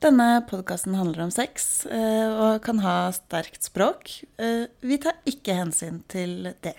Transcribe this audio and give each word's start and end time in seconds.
Denne 0.00 0.40
podkasten 0.48 0.94
handler 0.96 1.26
om 1.26 1.30
sex 1.34 1.84
eh, 1.84 2.28
og 2.32 2.62
kan 2.64 2.78
ha 2.80 3.10
sterkt 3.12 3.66
språk. 3.68 4.08
Eh, 4.40 4.64
Vi 4.80 4.96
tar 4.96 5.18
ikke 5.28 5.58
hensyn 5.58 5.98
til 6.08 6.54
det. 6.64 6.72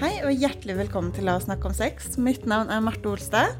Hei 0.00 0.14
og 0.24 0.32
hjertelig 0.32 0.78
velkommen 0.78 1.12
til 1.12 1.28
La 1.28 1.36
oss 1.36 1.44
snakke 1.44 1.68
om 1.68 1.76
sex. 1.76 2.14
Mitt 2.16 2.48
navn 2.48 2.72
er 2.72 2.80
Marte 2.80 3.12
Olstad. 3.12 3.52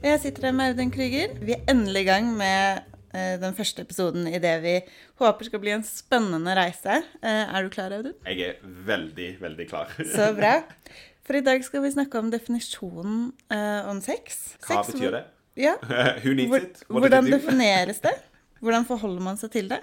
Og 0.00 0.06
jeg 0.06 0.22
sitter 0.22 0.52
her 0.52 0.54
med 0.54 0.70
Audun 0.76 0.94
Krüger. 0.94 1.34
Vi 1.42 1.58
er 1.58 1.66
endelig 1.66 2.06
i 2.06 2.10
gang 2.12 2.30
med 2.38 2.86
den 3.12 3.54
første 3.58 3.82
episoden 3.82 4.28
i 4.30 4.38
det 4.42 4.52
vi 4.62 4.74
håper 5.18 5.48
skal 5.48 5.62
bli 5.62 5.72
en 5.74 5.82
spennende 5.86 6.54
reise. 6.54 7.00
Eh, 7.22 7.42
er 7.56 7.66
du 7.66 7.70
klar, 7.74 7.92
Audun? 7.96 8.14
Jeg 8.26 8.52
er 8.52 8.60
veldig, 8.62 9.30
veldig 9.42 9.66
klar. 9.70 9.90
Så 9.98 10.30
bra. 10.36 10.60
For 11.26 11.38
i 11.38 11.44
dag 11.46 11.62
skal 11.62 11.84
vi 11.84 11.92
snakke 11.94 12.18
om 12.18 12.30
definisjonen 12.32 13.28
eh, 13.54 13.88
om 13.90 14.00
sex. 14.02 14.40
Hva 14.66 14.80
Sex, 14.80 14.94
betyr 14.94 15.16
det? 15.18 15.24
Ja. 15.60 15.76
Who 16.22 16.34
needs 16.34 16.50
Hvor, 16.50 16.64
it? 16.64 16.84
What 16.88 17.04
hvordan 17.04 17.30
defineres 17.30 18.02
det? 18.02 18.16
Hvordan 18.60 18.84
forholder 18.84 19.22
man 19.24 19.38
seg 19.40 19.54
til 19.54 19.70
det? 19.70 19.78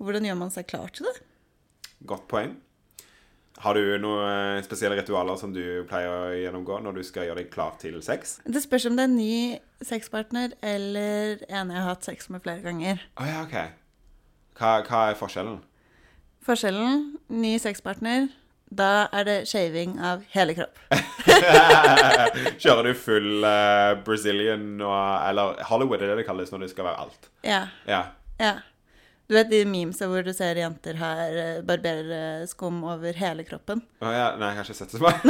Hvordan 0.00 0.24
gjør 0.24 0.38
man 0.40 0.52
seg 0.54 0.66
klar 0.70 0.88
til 0.94 1.04
det? 1.10 1.18
Godt 2.08 2.24
poeng. 2.30 2.54
Har 3.64 3.78
du 3.78 3.94
noen 3.96 4.58
eh, 4.58 4.62
spesielle 4.66 4.98
ritualer 4.98 5.38
som 5.40 5.52
du 5.54 5.62
pleier 5.88 6.10
å 6.12 6.32
gjennomgå 6.36 6.82
når 6.84 6.98
du 6.98 7.06
skal 7.06 7.30
gjøre 7.30 7.40
deg 7.40 7.52
klar 7.52 7.78
til 7.80 7.96
sex? 8.04 8.36
Det 8.44 8.60
spørs 8.60 8.84
om 8.90 8.98
det 8.98 9.06
er 9.06 9.08
en 9.08 9.16
ny 9.16 9.36
sexpartner 9.80 10.52
eller 10.60 11.40
en 11.48 11.72
jeg 11.72 11.80
har 11.80 11.88
hatt 11.88 12.04
sex 12.04 12.28
med 12.28 12.44
flere 12.44 12.60
ganger. 12.60 13.00
Oh, 13.16 13.24
ja, 13.24 13.40
OK. 13.46 13.56
Hva, 14.60 14.74
hva 14.84 15.00
er 15.08 15.16
forskjellen? 15.16 15.62
Forskjellen 16.44 17.06
ny 17.32 17.54
sexpartner, 17.62 18.28
da 18.68 19.06
er 19.16 19.24
det 19.30 19.38
shaving 19.48 19.96
av 20.12 20.28
hele 20.34 20.58
kropp. 20.58 20.76
Kjører 22.62 22.90
du 22.90 22.92
full 23.00 23.48
uh, 23.48 23.96
Brazilian 24.04 24.74
og 24.84 24.92
Eller 25.24 25.64
Hollywood 25.70 26.04
er 26.04 26.12
det 26.12 26.20
det 26.20 26.28
kalles 26.28 26.52
når 26.52 26.66
det 26.66 26.72
skal 26.74 26.90
være 26.90 27.06
alt. 27.06 27.32
Ja. 27.48 27.64
Ja. 27.88 28.04
ja. 28.36 28.58
Du 29.26 29.32
vet 29.32 29.48
de 29.48 29.62
memesa 29.64 30.04
hvor 30.10 30.24
du 30.24 30.34
ser 30.36 30.58
jenter 30.60 30.98
her 31.00 31.62
barberer 31.64 32.44
skum 32.48 32.82
over 32.84 33.16
hele 33.16 33.44
kroppen? 33.48 33.80
Oh, 34.04 34.10
ja. 34.12 34.34
Nei, 34.36 34.50
jeg 34.52 34.58
har 34.58 34.68
ikke 34.68 34.76
sett 34.76 34.92
det 34.92 35.00
på 35.00 35.08
meg. 35.08 35.24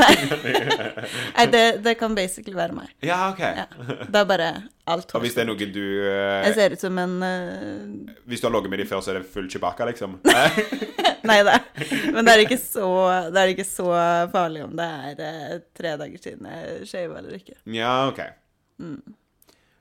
Nei, 1.37 1.45
det, 1.53 1.63
det 1.85 1.95
kan 2.01 2.17
basically 2.19 2.57
være 2.59 2.75
meg. 2.75 2.91
Ja, 3.07 3.21
OK. 3.31 3.43
Ja. 3.45 3.69
Er 4.03 4.27
bare 4.27 4.51
alt 4.91 5.15
Og 5.15 5.23
hvis 5.23 5.37
det 5.37 5.45
er 5.45 5.49
noe 5.49 5.71
du 5.71 5.81
eh, 5.81 6.43
Jeg 6.49 6.57
ser 6.59 6.75
ut 6.75 6.83
som 6.83 6.99
en 7.01 7.15
uh... 7.23 8.19
Hvis 8.29 8.43
du 8.43 8.49
har 8.49 8.57
ligget 8.57 8.75
med 8.75 8.83
dem 8.83 8.91
før, 8.91 9.05
så 9.05 9.15
er 9.15 9.21
det 9.21 9.31
full 9.31 9.47
chibaka, 9.51 9.87
liksom? 9.89 10.19
Nei 11.31 11.41
da. 11.47 11.61
Men 12.13 12.27
det 12.27 12.35
er, 12.35 12.43
ikke 12.45 12.61
så, 12.61 12.89
det 13.33 13.41
er 13.41 13.55
ikke 13.55 13.69
så 13.69 13.89
farlig 14.35 14.67
om 14.67 14.75
det 14.77 14.89
er 14.91 15.23
uh, 15.23 15.61
tre 15.77 15.95
dager 16.03 16.21
siden 16.27 16.51
jeg 16.51 16.89
shava 16.91 17.23
eller 17.23 17.39
ikke. 17.39 17.61
Ja, 17.71 17.95
OK. 18.11 18.25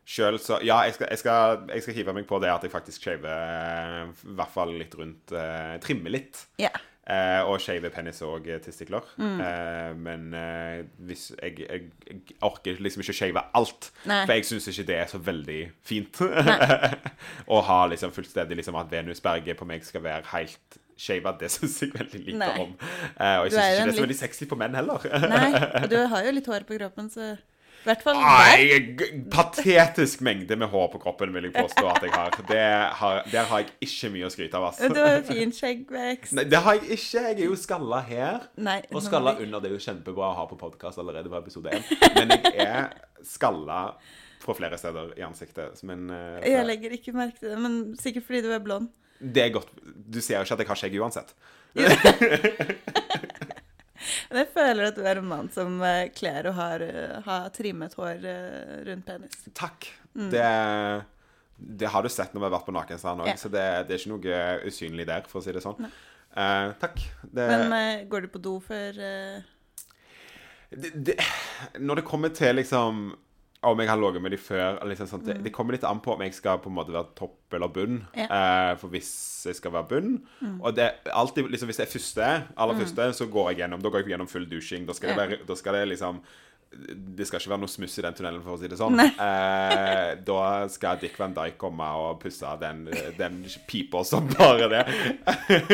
Sjøl 0.06 0.40
så 0.42 0.58
Ja, 0.66 0.82
jeg 0.88 0.98
skal, 0.98 1.08
jeg, 1.12 1.22
skal, 1.22 1.68
jeg 1.72 1.84
skal 1.86 1.96
hive 1.96 2.14
meg 2.18 2.26
på 2.28 2.40
det 2.44 2.50
at 2.52 2.64
jeg 2.66 2.73
faktisk 2.73 3.06
shaver 3.08 3.30
eh, 3.32 4.09
i 4.28 4.34
hvert 4.36 4.52
fall 4.52 4.73
litt 4.76 4.98
rundt 5.00 5.32
uh, 5.32 5.78
Trimmer 5.84 6.12
litt. 6.18 6.42
Yeah. 6.59 6.76
Uh, 7.04 7.42
og 7.52 7.58
shave 7.59 7.90
penis 7.92 8.22
og 8.24 8.46
testikler. 8.64 9.04
Eh, 9.20 9.90
men 10.00 10.30
eh, 10.40 10.86
hvis 11.04 11.34
jeg, 11.36 11.58
jeg, 11.59 11.90
jeg 12.08 12.38
orker 12.48 12.80
liksom 12.80 13.04
ikke 13.04 13.16
shave 13.18 13.42
alt. 13.59 13.90
Nei. 14.08 14.22
For 14.24 14.31
jeg 14.38 14.46
syns 14.48 14.70
ikke 14.72 14.86
det 14.88 14.96
er 15.02 15.09
så 15.12 15.20
veldig 15.20 15.58
fint. 15.84 16.22
Å 17.54 17.59
ha 17.68 17.80
liksom 17.92 18.14
fullstendig 18.16 18.56
liksom 18.62 18.80
at 18.80 18.92
venusberget 18.96 19.59
på 19.59 19.68
meg 19.68 19.84
skal 19.84 20.06
være 20.06 20.31
helt 20.31 20.80
shava, 20.96 21.34
det 21.42 21.50
syns 21.52 21.76
jeg 21.84 21.92
veldig 21.92 22.22
lite 22.30 22.40
Nei. 22.40 22.54
om. 22.64 22.72
Og 22.80 23.50
jeg 23.50 23.52
syns 23.52 23.59
ikke 23.59 23.68
det 23.68 23.68
er 23.68 23.81
så 23.84 23.90
litt- 23.92 24.04
veldig 24.06 24.20
sexy 24.22 24.48
på 24.48 24.59
menn 24.64 24.80
heller. 24.80 25.09
Nei, 25.28 25.50
og 25.81 25.90
du 25.92 25.98
har 26.14 26.24
jo 26.30 26.36
litt 26.40 26.48
hår 26.54 26.64
på 26.70 26.80
kroppen, 26.80 27.12
så 27.12 27.34
hvert 27.86 28.03
fall 28.06 28.17
der. 28.20 29.03
Patetisk 29.34 30.22
mengde 30.26 30.56
med 30.59 30.70
hår 30.72 30.88
på 30.94 31.00
kroppen 31.03 31.34
vil 31.36 31.48
jeg 31.50 31.53
påstå 31.56 31.86
at 31.92 32.02
jeg 32.06 32.13
har. 32.16 32.38
Det 32.50 32.63
har 33.02 33.22
der 33.31 33.46
har 33.50 33.63
jeg 33.63 33.69
ikke 33.88 34.09
mye 34.16 34.28
å 34.28 34.31
skryte 34.34 34.59
av, 34.59 34.63
ass. 34.72 34.80
Du 34.81 35.00
har 35.02 35.18
jo 35.19 35.24
fin 35.28 35.52
skjeggvekst. 35.56 36.34
Nei, 36.38 36.46
det 36.52 36.62
har 36.66 36.80
jeg 36.80 36.97
ikke. 36.97 37.24
Jeg 37.28 37.38
er 37.38 37.46
jo 37.46 37.56
skalla 37.59 38.02
her. 38.08 38.50
Nei, 38.58 38.80
Og 38.91 39.03
skalla 39.06 39.35
vi- 39.38 39.46
under. 39.47 39.59
Det 39.63 39.72
er 39.72 39.78
jo 39.78 39.84
kjempebra 39.85 40.31
å 40.31 40.35
ha 40.41 40.46
på 40.50 40.58
podkast 40.59 40.97
allerede 41.03 41.30
på 41.31 41.38
episode 41.40 41.69
én. 41.72 41.84
Men 42.16 42.35
jeg 42.38 42.56
er 42.68 42.94
skalla 43.24 43.94
fra 44.44 44.53
flere 44.58 44.78
steder 44.78 45.13
i 45.18 45.24
ansiktet. 45.24 45.84
Men 45.88 46.09
uh, 46.12 46.40
Jeg 46.44 46.66
legger 46.68 46.91
ikke 46.97 47.13
merke 47.16 47.40
til 47.40 47.50
det, 47.53 47.59
men 47.63 47.96
sikkert 48.00 48.25
fordi 48.28 48.41
du 48.44 48.52
er 48.52 48.59
blond. 48.59 48.90
det 49.24 49.44
er 49.46 49.50
godt 49.56 49.69
Du 50.12 50.19
ser 50.19 50.35
jo 50.35 50.44
ikke 50.44 50.53
at 50.58 50.59
jeg 50.59 50.68
har 50.68 50.75
skjegg 50.81 50.97
uansett. 51.00 51.34
Men 54.30 54.41
jeg 54.44 54.50
føler 54.53 54.90
at 54.90 55.00
du 55.00 55.03
er 55.08 55.22
en 55.22 55.30
mann 55.30 55.50
som 55.53 55.81
eh, 55.88 56.09
kler 56.16 56.50
å 56.50 56.56
ha, 56.58 56.69
ha 57.28 57.38
trimmet 57.56 57.96
hår 58.00 58.25
eh, 58.30 58.78
rundt 58.90 59.08
penis. 59.08 59.38
Takk. 59.58 59.90
Mm. 60.14 60.30
Det, 60.34 60.47
det 61.81 61.91
har 61.94 62.03
du 62.06 62.12
sett 62.14 62.34
når 62.34 62.44
vi 62.44 62.47
har 62.50 62.56
vært 62.58 62.68
på 62.68 62.75
Nakenstrand 62.75 63.24
òg, 63.24 63.31
Ja. 63.31 63.38
så 63.40 63.52
det, 63.53 63.66
det 63.88 63.96
er 63.96 64.02
ikke 64.02 64.14
noe 64.16 64.44
usynlig 64.69 65.08
der, 65.09 65.25
for 65.30 65.41
å 65.41 65.46
si 65.46 65.56
det 65.56 65.64
sånn. 65.64 65.80
Uh, 66.34 66.74
takk. 66.81 66.97
Det, 67.24 67.46
Men 67.46 67.74
uh, 67.74 68.06
går 68.09 68.25
du 68.25 68.31
på 68.34 68.41
do 68.41 68.56
før 68.66 68.97
uh... 68.97 69.44
når 71.78 72.00
det 72.02 72.06
kommer 72.08 72.34
til 72.34 72.58
liksom 72.58 73.12
om 73.63 73.79
jeg 73.79 73.90
har 73.90 74.00
ligget 74.00 74.24
med 74.24 74.34
de 74.34 74.40
før 74.41 74.79
liksom 74.90 75.09
sånt, 75.09 75.25
det, 75.28 75.38
det 75.46 75.53
kommer 75.56 75.75
litt 75.75 75.85
an 75.88 76.01
på 76.03 76.13
om 76.13 76.24
jeg 76.25 76.35
skal 76.35 76.62
på 76.63 76.72
en 76.72 76.78
måte 76.78 76.94
være 76.96 77.13
topp 77.18 77.56
eller 77.57 77.72
bunn. 77.74 78.00
Ja. 78.18 78.28
Eh, 78.28 78.72
for 78.81 78.94
hvis 78.94 79.12
jeg 79.47 79.57
skal 79.59 79.74
være 79.75 79.90
bunn 79.90 80.13
Og 80.63 80.75
det 80.75 80.90
alltid 81.12 81.51
liksom 81.51 81.69
hvis 81.69 81.81
det 81.81 81.85
er 81.88 81.91
første, 81.91 82.29
aller 82.56 82.79
første, 82.79 83.09
så 83.19 83.28
går 83.31 83.52
jeg 83.52 83.63
gjennom 83.63 83.84
Da 83.84 83.91
går 83.91 84.03
jeg 84.03 84.13
gjennom 84.13 84.31
full 84.31 84.47
dusjing. 84.50 84.88
Da 84.88 84.96
skal, 84.97 85.13
det, 85.13 85.18
være, 85.22 85.40
da 85.47 85.57
skal 85.59 85.78
det 85.79 85.88
liksom 85.94 86.22
det 86.73 87.28
skal 87.28 87.39
ikke 87.39 87.51
være 87.53 87.61
noe 87.63 87.72
smuss 87.72 87.97
i 88.00 88.03
den 88.06 88.16
tunnelen, 88.17 88.41
for 88.44 88.56
å 88.56 88.59
si 88.61 88.69
det 88.72 88.79
sånn. 88.79 88.97
Eh, 89.00 90.13
da 90.25 90.39
skal 90.72 91.00
Dick 91.01 91.16
Van 91.19 91.35
Dijk 91.35 91.57
komme 91.61 91.88
og 92.00 92.19
pusse 92.23 92.50
den, 92.61 92.85
den 93.17 93.39
pipa 93.69 94.03
som 94.07 94.28
bare 94.31 94.69
det. 94.72 94.84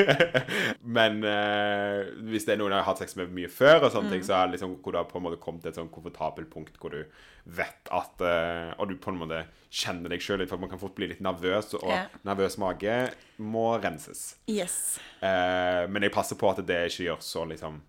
Men 0.97 1.23
eh, 1.27 2.11
hvis 2.29 2.47
det 2.47 2.55
er 2.55 2.61
noen 2.61 2.75
jeg 2.75 2.81
har 2.81 2.89
hatt 2.89 3.03
sex 3.03 3.15
med 3.19 3.33
mye 3.35 3.51
før, 3.51 3.85
og 3.87 3.93
sånne 3.95 4.13
ting, 4.15 4.25
så 4.27 4.37
er 4.37 4.47
det 4.49 4.57
liksom 4.57 4.77
hvor 4.79 4.95
du 4.95 5.01
har 5.01 5.09
på 5.09 5.19
en 5.21 5.27
måte 5.29 5.41
kommet 5.41 5.63
til 5.63 5.73
et 5.73 5.79
sånn 5.79 5.91
komfortabelt 5.93 6.51
punkt 6.51 6.79
hvor 6.81 6.93
du 6.93 7.03
vet 7.49 7.91
at 7.95 8.21
eh, 8.21 8.71
Og 8.77 8.91
du 8.91 8.97
på 9.01 9.13
en 9.13 9.21
måte 9.21 9.43
kjenner 9.69 10.11
deg 10.11 10.23
sjøl 10.23 10.41
litt, 10.41 10.49
for 10.51 10.61
man 10.61 10.71
kan 10.71 10.81
fort 10.81 10.95
bli 10.97 11.11
litt 11.11 11.23
nervøs, 11.23 11.75
og 11.79 11.91
yeah. 11.91 12.09
nervøs 12.27 12.57
mage 12.61 12.97
må 13.37 13.71
renses. 13.79 14.33
Yes. 14.49 14.97
Eh, 15.21 15.85
men 15.91 16.05
jeg 16.05 16.13
passer 16.16 16.39
på 16.39 16.49
at 16.51 16.63
det 16.66 16.87
ikke 16.89 17.07
gjør 17.11 17.23
så 17.23 17.45
liksom 17.49 17.79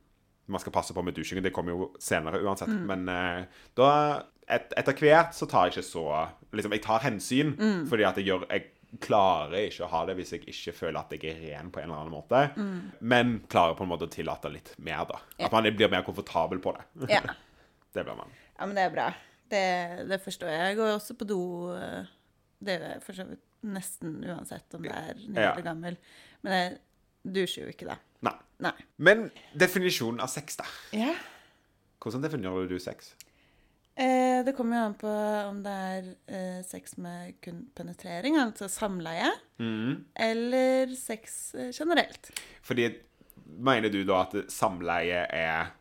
Man 0.51 0.61
skal 0.63 0.73
passe 0.75 0.95
på 0.97 1.03
med 1.07 1.15
dusjingen. 1.17 1.45
Det 1.47 1.53
kommer 1.55 1.73
jo 1.77 1.89
senere 2.03 2.41
uansett. 2.43 2.69
Men 2.91 3.07
eh, 3.09 3.45
da 3.79 3.89
et, 4.51 4.73
Etter 4.81 4.97
hvert 4.99 5.35
så 5.37 5.47
tar 5.47 5.69
jeg 5.69 5.77
ikke 5.79 5.87
så 5.89 6.05
Liksom, 6.53 6.73
jeg 6.75 6.83
tar 6.83 7.05
hensyn, 7.05 7.53
fordi 7.89 8.03
at 8.09 8.17
jeg 8.19 8.27
gjør 8.27 8.47
Jeg 8.51 8.65
klarer 8.99 9.69
ikke 9.69 9.85
å 9.87 9.91
ha 9.93 10.01
det 10.09 10.17
hvis 10.19 10.33
jeg 10.35 10.41
ikke 10.51 10.73
føler 10.75 10.99
at 10.99 11.13
jeg 11.15 11.29
er 11.31 11.37
ren 11.53 11.69
på 11.71 11.79
en 11.79 11.87
eller 11.93 12.01
annen 12.01 12.15
måte. 12.17 12.41
Men 13.07 13.37
klarer 13.47 13.77
på 13.79 13.85
en 13.87 13.93
måte 13.93 14.09
å 14.09 14.11
tillate 14.11 14.51
litt 14.51 14.73
mer, 14.83 15.05
da. 15.07 15.21
At 15.47 15.53
man 15.55 15.69
blir 15.71 15.93
mer 15.93 16.03
komfortabel 16.03 16.59
på 16.65 16.73
det. 16.75 17.13
Ja. 17.15 17.23
Det 17.95 18.03
blir 18.07 18.15
man. 18.19 18.29
ja, 18.59 18.67
men 18.67 18.77
det 18.79 18.83
er 18.87 18.91
bra. 18.95 19.05
Det, 19.51 19.61
det 20.11 20.19
forstår 20.23 20.51
jeg. 20.53 20.61
Jeg 20.69 20.77
går 20.79 20.91
også 20.97 21.15
på 21.19 21.27
do 21.27 21.39
eh, 21.75 22.05
Det 22.63 22.77
gjør 22.77 22.85
jeg 22.87 23.01
for 23.03 23.19
så 23.19 23.25
vidt 23.27 23.47
nesten 23.67 24.13
uansett 24.31 24.77
om 24.79 24.85
det 24.87 24.93
er 24.95 25.19
ny 25.27 25.35
Ja. 25.43 25.55
gammel. 25.67 25.97
Men 26.47 26.55
jeg 26.55 26.77
dusjer 27.25 27.67
jo 27.67 27.75
ikke 27.75 27.89
det. 27.91 27.99
Nei. 28.27 28.37
Nei. 28.61 28.77
Men 29.01 29.29
definisjonen 29.57 30.21
av 30.21 30.29
sex, 30.33 30.59
da. 30.61 30.67
Ja. 30.97 31.15
Hvordan 32.01 32.25
definerer 32.25 32.69
du 32.69 32.77
sex? 32.81 33.15
Eh, 34.01 34.41
det 34.47 34.55
kommer 34.57 34.79
jo 34.79 34.87
an 34.89 34.97
på 35.01 35.13
om 35.51 35.61
det 35.65 35.73
er 35.73 36.11
eh, 36.33 36.61
sex 36.65 36.97
med 37.01 37.37
kun 37.45 37.67
penetrering, 37.77 38.39
altså 38.41 38.69
samleie, 38.73 39.29
eller 40.17 40.95
sex 40.97 41.55
eh, 41.55 41.73
generelt. 41.77 42.33
Fordi 42.65 42.89
Mener 43.51 43.91
du 43.91 44.05
da 44.07 44.21
at 44.23 44.35
samleie 44.53 45.25
er 45.35 45.73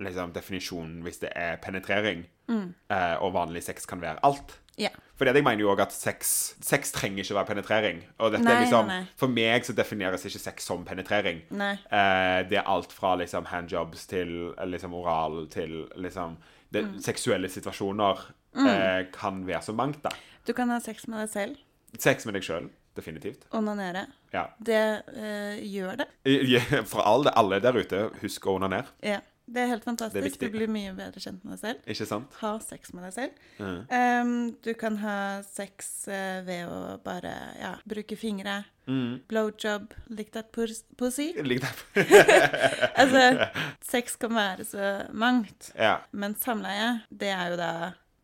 liksom 0.00 0.32
definisjonen 0.32 1.02
hvis 1.04 1.20
det 1.20 1.34
er 1.36 1.58
penetrering, 1.60 2.22
eh, 2.50 3.16
og 3.22 3.32
vanlig 3.36 3.62
sex 3.66 3.86
kan 3.86 4.00
være 4.02 4.20
alt? 4.26 4.56
Yeah. 4.80 4.94
Fordi 5.20 5.34
jeg 5.36 5.44
mener 5.44 5.60
jo 5.60 5.68
også 5.74 5.82
at 5.82 5.92
sex, 5.92 6.30
sex 6.64 6.92
trenger 6.96 7.20
ikke 7.24 7.34
være 7.36 7.46
penetrering. 7.50 7.98
Og 8.18 8.30
dette 8.32 8.44
Nei, 8.46 8.54
er 8.54 8.60
liksom, 8.64 8.86
nei. 8.88 9.00
For 9.20 9.28
meg 9.28 9.66
så 9.68 9.74
defineres 9.76 10.24
ikke 10.24 10.40
sex 10.40 10.64
som 10.70 10.84
penetrering. 10.88 11.42
Eh, 11.52 12.38
det 12.48 12.56
er 12.62 12.64
alt 12.70 12.92
fra 12.96 13.14
liksom 13.20 13.44
handjobs 13.50 14.06
til 14.08 14.54
eh, 14.56 14.66
liksom 14.72 14.94
oral 14.96 15.46
til 15.52 15.82
liksom 15.96 16.38
det, 16.72 16.84
Mm. 16.86 17.00
Seksuelle 17.02 17.48
situasjoner 17.50 18.20
eh, 18.56 19.06
kan 19.12 19.42
være 19.46 19.62
så 19.62 19.72
mangt, 19.76 20.00
da. 20.04 20.10
Du 20.46 20.52
kan 20.56 20.70
ha 20.70 20.78
sex 20.80 21.06
med 21.08 21.20
deg 21.26 21.28
selv, 21.34 21.56
Sex 21.98 22.24
med 22.24 22.34
deg 22.38 22.44
sjøl, 22.46 22.68
definitivt. 22.96 23.44
onanere. 23.52 24.06
Ja. 24.32 24.44
Det 24.62 25.02
øh, 25.10 25.58
gjør 25.66 25.96
det. 25.98 26.06
For 26.90 27.02
alle, 27.02 27.32
alle 27.36 27.58
der 27.60 27.76
ute, 27.76 28.04
husk 28.22 28.46
å 28.46 28.54
onanere. 28.60 28.86
Ja. 29.02 29.18
Det 29.50 29.62
er 29.62 29.70
helt 29.72 29.86
fantastisk. 29.86 30.36
Er 30.38 30.50
du 30.50 30.54
blir 30.54 30.70
mye 30.70 30.92
bedre 30.94 31.22
kjent 31.22 31.42
med 31.44 31.56
deg 31.56 31.60
selv. 31.62 31.86
Ikke 31.90 32.06
sant? 32.06 32.36
Ha 32.40 32.52
sex 32.62 32.92
med 32.94 33.06
deg 33.08 33.14
selv. 33.16 33.40
Mm. 33.58 33.78
Um, 33.90 34.34
du 34.62 34.70
kan 34.78 34.98
ha 35.02 35.16
sex 35.46 35.88
uh, 36.10 36.40
ved 36.46 36.70
å 36.70 36.98
bare 37.04 37.32
ja, 37.58 37.72
bruke 37.90 38.18
fingre. 38.20 38.60
Mm. 38.86 39.22
Blowjob. 39.30 39.94
Lick 40.14 40.30
that 40.36 40.52
pus- 40.54 40.84
pussy. 40.98 41.32
Ligg 41.50 41.64
that 41.64 41.82
Altså, 43.00 43.48
sex 43.92 44.16
kan 44.22 44.36
være 44.38 44.68
så 44.68 44.92
mangt. 45.10 45.72
ja. 45.74 45.98
Men 46.12 46.38
samleie, 46.38 47.00
det 47.10 47.34
er 47.34 47.52
jo 47.54 47.58
da 47.60 47.72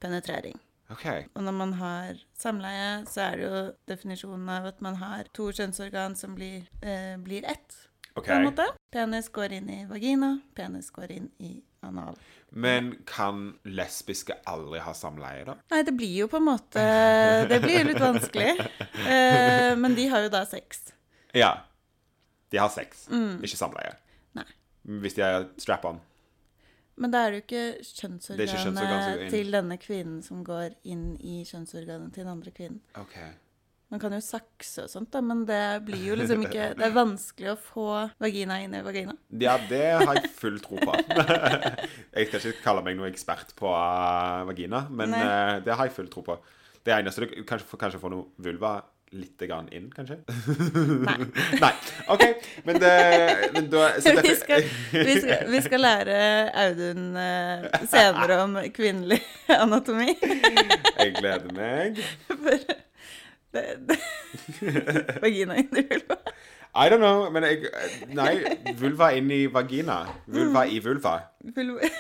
penetrering. 0.03 0.61
OK. 0.95 1.07
Og 1.35 1.43
når 1.43 1.55
man 1.57 1.73
har 1.81 2.19
samleie, 2.39 3.03
så 3.11 3.25
er 3.25 3.37
det 3.41 3.47
jo 3.47 3.63
definisjonen 3.91 4.49
av 4.55 4.69
at 4.71 4.83
man 4.85 5.01
har 5.01 5.27
to 5.35 5.49
kjønnsorgan 5.51 6.15
som 6.19 6.37
blir, 6.39 6.69
eh, 6.83 7.17
blir 7.19 7.43
ett, 7.51 7.75
ok. 8.17 8.27
på 8.27 8.33
en 8.33 8.49
måte. 8.49 8.67
Penis 8.93 9.29
går 9.35 9.55
inn 9.61 9.71
i 9.71 9.79
vagina, 9.89 10.33
penis 10.57 10.91
går 10.95 11.13
inn 11.15 11.31
i 11.39 11.53
anal. 11.87 12.19
Men 12.51 12.95
kan 13.07 13.47
lesbiske 13.63 14.39
aldri 14.49 14.81
ha 14.83 14.95
samleie, 14.97 15.45
da? 15.47 15.57
Nei, 15.73 15.83
det 15.87 15.95
blir 15.99 16.15
jo 16.23 16.29
på 16.33 16.41
en 16.41 16.49
måte 16.49 16.83
Det 17.51 17.61
blir 17.65 17.81
jo 17.83 17.87
litt 17.93 18.03
vanskelig. 18.03 18.53
Eh, 19.07 19.73
men 19.79 19.95
de 19.95 20.09
har 20.11 20.25
jo 20.25 20.33
da 20.33 20.43
sex. 20.49 20.89
Ja. 21.37 21.53
De 22.51 22.59
har 22.59 22.71
sex, 22.73 23.07
ikke 23.11 23.59
samleie. 23.59 23.97
Nei. 24.39 24.47
Hvis 25.03 25.17
de 25.19 25.25
er 25.27 25.49
strap-on. 25.61 25.99
Men 26.97 27.13
da 27.13 27.27
er 27.27 27.35
det 27.35 27.41
jo 27.41 27.45
ikke 27.45 27.65
er 27.67 27.81
ikke 27.83 28.61
kjønnsorganet 28.63 29.27
til 29.35 29.51
denne 29.53 29.77
kvinnen 29.81 30.23
som 30.25 30.41
går 30.47 30.79
inn 30.89 31.11
i 31.21 31.43
kjønnsorganet 31.45 32.15
til 32.15 32.25
den 32.25 32.33
andre 32.33 32.53
kvinnen. 32.57 32.81
OK. 32.97 33.19
Man 33.97 34.01
kan 34.03 34.13
jo 34.13 34.21
sakse 34.21 34.83
og 34.85 34.91
sånt, 34.93 35.09
da, 35.15 35.23
men 35.25 35.39
det 35.49 35.61
blir 35.87 36.03
jo 36.11 36.17
liksom 36.21 36.43
ikke 36.45 36.67
Det 36.77 36.85
er 36.85 36.93
vanskelig 36.93 37.49
å 37.55 37.57
få 37.57 37.87
vagina 38.21 38.59
inn 38.61 38.75
i 38.77 38.83
vagina. 38.85 39.15
Ja, 39.41 39.55
det 39.71 39.81
har 40.03 40.19
jeg 40.19 40.29
full 40.37 40.59
tro 40.61 40.77
på. 40.83 40.99
jeg 42.17 42.29
skal 42.29 42.43
ikke 42.53 42.61
kalle 42.67 42.83
meg 42.85 42.99
noen 42.99 43.09
ekspert 43.09 43.55
på 43.57 43.71
eh, 43.73 44.43
vagina, 44.51 44.83
men 44.93 45.15
Nei. 45.17 45.23
eh, 45.25 45.55
det 45.65 45.79
har 45.81 45.89
jeg 45.89 45.97
full 45.97 46.13
tro 46.13 46.27
på. 46.29 46.37
Det 46.85 46.93
eneste 46.93 47.25
du 47.25 47.33
kanskje, 47.49 47.71
får- 47.73 47.81
kanskje 47.87 48.03
få 48.05 48.13
noe 48.13 48.29
vulva 48.45 48.75
litt 49.17 49.41
grann 49.49 49.69
inn, 49.73 49.87
kanskje? 49.95 50.19
Nei. 51.07 51.17
Nei. 51.63 51.73
OK. 52.13 52.25
Men, 52.67 52.81
det, 52.83 52.93
men 53.55 53.69
da 53.73 53.87
så 54.03 54.13
Vi 54.19 54.35
skal, 54.37 54.67
vi, 54.93 55.15
skal, 55.23 55.45
vi 55.55 55.61
skal 55.65 55.85
lære 55.87 56.17
Audun 56.67 57.05
eh, 57.23 57.69
senere 57.89 58.41
om 58.45 58.59
kvinnelig 58.77 59.23
anatomi. 59.57 60.11
Jeg 60.21 61.15
gleder 61.17 61.49
meg. 61.57 62.03
Det, 62.29 62.59
vagina 65.23 65.57
inni 65.61 65.81
i 65.81 65.87
vulva. 65.91 66.17
I 66.77 66.91
don't 66.93 67.01
know, 67.01 67.31
men 67.33 67.43
jeg 67.49 67.71
Nei, 68.13 68.35
vulva 68.77 69.13
inn 69.17 69.31
i 69.33 69.47
vagina. 69.49 70.03
Vulva 70.29 70.67
i 70.69 70.81
vulva. 70.85 71.19
Vulva. 71.57 71.81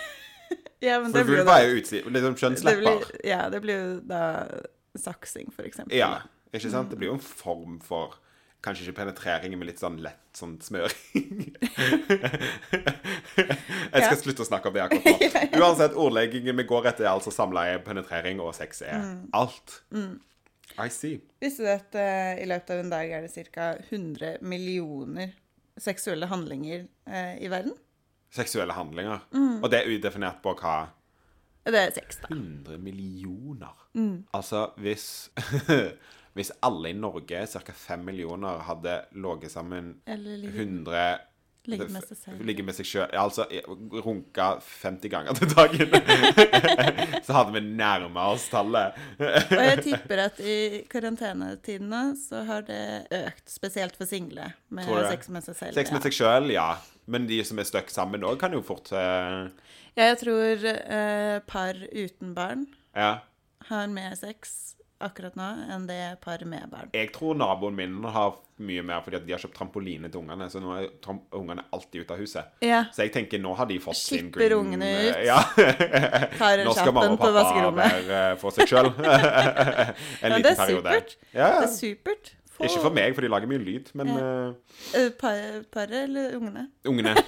Ja, 0.85 0.99
men 1.01 1.09
For 1.11 1.23
det 1.23 1.27
blir 1.31 1.39
vulva 1.41 1.55
da 1.57 1.63
er 1.65 1.71
jo 1.71 1.77
utsi- 1.81 2.03
liksom 2.13 2.35
kjønnslepper. 2.37 3.07
Ja, 3.25 3.47
det 3.51 3.63
blir 3.65 3.79
jo 3.81 3.95
da 4.07 4.19
saksing, 5.01 5.49
for 5.57 5.65
eksempel. 5.65 5.97
Ja, 5.97 6.19
ikke 6.53 6.69
sant? 6.71 6.91
Det 6.93 6.99
blir 7.01 7.09
jo 7.09 7.15
en 7.17 7.23
form 7.25 7.79
for 7.83 8.19
Kanskje 8.67 8.85
ikke 8.89 8.99
penetrering, 9.01 9.53
men 9.57 9.69
litt 9.69 9.79
sånn 9.81 9.97
lett 10.03 10.37
sånn 10.37 10.57
smøring. 10.65 11.55
Jeg 13.37 14.03
skal 14.03 14.03
Ja. 14.03 14.17
slutte 14.21 14.43
å 14.45 14.49
snakke 14.49 14.69
om 14.71 14.75
det 14.77 14.83
akkurat 14.85 15.05
nå. 15.07 15.61
Uansett, 15.63 15.95
ordleggingen 15.97 16.57
vi 16.59 16.65
går 16.69 16.89
etter, 16.91 17.05
er 17.07 17.13
altså 17.15 17.31
samleie, 17.35 17.79
penetrering 17.85 18.41
og 18.43 18.55
sex 18.59 18.83
er 18.83 18.99
Mm. 19.95 20.19
I 20.83 20.91
see. 20.93 21.21
Visste 21.43 21.65
du 21.65 21.71
at 21.73 21.97
uh, 21.97 22.35
i 22.41 22.47
løpet 22.49 22.75
av 22.75 22.83
en 22.83 22.93
dag 22.93 23.17
er 23.17 23.27
det 23.27 23.47
ca. 23.53 23.73
100 23.89 24.39
millioner 24.45 25.35
seksuelle 25.81 26.29
handlinger 26.31 26.87
uh, 27.09 27.35
i 27.41 27.51
verden? 27.53 27.77
Seksuelle 28.35 28.77
handlinger. 28.77 29.25
Mm. 29.33 29.63
Og 29.63 29.71
det 29.73 29.81
er 29.81 29.91
udefinert 29.93 30.43
på 30.45 30.57
hva 30.59 30.77
Det 31.67 31.81
er 31.81 31.95
sex, 31.97 32.21
da. 32.23 32.31
100 32.31 32.79
millioner. 32.83 33.75
Mm. 33.97 34.27
Altså, 34.37 34.69
hvis 34.83 35.31
Hvis 36.37 36.53
alle 36.61 36.91
i 36.93 36.93
Norge, 36.93 37.47
ca. 37.49 37.73
5 37.73 38.03
millioner, 38.05 38.59
hadde 38.69 38.99
ligget 39.17 39.51
sammen 39.51 39.95
Eller 40.07 40.37
ligge, 40.37 40.67
100 40.67 41.17
ligge 41.71 41.89
med 41.93 42.05
seg 42.07 42.19
selv. 42.19 42.43
Ligge 42.47 42.65
med 42.67 42.77
seg 42.77 42.89
sjøl 42.89 43.15
Altså 43.21 43.47
runka 44.05 44.49
50 44.63 45.13
ganger 45.13 45.39
til 45.39 45.53
dagen. 45.53 45.95
så 47.27 47.37
hadde 47.37 47.55
vi 47.57 47.63
nærma 47.67 48.29
oss 48.35 48.49
tallet. 48.53 48.99
Og 49.21 49.63
jeg 49.63 49.85
tipper 49.87 50.25
at 50.27 50.41
i 50.43 50.59
karantenetidene 50.93 52.03
så 52.21 52.45
har 52.49 52.67
det 52.69 52.83
økt, 53.15 53.47
spesielt 53.51 53.97
for 53.99 54.09
single, 54.09 54.53
med 54.69 54.91
sex 55.11 55.31
med 55.33 55.47
seg 55.47 55.59
selv. 55.59 55.79
Sex 55.79 55.95
med 55.95 56.07
seg 56.07 56.19
sjøl, 56.19 56.53
ja. 56.55 56.71
Men 57.07 57.29
de 57.31 57.39
som 57.47 57.59
er 57.63 57.69
stuck 57.69 57.91
sammen 57.93 58.25
òg, 58.27 58.39
kan 58.41 58.55
jo 58.55 58.63
fort 58.67 58.91
uh... 58.95 59.47
Ja, 59.97 60.11
jeg 60.11 60.19
tror 60.21 60.65
uh, 60.67 61.37
par 61.49 61.79
uten 61.93 62.35
barn 62.37 62.67
Ja. 62.97 63.23
har 63.71 63.87
mer 63.89 64.17
sex 64.19 64.76
akkurat 65.05 65.35
nå 65.37 65.47
enn 65.75 65.87
det 65.89 66.01
par 66.25 66.41
med 66.49 66.71
barn. 66.73 66.89
Jeg 66.97 67.11
tror 67.13 67.35
naboen 67.37 67.75
min 67.77 67.99
har 68.05 68.37
mye 68.65 68.81
mer 68.89 69.03
fordi 69.05 69.19
de 69.27 69.35
har 69.35 69.43
kjøpt 69.43 69.57
trampoline 69.59 70.09
til 70.09 70.23
ungene. 70.23 70.47
Så 70.49 70.63
nå 70.65 70.73
er 70.79 70.87
ungene 71.37 71.65
alltid 71.77 72.07
ute 72.07 72.15
av 72.17 72.23
huset. 72.23 72.55
Ja. 72.65 72.85
Så 72.97 73.05
jeg 73.05 73.13
tenker 73.13 73.43
nå 73.43 73.53
har 73.59 73.69
de 73.69 73.77
fått 73.85 73.99
sin 74.01 74.31
Skipper 74.31 74.41
green- 74.47 74.57
ungene 74.63 74.89
ut. 75.11 75.21
Ja. 75.29 75.41
Tar 76.39 76.63
Nå 76.69 76.73
skal 76.79 76.95
mamma 76.97 77.13
og 77.13 77.21
pappa 77.21 77.77
være 77.77 78.23
for 78.41 78.57
seg 78.57 78.73
sjøl. 78.73 78.93
en 79.01 79.05
Ja, 79.05 80.29
det 80.29 80.41
liten 80.41 80.53
er 80.53 80.61
periode. 80.65 80.83
supert. 80.97 81.17
Det 81.33 81.47
er 81.53 81.71
supert. 81.77 82.33
Få- 82.57 82.65
Ikke 82.65 82.81
for 82.81 82.89
meg, 82.97 83.13
for 83.15 83.21
de 83.21 83.29
lager 83.29 83.47
mye 83.51 83.59
lyd, 83.61 83.91
men 83.99 84.09
Ja. 84.17 84.29
Uh, 84.97 85.11
Paret 85.21 85.67
par- 85.75 85.91
eller 85.93 86.33
ungene? 86.39 86.63
ungene 86.89 87.13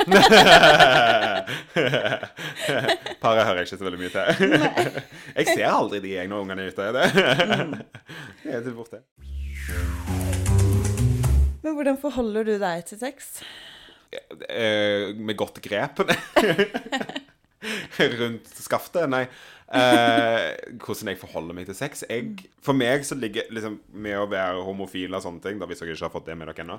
Paret 3.22 3.44
hører 3.44 3.58
jeg 3.60 3.66
ikke 3.68 3.78
så 3.78 3.84
veldig 3.84 4.00
mye 4.00 4.12
til. 4.14 4.26
jeg 5.38 5.46
ser 5.52 5.66
aldri 5.68 5.98
de 6.04 6.10
jeg 6.14 6.28
når 6.30 6.38
ungene 6.46 6.62
er 6.64 6.68
ute. 6.72 6.84
Det, 6.96 7.04
det 8.44 8.52
er 8.54 8.60
til 8.64 8.74
borte. 8.78 8.98
Men 11.62 11.72
hvordan 11.76 11.96
forholder 12.00 12.42
du 12.48 12.54
deg 12.62 12.78
til 12.88 12.98
sex? 13.00 13.14
Eh, 14.48 15.12
med 15.18 15.36
godt 15.36 15.58
grep. 15.64 15.98
Rundt 17.98 18.46
skaftet? 18.62 19.08
Nei. 19.10 19.24
Eh, 19.68 20.54
hvordan 20.80 21.10
jeg 21.12 21.20
forholder 21.20 21.56
meg 21.56 21.66
til 21.68 21.76
sex? 21.76 22.04
Jeg, 22.08 22.46
for 22.64 22.76
meg 22.76 23.04
så 23.04 23.18
ligger 23.18 23.50
liksom 23.52 23.80
med 23.92 24.16
å 24.16 24.28
være 24.30 24.64
homofil 24.64 25.12
og 25.12 25.24
sånne 25.24 25.44
ting, 25.44 25.60
da 25.60 25.68
hvis 25.68 25.82
dere 25.82 25.92
ikke 25.96 26.06
har 26.08 26.14
fått 26.14 26.30
det 26.30 26.38
med 26.40 26.48
dere 26.48 26.64
ennå, 26.64 26.78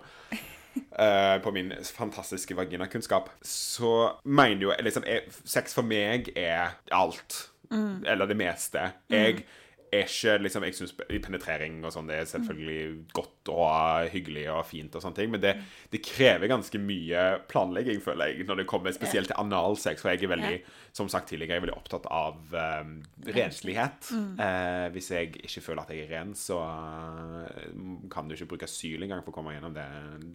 eh, 0.80 1.36
på 1.44 1.54
min 1.54 1.72
fantastiske 1.86 2.58
vaginakunnskap, 2.58 3.30
så 3.46 3.94
mener 4.26 4.70
jo 4.70 4.76
liksom 4.82 5.06
jeg, 5.06 5.30
Sex 5.44 5.78
for 5.78 5.86
meg 5.86 6.32
er 6.36 6.80
alt. 6.96 7.46
Eller 7.70 8.26
det 8.26 8.38
meste. 8.40 8.88
Jeg 9.14 9.44
er 9.92 10.06
ikke 10.06 10.36
liksom 10.44 10.64
Jeg 10.68 10.76
syns 10.78 10.94
penetrering 10.98 11.80
og 11.86 11.92
sånn 11.96 12.08
Det 12.10 12.18
er 12.20 12.28
selvfølgelig 12.30 13.06
godt 13.18 13.50
og 13.54 14.10
hyggelig 14.14 14.44
og 14.54 14.64
fint, 14.70 14.94
og 14.96 15.02
sånne 15.04 15.16
ting 15.18 15.32
men 15.34 15.42
det, 15.42 15.56
det 15.92 16.02
krever 16.06 16.48
ganske 16.52 16.78
mye 16.82 17.24
planlegging, 17.50 18.02
føler 18.04 18.30
jeg, 18.34 18.46
når 18.48 18.62
det 18.62 18.66
kommer 18.70 18.94
spesielt 18.94 19.28
til 19.32 19.40
analsex. 19.42 20.02
For 20.04 20.12
jeg 20.14 20.24
er 20.28 20.32
veldig, 20.36 20.60
som 20.94 21.10
sagt 21.10 21.30
tidligere, 21.32 21.56
jeg 21.58 21.62
er 21.64 21.66
veldig 21.66 21.78
opptatt 21.80 22.06
av 22.14 22.38
um, 22.84 22.94
renslighet. 23.26 24.12
Uh, 24.38 24.88
hvis 24.94 25.10
jeg 25.16 25.34
ikke 25.42 25.64
føler 25.66 25.82
at 25.84 25.94
jeg 25.96 26.06
er 26.06 26.14
ren, 26.20 26.36
så 26.38 26.60
eh, 26.62 27.74
kan 28.14 28.30
du 28.30 28.36
ikke 28.38 28.50
bruke 28.54 28.70
syl 28.70 29.04
engang 29.06 29.24
for 29.26 29.34
å 29.34 29.38
komme 29.40 29.54
gjennom 29.56 29.74
det, 29.76 29.88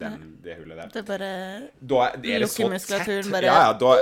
den, 0.03 0.21
det 0.45 0.59
hullet 0.61 0.81
der. 0.83 0.93
Det 0.99 1.05
bare 1.09 1.33
Da 1.81 2.07
er 2.11 2.45
det 2.47 2.51
så 2.51 2.69
tett. 2.71 3.31
bare- 3.33 3.51
Ja, 3.51 3.59
ja, 3.69 3.73
da 3.79 3.95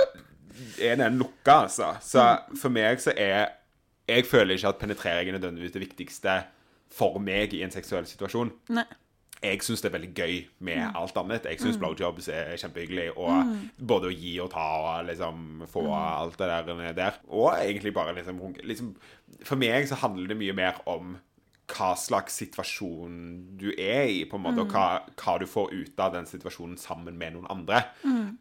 er 0.89 0.95
den 1.01 1.17
lukka, 1.21 1.63
altså. 1.67 1.93
Så 2.01 2.25
for 2.61 2.69
meg 2.73 3.01
så 3.03 3.13
er 3.17 3.51
Jeg 4.07 4.25
føler 4.25 4.55
ikke 4.57 4.67
at 4.73 4.79
penetrering 4.81 5.29
er 5.29 5.37
nødvendigvis 5.39 5.71
det 5.71 5.81
viktigste 5.87 6.43
for 6.91 7.19
meg 7.19 7.53
i 7.53 7.61
en 7.63 7.71
seksuell 7.71 8.05
situasjon. 8.05 8.51
Nei. 8.69 8.83
Jeg 9.43 9.59
syns 9.65 9.81
det 9.83 9.89
er 9.89 9.97
veldig 9.99 10.13
gøy 10.15 10.35
med 10.63 10.77
Mm. 10.77 10.95
alt 10.95 11.17
annet. 11.17 11.43
Jeg 11.43 11.59
syns 11.59 11.77
blowjobs 11.77 12.27
er 12.31 12.53
kjempehyggelig. 12.55 13.09
Og 13.17 13.57
både 13.87 14.07
å 14.07 14.15
gi 14.15 14.39
og 14.39 14.51
ta 14.51 14.99
og 14.99 15.05
liksom 15.07 15.65
få 15.67 15.81
Mm. 15.83 15.91
alt 16.21 16.37
det 16.37 16.47
der, 16.47 16.93
der. 16.93 17.13
Og 17.29 17.51
egentlig 17.53 17.93
bare 17.93 18.13
liksom, 18.15 18.39
liksom 18.63 18.95
For 19.43 19.55
meg 19.57 19.87
så 19.89 19.95
handler 19.95 20.27
det 20.27 20.37
mye 20.37 20.53
mer 20.53 20.79
om 20.87 21.17
hva 21.67 21.95
slags 21.97 22.33
situasjon 22.37 23.57
du 23.57 23.71
er 23.77 24.03
i, 24.07 24.23
på 24.25 24.35
en 24.35 24.43
måte, 24.43 24.59
og 24.61 24.67
hva, 24.69 25.01
hva 25.17 25.39
du 25.39 25.45
får 25.45 25.71
ut 25.73 25.99
av 25.99 26.13
den 26.13 26.25
situasjonen 26.25 26.77
sammen 26.77 27.17
med 27.17 27.33
noen 27.33 27.47
andre. 27.49 27.83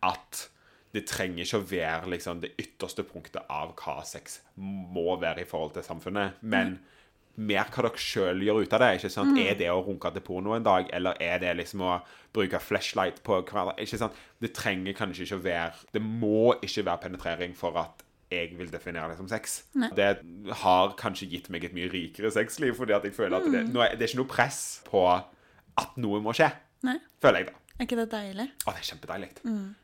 At 0.02 0.48
det 0.92 1.06
trenger 1.08 1.46
ikke 1.46 1.60
å 1.62 1.68
være 1.70 2.10
liksom, 2.12 2.40
det 2.42 2.52
ytterste 2.60 3.04
punktet 3.08 3.46
av 3.48 3.72
hva 3.78 4.02
sex 4.04 4.40
må 4.56 5.16
være 5.20 5.44
i 5.44 5.48
forhold 5.48 5.72
til 5.76 5.86
samfunnet, 5.86 6.42
men 6.44 6.76
mer 7.40 7.70
hva 7.72 7.86
dere 7.86 8.00
sjøl 8.00 8.42
gjør 8.44 8.60
ut 8.60 8.74
av 8.76 8.82
det. 8.82 8.90
ikke 8.98 9.10
sant? 9.14 9.38
Er 9.40 9.56
det 9.56 9.70
å 9.72 9.80
runke 9.86 10.10
til 10.12 10.24
porno 10.26 10.52
en 10.52 10.66
dag, 10.66 10.90
eller 10.92 11.16
er 11.22 11.40
det 11.40 11.54
liksom 11.62 11.84
å 11.86 11.94
bruke 12.34 12.60
flashlight 12.60 13.22
på 13.24 13.38
hverandre? 13.40 13.78
ikke 13.80 14.00
sant? 14.02 14.18
Det 14.42 14.52
trenger 14.56 14.96
kanskje 14.98 15.24
ikke 15.24 15.38
å 15.40 15.44
være 15.46 15.94
Det 15.96 16.02
må 16.04 16.52
ikke 16.60 16.84
være 16.90 17.04
penetrering 17.06 17.56
for 17.56 17.78
at 17.80 18.04
jeg 18.32 18.52
vil 18.56 18.70
definere 18.72 19.10
det 19.12 19.18
som 19.18 19.28
sex. 19.28 19.62
Det 19.96 20.10
har 20.62 20.94
kanskje 21.00 21.28
gitt 21.28 21.50
meg 21.52 21.64
et 21.68 21.74
mye 21.76 21.88
rikere 21.92 22.30
sexliv, 22.32 22.76
fordi 22.78 22.94
at 22.96 23.04
jeg 23.04 23.16
føler 23.16 23.36
at 23.36 23.48
det, 23.48 23.64
er, 23.68 23.96
det 23.96 24.06
er 24.06 24.08
ikke 24.08 24.22
noe 24.22 24.30
press 24.30 24.60
på 24.88 25.02
at 25.08 25.98
noe 26.00 26.20
må 26.24 26.32
skje. 26.36 26.48
Nei. 26.86 26.96
Føler 27.22 27.42
jeg, 27.44 27.52
da. 27.52 27.61
Er 27.78 27.86
ikke 27.86 27.96
det 28.02 28.08
deilig? 28.12 28.48
Å, 28.66 28.70
det 28.72 28.78
er 28.82 28.88
kjempedeilig. 28.92 29.30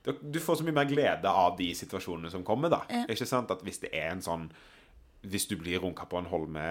Du, 0.04 0.10
du 0.36 0.38
får 0.44 0.60
så 0.60 0.64
mye 0.68 0.76
mer 0.76 0.88
glede 0.90 1.30
av 1.30 1.56
de 1.58 1.70
situasjonene 1.74 2.30
som 2.30 2.44
kommer, 2.46 2.68
da. 2.72 2.82
Ja. 2.92 3.04
Ikke 3.10 3.26
sant? 3.26 3.50
At 3.50 3.62
hvis 3.66 3.80
det 3.84 3.90
er 3.96 4.10
en 4.12 4.22
sånn 4.22 4.50
Hvis 5.28 5.48
du 5.50 5.56
blir 5.58 5.80
runka 5.82 6.04
på 6.06 6.14
en 6.20 6.28
holme 6.30 6.62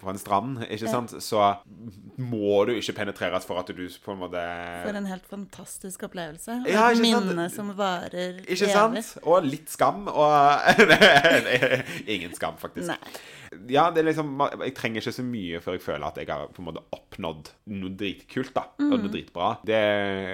på 0.00 0.08
en 0.08 0.18
strand, 0.18 0.62
ikke 0.64 0.88
sant, 0.88 1.12
så 1.22 1.42
må 2.16 2.62
du 2.64 2.72
ikke 2.78 2.94
penetreres 3.02 3.44
for 3.44 3.60
at 3.60 3.68
du 3.68 3.82
på 4.04 4.14
en 4.14 4.22
måte 4.22 4.40
For 4.86 4.96
en 4.96 5.10
helt 5.10 5.26
fantastisk 5.28 6.06
opplevelse. 6.08 6.56
Og 6.64 6.70
Ja, 6.72 6.86
et 6.88 6.96
ikke 6.96 7.10
sant? 7.12 7.28
minne 7.28 7.46
som 7.52 7.74
varer 7.76 8.40
Ikke 8.46 8.64
evig. 8.70 9.04
sant? 9.04 9.12
Og 9.28 9.44
litt 9.44 9.68
skam. 9.68 10.06
Og 10.08 10.32
Ingen 12.16 12.32
skam, 12.38 12.56
faktisk. 12.60 12.88
Nei. 12.88 12.98
Ja, 13.70 13.90
det 13.90 14.02
er 14.02 14.08
liksom 14.10 14.32
Jeg 14.64 14.74
trenger 14.74 15.00
ikke 15.02 15.12
så 15.12 15.24
mye 15.24 15.60
før 15.60 15.72
jeg 15.76 15.82
føler 15.84 16.06
at 16.08 16.16
jeg 16.22 16.26
har 16.30 16.48
på 16.48 16.62
en 16.62 16.68
måte 16.70 16.82
oppnådd 16.92 17.50
noe 17.66 17.90
dritkult. 17.96 18.54
da 18.54 18.62
Og 18.78 18.88
Mm. 18.92 19.02
noe 19.02 19.12
dritbra. 19.12 19.52
Det, 19.64 19.78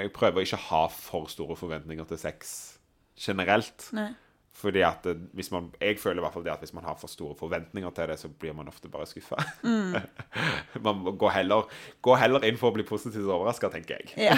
jeg 0.04 0.12
prøver 0.12 0.40
ikke 0.47 0.56
å 0.56 0.66
ha 0.70 0.87
for 0.88 1.26
store 1.28 1.56
forventninger 1.56 2.04
til 2.08 2.18
sex 2.18 2.78
generelt. 3.18 3.90
Nei. 3.92 4.11
Fordi 4.58 4.80
at 4.82 5.04
hvis 5.35 5.52
man 5.52 5.68
Jeg 5.80 5.99
føler 6.00 6.18
i 6.18 6.20
hvert 6.25 6.32
fall 6.35 6.42
det 6.42 6.50
at 6.52 6.58
hvis 6.61 6.73
man 6.75 6.82
har 6.82 6.97
for 6.99 7.06
store 7.06 7.35
forventninger 7.38 7.90
til 7.94 8.08
det, 8.08 8.18
så 8.18 8.28
blir 8.28 8.52
man 8.54 8.66
ofte 8.66 8.88
bare 8.90 9.06
skuffa. 9.06 9.37
Mm. 9.62 9.94
man 10.82 10.97
må 11.04 11.12
gå 11.16 11.30
heller, 11.30 11.68
gå 12.02 12.16
heller 12.18 12.42
inn 12.44 12.56
for 12.58 12.70
å 12.70 12.75
bli 12.75 12.82
positivt 12.82 13.23
overraska, 13.30 13.70
tenker 13.70 14.00
jeg. 14.00 14.14
Ja. 14.18 14.35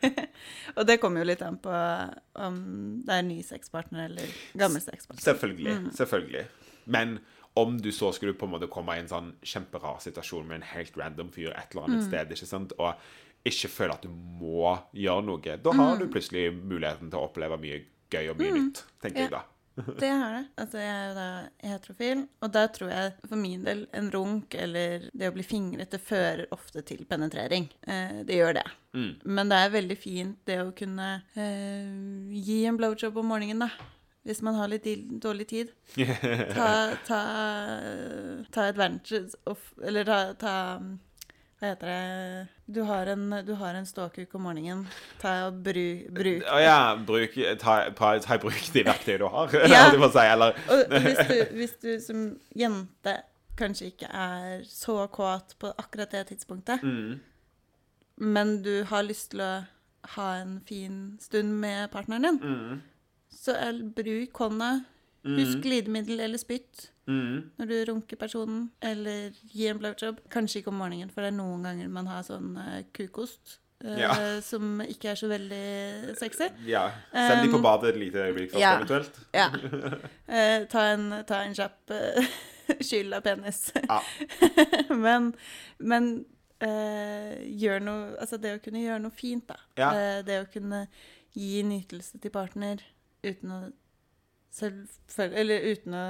og 0.76 0.86
det 0.86 0.96
kommer 1.02 1.20
jo 1.20 1.28
litt 1.28 1.42
an 1.42 1.58
på 1.60 1.74
om 2.40 2.56
det 3.04 3.18
er 3.18 3.22
ny 3.26 3.42
sexpartner 3.44 4.06
eller 4.08 4.32
gammel 4.56 4.80
sexpartner. 4.80 5.20
Selvfølgelig. 5.26 5.76
Mm. 5.82 5.90
Selvfølgelig. 5.98 6.46
Men 6.86 7.18
om 7.56 7.78
du 7.82 7.90
så 7.92 8.12
skulle 8.14 8.34
på 8.38 8.46
en 8.46 8.52
måte 8.52 8.68
komme 8.70 8.94
i 8.96 9.00
en 9.02 9.08
sånn 9.10 9.32
kjemperar 9.42 10.00
situasjon 10.00 10.46
med 10.46 10.60
en 10.60 10.68
helt 10.74 10.96
random 10.96 11.30
fyr 11.34 11.50
et 11.50 11.74
eller 11.74 11.86
Mm. 11.88 11.92
annet 11.94 12.04
sted, 12.08 12.30
ikke 12.36 12.46
sant, 12.46 12.72
og 12.78 12.94
ikke 13.44 13.68
føle 13.68 13.92
at 13.94 14.02
du 14.02 14.08
må 14.08 14.78
gjøre 14.94 15.24
noe, 15.24 15.56
da 15.56 15.72
har 15.72 15.96
Mm. 15.96 15.98
du 15.98 16.06
plutselig 16.08 16.52
muligheten 16.62 17.10
til 17.10 17.18
å 17.18 17.28
oppleve 17.28 17.58
mye 17.60 17.84
gøy 18.10 18.30
og 18.30 18.38
mye 18.38 18.52
nytt, 18.52 18.84
tenker 19.02 19.20
jeg 19.26 19.30
da. 19.30 19.42
Det 19.98 20.08
har 20.10 20.32
det. 20.34 20.46
Altså, 20.58 20.78
jeg 20.78 20.90
er 20.92 21.08
jo 21.08 21.14
da 21.14 21.48
heterofil, 21.68 22.28
og 22.42 22.52
da 22.52 22.66
tror 22.68 22.90
jeg 22.90 23.12
for 23.28 23.36
min 23.36 23.62
del 23.64 23.86
en 23.94 24.10
runk 24.10 24.54
eller 24.54 25.08
det 25.16 25.30
å 25.30 25.32
bli 25.32 25.42
fingret, 25.42 25.88
det 25.90 26.00
fører 26.02 26.46
ofte 26.52 26.82
til 26.84 27.04
penetrering. 27.06 27.68
Eh, 27.86 28.22
det 28.24 28.34
gjør 28.36 28.54
det. 28.54 28.66
Mm. 28.94 29.20
Men 29.24 29.48
det 29.48 29.56
er 29.56 29.70
veldig 29.70 29.96
fint 29.98 30.36
det 30.44 30.58
å 30.58 30.74
kunne 30.76 31.22
eh, 31.34 32.34
gi 32.44 32.66
en 32.66 32.76
blowjob 32.76 33.16
om 33.16 33.26
morgenen, 33.32 33.58
da. 33.60 33.70
Hvis 34.30 34.42
man 34.46 34.54
har 34.54 34.70
litt 34.70 34.86
dårlig 35.22 35.48
tid. 35.50 35.70
Ta, 36.54 36.70
ta, 37.06 37.20
ta 38.54 38.66
advantage 38.70 39.34
of 39.50 39.58
Eller 39.82 40.06
ta, 40.06 40.18
ta 40.38 40.52
Hva 41.58 41.72
heter 41.72 41.90
det 41.90 42.74
Du 42.76 42.82
har 42.86 43.10
en, 43.10 43.24
du 43.46 43.50
har 43.58 43.74
en 43.74 43.88
ståkuk 43.88 44.36
om 44.38 44.46
morgenen. 44.46 44.84
Ta 45.20 45.32
og 45.48 45.58
bru, 45.64 46.06
bruk 46.14 46.46
Å 46.46 46.60
ja, 46.62 46.76
bruk, 47.06 47.34
ta, 47.60 47.80
i 47.90 48.38
bruk 48.44 48.70
de 48.76 48.84
verktøy 48.86 49.16
du 49.18 49.26
har, 49.34 49.56
Ja. 49.72 49.82
å 49.90 50.12
si, 50.14 50.22
eller 50.22 50.54
og 50.70 50.94
hvis 51.02 51.24
du, 51.26 51.36
hvis 51.58 51.74
du 51.82 51.90
som 52.04 52.22
jente 52.56 53.16
kanskje 53.58 53.90
ikke 53.90 54.08
er 54.08 54.62
så 54.64 55.02
kåt 55.12 55.58
på 55.60 55.72
akkurat 55.82 56.14
det 56.14 56.22
tidspunktet, 56.30 56.80
mm, 56.86 57.18
men 58.24 58.54
du 58.64 58.84
har 58.88 59.04
lyst 59.04 59.34
til 59.34 59.42
å 59.44 59.50
ha 60.14 60.28
en 60.38 60.60
fin 60.64 61.18
stund 61.20 61.58
med 61.60 61.90
partneren 61.92 62.24
din, 62.24 62.38
mm, 62.40 62.80
så 63.40 63.56
bruk 63.96 64.42
hånda. 64.44 64.72
Husk 65.20 65.60
glidemiddel 65.60 66.22
eller 66.24 66.40
spytt 66.40 66.86
mm, 67.04 67.50
når 67.60 67.66
du 67.68 67.74
runker 67.90 68.16
personen, 68.16 68.70
eller 68.80 69.34
gi 69.52 69.66
en 69.68 69.80
blowjob. 69.80 70.22
Kanskje 70.32 70.62
ikke 70.62 70.72
om 70.72 70.78
morgenen, 70.80 71.10
for 71.12 71.24
det 71.24 71.34
er 71.34 71.36
noen 71.36 71.66
ganger 71.68 71.90
man 71.92 72.08
har 72.08 72.24
sånn 72.24 72.54
eh, 72.60 72.78
kukost. 72.96 73.58
Ja. 73.84 74.14
Uh, 74.16 74.38
Som 74.50 74.80
ikke 74.84 75.12
er 75.12 75.20
så 75.20 75.28
veldig 75.28 76.16
sexy. 76.20 76.48
Ja. 76.68 76.86
Send 77.12 77.44
de 77.44 77.52
på 77.52 77.60
Um, 77.60 77.64
badet 77.68 77.92
et 77.94 78.00
lite 78.00 78.24
øyeblikk 78.28 78.54
først, 78.54 78.64
ja. 78.64 78.74
eventuelt. 78.78 79.20
Ja. 79.40 79.48
Uh, 79.52 80.66
ta, 80.72 80.86
en, 80.94 81.06
ta 81.28 81.44
en 81.44 81.56
kjapp 81.56 81.96
uh, 81.96 82.34
skyld 82.80 83.16
av 83.16 83.24
penis. 83.28 83.66
Ja. 83.76 84.00
men 85.04 85.32
men 85.76 86.12
eh, 86.64 87.40
gjør 87.60 87.82
noe 87.84 88.12
Altså 88.20 88.38
det 88.40 88.56
å 88.56 88.62
kunne 88.62 88.82
gjøre 88.84 89.02
noe 89.04 89.14
fint, 89.14 89.46
da. 89.48 89.58
Ja. 89.80 89.90
Eh, 89.90 90.20
det 90.26 90.40
å 90.44 90.48
kunne 90.52 90.84
gi 91.36 91.62
nytelse 91.66 92.18
til 92.20 92.32
partner 92.34 92.82
uten 93.24 93.50
å 93.50 93.60
Selvfølgelig 94.50 95.38
Eller 95.40 95.66
uten 95.70 95.94
å 95.94 96.04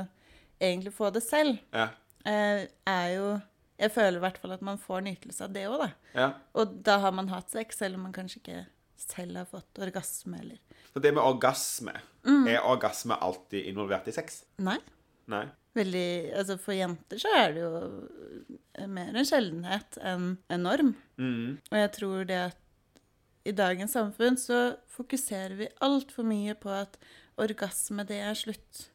egentlig 0.60 0.92
få 0.96 1.10
det 1.12 1.22
selv, 1.22 1.58
Ja. 1.74 1.88
eh, 2.24 2.66
er 2.86 3.08
jo 3.16 3.40
Jeg 3.78 3.92
føler 3.92 4.16
i 4.16 4.20
hvert 4.20 4.38
fall 4.38 4.52
at 4.52 4.62
man 4.62 4.76
får 4.78 5.00
nytelse 5.02 5.40
av 5.44 5.52
det 5.52 5.62
òg, 5.68 5.78
da. 5.80 5.90
ja. 6.14 6.32
Og 6.54 6.82
da 6.82 6.98
har 7.00 7.12
man 7.12 7.28
hatt 7.28 7.50
sex, 7.50 7.78
selv 7.78 7.94
om 7.96 8.02
man 8.02 8.12
kanskje 8.12 8.36
ikke 8.42 8.66
selv 9.00 9.36
har 9.36 9.46
fått 9.48 9.78
orgasme, 9.80 10.38
eller 10.38 10.58
Så 10.94 11.00
det 11.00 11.14
med 11.14 11.22
orgasme, 11.24 11.94
Mm. 12.22 12.46
er 12.48 12.60
orgasme 12.60 13.16
alltid 13.18 13.64
involvert 13.66 14.06
i 14.08 14.12
sex? 14.12 14.44
Nei. 14.58 14.76
Nei? 15.26 15.46
Veldig 15.74 16.34
Altså 16.36 16.58
for 16.60 16.72
jenter 16.74 17.16
så 17.16 17.28
er 17.34 17.52
det 17.52 17.62
jo 17.62 18.88
mer 18.88 19.16
en 19.16 19.24
sjeldenhet 19.24 19.96
enn 20.02 20.36
en 20.50 20.62
norm. 20.62 20.94
Mm. 21.18 21.58
Og 21.72 21.78
jeg 21.78 21.92
tror 21.92 22.26
det 22.26 22.36
at 22.50 22.56
i 23.44 23.52
dagens 23.56 23.92
samfunn 23.96 24.36
så 24.36 24.76
fokuserer 24.92 25.54
vi 25.56 25.68
altfor 25.80 26.24
mye 26.28 26.54
på 26.60 26.68
at 26.74 26.98
orgasme, 27.40 28.04
det 28.06 28.18
er 28.20 28.34
slutt, 28.36 28.88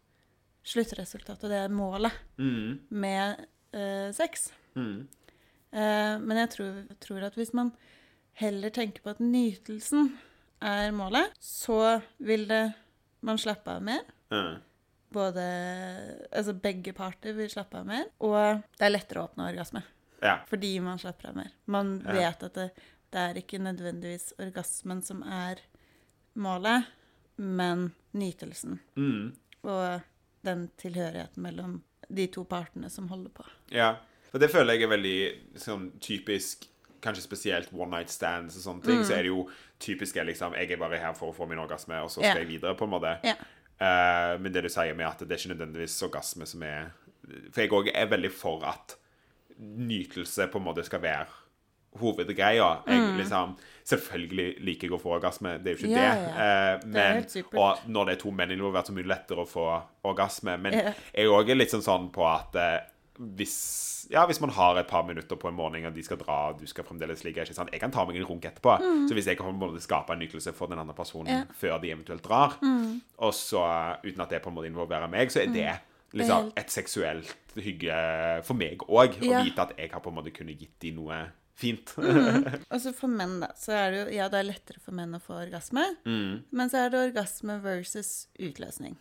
sluttresultatet, 0.66 1.50
det 1.50 1.60
er 1.66 1.70
målet 1.74 2.12
Mm. 2.38 2.80
med 2.90 3.46
eh, 3.74 4.12
sex. 4.14 4.52
Mm. 4.76 5.08
Eh, 5.72 6.18
men 6.20 6.38
jeg 6.38 6.50
tror, 6.50 6.84
tror 7.00 7.24
at 7.28 7.36
hvis 7.36 7.54
man 7.54 7.72
heller 8.40 8.70
tenker 8.70 9.02
på 9.04 9.10
at 9.10 9.20
nytelsen 9.20 10.14
er 10.62 10.92
målet, 10.92 11.32
så 11.40 12.02
vil 12.20 12.48
det 12.48 12.74
man 13.22 13.38
slappe 13.38 13.68
av 13.78 13.82
mer. 13.84 14.04
Mm. 14.32 14.62
Både 15.16 15.44
Altså 16.32 16.54
begge 16.60 16.94
parter 16.94 17.34
vil 17.38 17.50
slappe 17.50 17.78
av 17.80 17.86
mer, 17.88 18.06
og 18.20 18.64
det 18.78 18.86
er 18.88 18.92
lettere 18.94 19.22
å 19.22 19.30
oppnå 19.30 19.48
orgasme. 19.50 19.84
Ja. 20.24 20.40
Fordi 20.50 20.80
man 20.82 20.98
slapper 21.00 21.30
av 21.30 21.36
mer. 21.36 21.52
Man 21.68 22.02
Ja. 22.06 22.12
vet 22.14 22.44
at 22.44 22.54
det, 22.54 22.72
det 23.16 23.22
er 23.24 23.38
ikke 23.40 23.62
nødvendigvis 23.64 24.34
orgasmen 24.44 25.02
som 25.04 25.22
er 25.24 25.62
målet, 26.36 26.84
men 27.40 27.94
nytelsen. 28.12 28.80
Mm. 29.00 29.32
Og 29.64 30.02
den 30.46 30.68
tilhørigheten 30.78 31.44
mellom 31.44 31.78
de 32.10 32.28
to 32.28 32.44
partene 32.44 32.90
som 32.92 33.08
holder 33.08 33.32
på. 33.34 33.46
Ja. 33.72 33.96
Og 34.34 34.42
det 34.44 34.52
føler 34.52 34.76
jeg 34.76 34.86
er 34.86 34.92
veldig 34.98 35.20
sånn 35.68 35.92
typisk 36.04 36.72
Kanskje 37.06 37.22
spesielt 37.22 37.68
one 37.70 37.92
night 37.92 38.10
stands 38.10 38.56
og 38.58 38.64
sånne 38.64 38.82
ting. 38.82 39.04
Så 39.06 39.14
er 39.14 39.28
det 39.28 39.30
jo 39.30 39.44
typisk 39.80 40.16
liksom 40.26 40.56
Jeg 40.58 40.72
er 40.74 40.80
bare 40.82 40.98
her 40.98 41.12
for 41.14 41.30
å 41.30 41.36
få 41.38 41.46
min 41.46 41.60
orgasme, 41.62 42.00
og 42.02 42.10
så 42.10 42.18
skal 42.18 42.32
yeah. 42.32 42.40
jeg 42.42 42.50
videre, 42.50 42.74
på 42.74 42.88
en 42.88 42.94
måte. 42.96 43.12
Yeah. 43.22 43.44
Uh, 43.78 44.42
men 44.42 44.50
det 44.56 44.64
du 44.66 44.72
sier 44.74 44.98
med 44.98 45.06
at 45.06 45.22
det 45.22 45.36
er 45.36 45.44
ikke 45.44 45.52
nødvendigvis 45.54 46.00
orgasme 46.08 46.48
som 46.50 46.64
er 46.66 46.90
For 47.54 47.62
jeg 47.62 47.74
òg 47.78 47.92
er 47.94 48.10
veldig 48.10 48.32
for 48.34 48.66
at 48.66 48.96
nytelse 49.60 50.50
på 50.50 50.58
en 50.58 50.66
måte 50.66 50.88
skal 50.88 51.04
være 51.04 51.30
hovedgreia. 52.00 52.70
Jeg 52.88 53.18
liksom 53.22 53.56
Selvfølgelig 53.86 54.56
liker 54.66 54.88
jeg 54.88 54.94
å 54.96 54.98
få 54.98 55.12
orgasme, 55.20 55.60
det 55.62 55.68
er 55.70 55.76
jo 55.76 55.86
ikke 55.86 55.92
Mm. 55.94 56.02
Ja, 56.02 56.14
det. 56.16 56.22
ja. 56.26 56.46
Eh, 56.74 56.80
Det 56.80 56.88
men, 56.88 57.14
helt 57.20 57.54
og 57.54 57.78
når 57.88 58.06
det 58.06 58.14
er 58.16 58.22
to 58.24 58.32
menn 58.32 58.50
involvert, 58.50 58.88
så 58.88 58.92
er 58.92 58.96
det 58.96 59.06
mye 59.06 59.12
lettere 59.14 59.44
å 59.44 59.48
få 59.48 59.66
orgasme. 60.10 60.56
Men 60.60 60.74
yeah. 60.74 60.94
jeg 61.14 61.28
òg 61.30 61.50
er 61.52 61.56
litt 61.56 61.70
sånn, 61.70 61.84
sånn 61.86 62.08
på 62.12 62.26
at 62.26 62.56
eh, 62.56 62.80
hvis 63.38 64.08
ja, 64.10 64.26
hvis 64.26 64.42
man 64.42 64.50
har 64.50 64.78
et 64.78 64.88
par 64.88 65.04
minutter 65.06 65.36
på 65.36 65.48
en 65.50 65.54
morgen, 65.56 65.86
og 65.86 65.94
de 65.94 66.02
skal 66.04 66.18
dra, 66.18 66.50
og 66.50 66.60
du 66.60 66.66
skal 66.68 66.84
fremdeles 66.84 67.24
ligge? 67.24 67.46
Jeg 67.46 67.80
kan 67.80 67.92
ta 67.92 68.04
meg 68.06 68.18
en 68.18 68.26
runk 68.26 68.44
etterpå. 68.46 68.76
Så 69.08 69.14
hvis 69.14 69.26
jeg 69.26 69.38
kan 69.38 69.54
på 69.60 69.70
en 69.70 69.80
skape 69.82 70.14
en 70.14 70.20
nytelse 70.20 70.54
for 70.54 70.68
den 70.68 70.80
andre 70.80 70.94
personen 70.94 71.28
Mm. 71.28 71.46
Ja. 71.46 71.54
før 71.54 71.82
de 71.82 71.92
eventuelt 71.92 72.24
drar, 72.24 72.58
og 73.18 73.34
så 73.34 73.98
uten 74.04 74.22
at 74.22 74.30
det 74.30 74.42
på 74.42 74.50
en 74.50 74.56
måte 74.56 74.68
involverer 74.70 75.10
meg, 75.10 75.30
så 75.30 75.42
er 75.42 75.54
det 75.54 75.80
liksom 76.14 76.52
et 76.58 76.70
seksuelt 76.70 77.36
hygge 77.56 78.44
for 78.44 78.54
meg 78.54 78.78
òg. 78.90 79.18
Å 79.22 79.44
vite 79.46 79.62
at 79.62 79.74
jeg 79.78 79.92
har 79.92 80.00
på 80.02 80.10
en 80.10 80.16
måte 80.16 80.32
kunnet 80.34 80.58
gitt 80.60 80.80
de 80.82 80.92
noe 80.92 81.28
fint. 81.56 81.94
Og 81.98 82.80
så 82.84 82.92
for 82.96 83.08
menn, 83.12 83.38
da, 83.44 83.48
så 83.56 83.72
er 83.78 83.92
det 83.94 84.00
jo 84.04 84.16
Ja, 84.18 84.28
det 84.30 84.42
er 84.42 84.50
lettere 84.50 84.82
for 84.84 84.92
menn 84.98 85.16
å 85.16 85.22
få 85.24 85.38
orgasme, 85.46 85.86
Mm. 86.06 86.44
men 86.52 86.70
så 86.70 86.86
er 86.86 86.90
det 86.94 87.04
orgasme 87.12 87.60
versus 87.64 88.28
utløsning. 88.40 88.98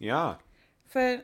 ja. 0.00 0.36
For 0.90 1.20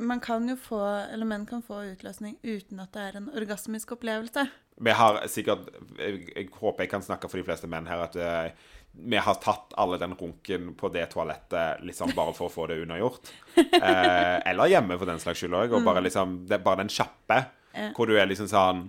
man 0.00 0.20
kan 0.22 0.46
jo 0.48 0.54
få, 0.56 0.78
eller 1.12 1.26
menn 1.26 1.44
kan 1.46 1.60
få 1.62 1.80
utløsning 1.92 2.36
uten 2.46 2.78
at 2.80 2.92
det 2.94 3.02
er 3.02 3.16
en 3.18 3.26
orgasmisk 3.36 3.90
opplevelse. 3.96 4.44
Vi 4.80 4.90
har 4.94 5.18
sikkert 5.28 5.66
jeg, 5.98 6.20
jeg 6.36 6.48
håper 6.54 6.84
jeg 6.86 6.90
kan 6.92 7.02
snakke 7.02 7.28
for 7.28 7.36
de 7.40 7.44
fleste 7.44 7.66
menn 7.68 7.84
her, 7.90 8.04
at 8.06 8.14
uh, 8.16 8.48
vi 8.94 9.18
har 9.20 9.34
tatt 9.42 9.74
alle 9.76 9.98
den 10.00 10.14
runken 10.16 10.70
på 10.78 10.88
det 10.94 11.08
toalettet 11.12 11.82
liksom 11.84 12.14
bare 12.16 12.32
for 12.32 12.46
å 12.48 12.54
få 12.54 12.68
det 12.70 12.80
unnagjort. 12.84 13.28
Eh, 13.58 14.36
eller 14.48 14.70
hjemme, 14.70 14.96
for 14.98 15.06
den 15.06 15.18
slags 15.20 15.42
skyld 15.42 15.54
òg. 15.54 15.72
Og 15.76 15.84
bare 15.84 16.00
liksom 16.02 16.46
Det 16.48 16.62
bare 16.64 16.80
den 16.84 16.88
kjappe 16.94 17.42
Ja. 17.74 17.90
hvor 17.94 18.06
du 18.08 18.14
er 18.16 18.26
liksom 18.26 18.48
sånn 18.48 18.88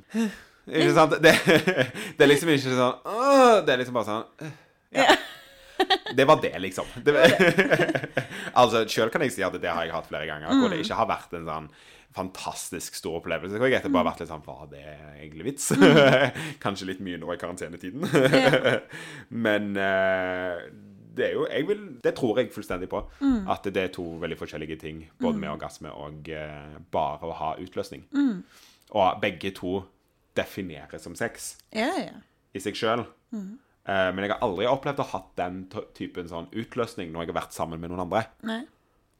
Ikke 0.70 0.94
sant? 0.96 1.18
Det, 1.24 1.34
det 2.18 2.26
er 2.26 2.32
liksom 2.32 2.52
ikke 2.54 2.76
sånn 2.78 2.98
«Åh», 3.10 3.60
Det 3.66 3.74
er 3.74 3.82
liksom 3.84 4.00
bare 4.00 4.10
sånn 4.10 4.26
«Øh, 4.46 4.56
Ja. 5.00 5.16
Det 6.16 6.26
var 6.28 6.42
det, 6.44 6.52
liksom. 6.60 6.86
Det, 7.06 7.14
altså, 8.60 8.84
Sjøl 8.90 9.12
kan 9.14 9.24
jeg 9.24 9.32
si 9.36 9.46
at 9.46 9.56
det 9.62 9.72
har 9.72 9.86
jeg 9.88 9.96
hatt 9.96 10.10
flere 10.10 10.28
ganger, 10.28 10.52
hvor 10.60 10.74
det 10.74 10.82
ikke 10.84 10.98
har 11.00 11.08
vært 11.10 11.38
en 11.40 11.48
sånn 11.48 11.70
fantastisk 12.18 12.98
stor 12.98 13.20
opplevelse. 13.20 13.56
hvor 13.62 13.70
Jeg 13.70 13.80
etterpå 13.80 14.00
har 14.02 14.08
vært 14.10 14.24
litt 14.24 14.32
sånn 14.32 14.44
Var 14.44 14.64
det 14.72 14.84
egentlig 15.22 15.46
vits? 15.52 15.68
Kanskje 16.64 16.88
litt 16.90 17.04
mye 17.06 17.20
nå 17.22 17.30
i 17.32 17.38
karantenetiden. 17.40 18.02
Men 19.46 19.70
eh, 19.78 20.64
det 21.20 21.28
er 21.28 21.36
jo 21.38 21.46
jeg 21.46 21.68
vil, 21.70 21.86
Det 22.04 22.16
tror 22.18 22.42
jeg 22.42 22.52
fullstendig 22.56 22.90
på. 22.92 23.04
At 23.50 23.70
det 23.70 23.84
er 23.86 23.94
to 23.94 24.08
veldig 24.24 24.40
forskjellige 24.42 24.80
ting. 24.82 25.04
Både 25.22 25.38
med 25.42 25.54
orgasme 25.54 25.94
og 25.94 26.28
eh, 26.34 26.76
bare 26.92 27.30
å 27.30 27.38
ha 27.44 27.54
utløsning. 27.62 28.04
Og 28.90 29.22
begge 29.22 29.54
to 29.56 29.78
defineres 30.40 31.06
som 31.06 31.18
sex 31.20 31.52
Ja, 31.76 31.92
ja. 32.00 32.18
i 32.56 32.64
seg 32.64 32.80
sjøl. 32.80 33.06
men 33.32 34.20
jeg 34.24 34.32
har 34.32 34.44
aldri 34.46 34.68
opplevd 34.70 35.00
å 35.02 35.06
ha 35.08 35.20
hatt 35.20 35.32
den 35.40 35.64
typen 35.98 36.28
sånn 36.30 36.50
utløsning 36.54 37.12
når 37.14 37.26
jeg 37.26 37.34
har 37.34 37.42
vært 37.42 37.56
sammen 37.58 37.82
med 37.82 37.92
noen 37.92 38.06
andre. 38.08 38.26
Nei. 38.48 38.62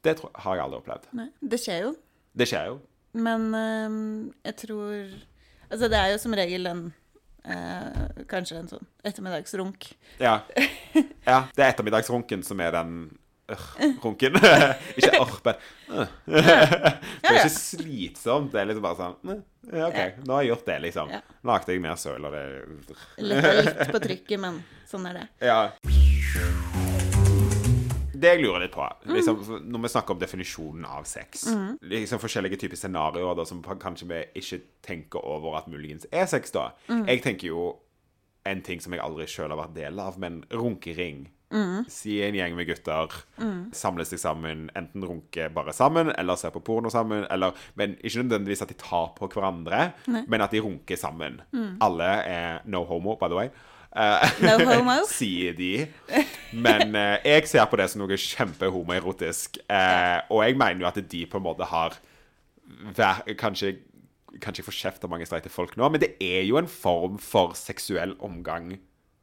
Det 0.04 0.16
tror, 0.20 0.32
har 0.44 0.56
jeg 0.56 0.64
aldri 0.64 0.78
opplevd. 0.80 1.08
Nei. 1.18 1.26
Det 1.52 1.58
skjer 1.60 1.82
jo. 1.84 1.90
Det 2.32 2.46
skjer 2.48 2.70
jo. 2.70 2.78
Men 3.18 3.50
uh, 3.54 4.30
jeg 4.46 4.56
tror 4.64 5.10
Altså, 5.70 5.86
det 5.90 5.98
er 5.98 6.12
jo 6.12 6.18
som 6.18 6.34
regel 6.34 6.66
en 6.66 6.80
øh, 7.46 7.98
Kanskje 8.30 8.56
en 8.58 8.70
sånn 8.72 8.88
ettermiddagsrunk. 9.06 9.86
Ja. 10.18 10.40
ja. 11.30 11.36
Det 11.54 11.62
er 11.62 11.68
ettermiddagsrunken 11.68 12.42
som 12.42 12.58
er 12.64 12.74
den 12.74 12.96
runken. 14.02 14.36
ikke 14.98 15.12
orr, 15.20 15.36
men 15.44 15.54
øh. 15.96 16.16
Det 16.26 17.30
er 17.30 17.38
ikke 17.40 17.54
slitsomt. 17.54 18.52
Det 18.52 18.62
er 18.62 18.70
liksom 18.70 18.84
bare 18.84 18.98
sånn 18.98 19.32
øh, 19.34 19.86
OK, 19.86 20.00
nå 20.26 20.36
har 20.36 20.44
jeg 20.44 20.52
gjort 20.52 20.66
det, 20.70 20.78
liksom. 20.86 21.12
Ja. 21.16 21.20
Lagde 21.50 21.74
jeg 21.76 21.84
mer 21.84 21.98
søl, 22.00 22.24
og 22.28 22.36
det 22.36 22.44
Litt, 23.22 23.50
litt 23.60 23.92
på 23.94 24.02
trykket, 24.06 24.38
men 24.42 24.62
sånn 24.90 25.10
er 25.10 25.20
det. 25.22 25.26
Ja. 25.50 25.60
Det 28.20 28.34
jeg 28.34 28.42
lurer 28.42 28.66
litt 28.66 28.74
på, 28.74 28.84
liksom, 29.08 29.38
når 29.72 29.80
vi 29.86 29.90
snakker 29.94 30.12
om 30.12 30.18
definisjonen 30.20 30.82
av 30.84 31.06
sex 31.08 31.46
liksom 31.88 32.20
Forskjellige 32.20 32.58
typer 32.60 32.76
scenarioer 32.76 33.38
da, 33.38 33.46
som 33.48 33.62
kanskje 33.64 34.08
vi 34.10 34.18
ikke 34.42 34.58
tenker 34.84 35.24
over 35.24 35.56
at 35.56 35.70
muligens 35.72 36.04
er 36.12 36.26
sex, 36.28 36.52
da. 36.52 36.66
Jeg 36.90 37.22
tenker 37.24 37.48
jo 37.48 37.62
en 38.44 38.60
ting 38.64 38.80
som 38.84 38.92
jeg 38.92 39.02
aldri 39.04 39.24
sjøl 39.30 39.52
har 39.54 39.60
vært 39.60 39.76
del 39.76 40.00
av, 40.00 40.18
men 40.20 40.42
runkering. 40.52 41.26
Si 41.90 42.20
en 42.22 42.36
gjeng 42.38 42.54
med 42.54 42.68
gutter 42.68 43.14
samles 43.74 44.12
seg 44.12 44.20
sammen, 44.22 44.68
enten 44.78 45.02
runker 45.02 45.50
bare 45.54 45.72
sammen, 45.74 46.12
eller 46.18 46.38
ser 46.38 46.52
på 46.54 46.62
porno 46.62 46.90
sammen, 46.92 47.24
eller 47.30 47.56
Men 47.74 47.96
ikke 47.98 48.22
nødvendigvis 48.22 48.62
at 48.62 48.68
de 48.70 48.78
tar 48.78 49.10
på 49.16 49.26
hverandre, 49.32 49.92
men 50.06 50.40
at 50.40 50.54
de 50.54 50.60
runker 50.62 50.96
sammen. 50.96 51.40
Alle 51.82 52.10
er 52.22 52.62
no 52.66 52.84
homo, 52.84 53.16
by 53.18 53.28
the 53.28 53.38
way. 53.40 53.50
Uh, 53.90 54.22
No 54.38 54.54
homo. 54.62 55.00
sier 55.10 55.56
de. 55.58 55.88
Men 56.54 56.94
uh, 56.94 57.16
jeg 57.26 57.48
ser 57.50 57.66
på 57.66 57.78
det 57.80 57.88
som 57.90 58.04
noe 58.04 58.14
kjempehomoerotisk. 58.14 59.58
Uh, 59.66 60.22
og 60.30 60.44
jeg 60.46 60.58
mener 60.60 60.84
jo 60.84 60.90
at 60.92 61.00
de 61.10 61.24
på 61.26 61.40
en 61.40 61.46
måte 61.48 61.66
har 61.66 61.98
vær, 62.96 63.24
Kanskje 63.38 63.80
Kanskje 64.40 64.62
jeg 64.62 64.68
får 64.68 64.76
kjeft 64.78 65.04
av 65.04 65.10
mange 65.10 65.26
streite 65.26 65.50
folk 65.50 65.72
nå, 65.74 65.88
men 65.90 65.98
det 65.98 66.12
er 66.22 66.44
jo 66.46 66.54
en 66.60 66.68
form 66.70 67.16
for 67.18 67.56
seksuell 67.58 68.12
omgang 68.22 68.76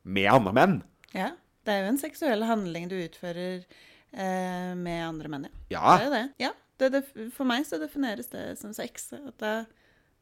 med 0.03 0.27
andre 0.27 0.51
menn. 0.51 0.74
Ja. 1.15 1.29
Det 1.67 1.74
er 1.75 1.81
jo 1.83 1.89
en 1.91 2.00
seksuell 2.00 2.45
handling 2.47 2.88
du 2.88 2.95
utfører 2.95 3.65
eh, 4.13 4.71
med 4.79 5.01
andre 5.03 5.31
menn, 5.33 5.47
ja. 5.50 5.51
Ja. 5.75 5.97
Det 5.97 6.05
er 6.05 6.07
jo 6.07 6.13
det. 6.15 6.25
Ja. 6.45 6.51
Det, 6.77 6.91
det, 6.93 7.01
for 7.36 7.50
meg 7.50 7.65
så 7.67 7.79
defineres 7.81 8.29
det 8.31 8.45
som 8.59 8.71
sex. 8.77 9.09
At 9.17 9.36
da 9.41 9.51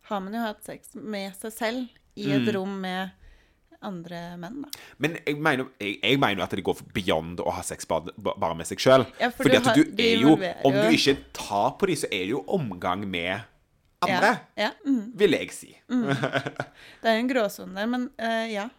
har 0.09 0.21
man 0.23 0.33
jo 0.33 0.41
hatt 0.41 0.63
sex 0.65 0.95
med 0.95 1.35
seg 1.37 1.53
selv 1.53 2.01
i 2.15 2.29
et 2.31 2.45
Mm. 2.47 2.53
rom 2.55 2.75
med 2.81 3.11
andre 3.85 4.21
menn, 4.39 4.61
da. 4.63 4.69
Men 5.03 5.17
jeg 5.27 5.35
mener, 5.37 5.67
jeg, 5.83 5.97
jeg 6.01 6.17
mener 6.23 6.45
at 6.47 6.53
det 6.55 6.63
går 6.65 6.79
beyond 6.95 7.41
å 7.43 7.51
ha 7.53 7.61
sex 7.61 7.85
bare, 7.85 8.13
bare 8.17 8.55
med 8.57 8.65
seg 8.65 8.79
sjøl. 8.81 9.03
Ja, 9.19 9.29
for 9.29 9.43
Fordi 9.43 9.51
du 9.51 9.57
at 9.59 9.65
har- 9.67 9.75
du 9.75 9.83
du 9.91 10.01
er 10.03 10.15
jo 10.23 10.31
Om 10.65 10.73
du 10.79 10.95
ikke 10.95 11.17
tar 11.35 11.75
på 11.77 11.85
dem, 11.91 11.95
så 11.99 12.07
er 12.09 12.23
det 12.23 12.31
jo 12.31 12.41
omgang 12.47 13.03
med 13.05 13.43
andre. 14.01 14.31
Ja. 14.57 14.69
ja. 14.69 14.71
Mm. 14.87 15.11
Vil 15.19 15.31
jeg 15.37 15.51
si. 15.53 15.75
Det 15.89 17.05
er 17.11 17.19
jo 17.19 17.21
en 17.25 17.29
gråsone 17.29 17.75
der, 17.75 17.85
men 17.91 18.09
uh, 18.17 18.45
ja. 18.49 18.69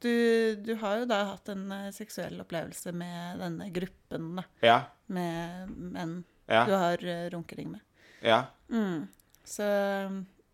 Du, 0.00 0.56
du 0.64 0.74
har 0.80 1.02
jo 1.02 1.06
da 1.10 1.18
hatt 1.34 1.48
en 1.52 1.66
eh, 1.76 1.90
seksuell 1.92 2.38
opplevelse 2.40 2.92
med 2.96 3.40
denne 3.42 3.66
gruppen, 3.74 4.30
da. 4.40 4.44
Ja. 4.64 4.78
Med 5.12 5.70
menn 5.76 6.18
Ja. 6.50 6.64
du 6.66 6.72
har 6.74 6.98
uh, 7.04 7.28
runkering 7.34 7.70
med. 7.76 7.80
ja. 8.24 8.44
Så 9.44 9.64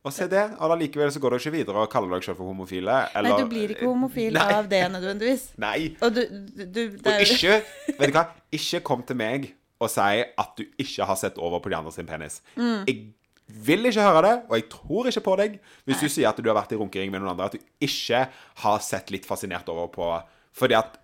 Og 0.06 0.12
se 0.14 0.26
det, 0.30 0.42
og 0.62 0.70
allikevel 0.72 1.10
så 1.12 1.20
går 1.20 1.30
du 1.30 1.36
ikke 1.40 1.50
videre 1.56 1.82
og 1.82 1.90
kaller 1.90 2.12
deg 2.14 2.24
selv 2.24 2.38
for 2.38 2.46
homofile. 2.46 2.94
Nei, 3.14 3.32
du 3.40 3.46
blir 3.50 3.72
ikke 3.74 3.88
homofil 3.88 4.36
Nei. 4.38 4.44
av 4.54 4.68
det 4.70 4.82
nødvendigvis. 4.92 5.48
Nei. 5.66 5.96
Og 6.00 6.14
du, 6.14 6.22
du, 6.62 6.82
Og 7.02 7.22
ikke 7.24 7.56
Vet 7.98 8.12
du 8.12 8.14
hva? 8.14 8.26
Ikke 8.54 8.80
kom 8.86 9.02
til 9.08 9.18
meg 9.18 9.48
og 9.82 9.90
si 9.92 10.22
at 10.24 10.52
du 10.56 10.62
ikke 10.80 11.04
har 11.04 11.18
sett 11.20 11.36
over 11.42 11.60
på 11.60 11.68
de 11.68 11.76
andre 11.76 11.92
sin 11.92 12.06
penis. 12.08 12.38
Mm. 12.56 12.86
Jeg 12.88 13.00
vil 13.46 13.86
ikke 13.86 14.02
høre 14.02 14.22
det, 14.26 14.34
og 14.48 14.56
jeg 14.58 14.68
tror 14.72 15.08
ikke 15.10 15.24
på 15.28 15.34
deg 15.38 15.58
hvis 15.86 16.02
du 16.02 16.08
sier 16.10 16.30
at 16.30 16.38
du 16.42 16.48
har 16.50 16.58
vært 16.58 16.74
i 16.74 16.78
runkering 16.80 17.12
med 17.12 17.22
noen 17.22 17.34
andre, 17.34 17.46
at 17.46 17.54
du 17.54 17.86
ikke 17.86 18.24
har 18.62 18.78
sett 18.82 19.12
litt 19.14 19.28
fascinert 19.28 19.68
over 19.72 19.90
på 19.92 20.08
Fordi 20.56 20.74
at 20.78 20.96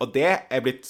og 0.00 0.12
det 0.14 0.26
er 0.50 0.60
blitt 0.64 0.88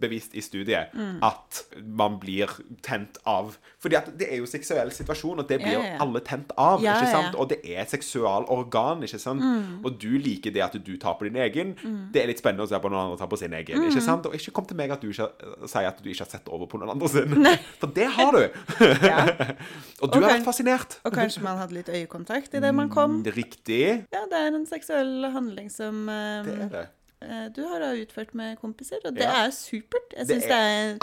bevist 0.00 0.34
i 0.34 0.40
studiet 0.44 0.90
Mm. 0.92 1.18
at 1.22 1.62
man 1.84 2.18
blir 2.20 2.50
tent 2.82 3.18
av 3.26 3.56
Fordi 3.80 3.96
at 3.96 4.08
det 4.18 4.28
er 4.30 4.38
jo 4.38 4.46
seksuell 4.46 4.90
situasjon, 4.94 5.38
og 5.42 5.48
det 5.48 5.58
blir 5.60 5.72
jo 5.74 5.80
ja, 5.80 5.92
ja. 5.94 5.98
alle 6.00 6.20
tent 6.20 6.52
av. 6.58 6.82
Ja, 6.82 6.94
ikke 6.96 7.10
sant? 7.10 7.34
Og 7.34 7.48
det 7.50 7.58
er 7.64 7.80
et 7.82 7.90
seksualorgan, 7.90 9.02
ikke 9.02 9.18
sant? 9.18 9.42
Og 9.84 9.96
du 10.00 10.18
liker 10.22 10.54
det 10.54 10.62
at 10.62 10.76
du 10.86 10.92
tar 11.02 11.16
på 11.18 11.26
din 11.26 11.36
egen. 11.42 11.74
Det 12.14 12.22
er 12.22 12.30
litt 12.30 12.38
spennende 12.38 12.66
å 12.66 12.70
se 12.70 12.78
på 12.78 12.90
noen 12.92 13.08
andre 13.08 13.18
tar 13.18 13.30
på 13.32 13.38
sin 13.40 13.52
egen. 13.58 13.82
Ikke 13.88 14.04
sant? 14.04 14.26
Og 14.26 14.36
ikke 14.38 14.54
kom 14.54 14.68
til 14.70 14.78
meg 14.78 14.94
at 14.94 15.02
du 15.02 15.10
ikke 15.10 15.28
sier 15.66 15.88
at 15.90 15.98
du 16.02 16.08
ikke 16.12 16.24
har 16.24 16.30
sett 16.30 16.48
over 16.52 16.70
på 16.70 16.78
noen 16.78 16.94
andre 16.94 17.10
sin. 17.10 17.34
For 17.82 17.90
det 17.90 18.06
har 18.14 18.38
du! 18.38 18.42
Og 20.02 20.10
du 20.12 20.18
Og 20.18 20.22
har 20.22 20.36
vært 20.36 20.46
fascinert. 20.46 20.98
Og 21.06 21.14
kanskje 21.14 21.42
man 21.44 21.58
hadde 21.60 21.74
litt 21.76 21.90
øyekontakt 21.90 22.54
idet 22.54 22.74
man 22.74 22.90
kom. 22.92 23.20
Riktig. 23.26 23.84
Ja, 24.14 24.26
det 24.30 24.38
er 24.46 24.54
en 24.54 24.66
seksuell 24.70 25.26
handling 25.34 25.70
som 25.72 26.04
um... 26.06 26.46
Det 26.46 26.58
er 26.68 26.68
det. 26.72 26.88
Eh, 27.22 27.48
du 27.54 27.62
har 27.68 27.80
da 27.80 27.90
utført 27.96 28.34
med 28.34 28.58
kompiser, 28.60 28.98
og 29.04 29.14
det 29.14 29.22
Ja. 29.24 29.44
er 29.46 29.50
supert. 29.50 30.12
Jeg 30.16 30.26
Det 30.26 30.36
syns 30.36 30.44
det 30.44 30.52
er 30.52 30.96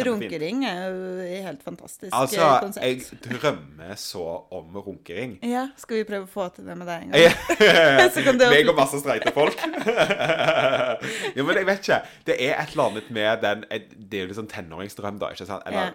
er 0.00 0.04
Runkering 0.10 0.64
er 0.66 0.80
jo 0.90 1.42
helt 1.46 1.62
fantastisk 1.62 2.12
Altså, 2.12 2.40
eh, 2.40 2.60
konsept. 2.60 2.84
jeg 2.86 3.20
drømmer 3.40 3.94
så 3.96 4.24
om 4.52 4.76
runkering. 4.76 5.38
Ja, 5.42 5.68
skal 5.76 5.96
vi 5.96 6.04
prøve 6.04 6.26
å 6.26 6.28
få 6.28 6.48
til 6.54 6.64
det 6.66 6.76
med 6.78 6.86
deg 6.86 7.02
en 7.02 7.10
gang? 7.10 8.10
Så 8.14 8.22
kan 8.24 8.38
det 8.38 8.50
Meg 8.50 8.68
og 8.68 8.76
masse 8.76 9.00
streite 9.00 9.32
folk. 9.32 9.56
ja, 11.36 11.42
men 11.44 11.56
jeg 11.56 11.66
vet 11.66 11.78
ikke. 11.84 12.00
Det 12.26 12.36
er 12.38 12.60
et 12.62 12.72
eller 12.72 12.84
annet 12.90 13.10
med 13.10 13.42
den 13.42 13.64
Det 14.10 14.14
er 14.18 14.24
jo 14.24 14.30
litt 14.30 14.38
sånn 14.38 14.50
tenåringsdrøm, 14.50 15.18
da. 15.20 15.30
ikke 15.34 15.46
sant? 15.46 15.62
Eller 15.66 15.94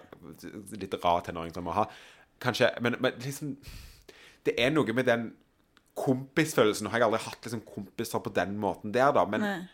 litt 0.80 0.94
rar 1.04 1.20
tenåringsdrøm 1.26 1.68
å 1.72 1.76
ha. 1.80 1.86
Kanskje 2.40 2.70
Men, 2.80 2.96
men 3.00 3.12
liksom 3.24 3.56
Det 4.46 4.54
er 4.60 4.70
noe 4.70 4.92
med 4.92 5.06
den 5.08 5.32
kompisfølelsen. 5.96 6.86
Nå 6.86 6.92
har 6.92 7.02
jeg 7.02 7.08
aldri 7.08 7.22
hatt 7.24 7.48
liksom 7.48 7.64
kompiser 7.66 8.22
på 8.22 8.32
den 8.36 8.54
måten 8.60 8.92
der, 8.94 9.10
da. 9.16 9.24
Men 9.28 9.66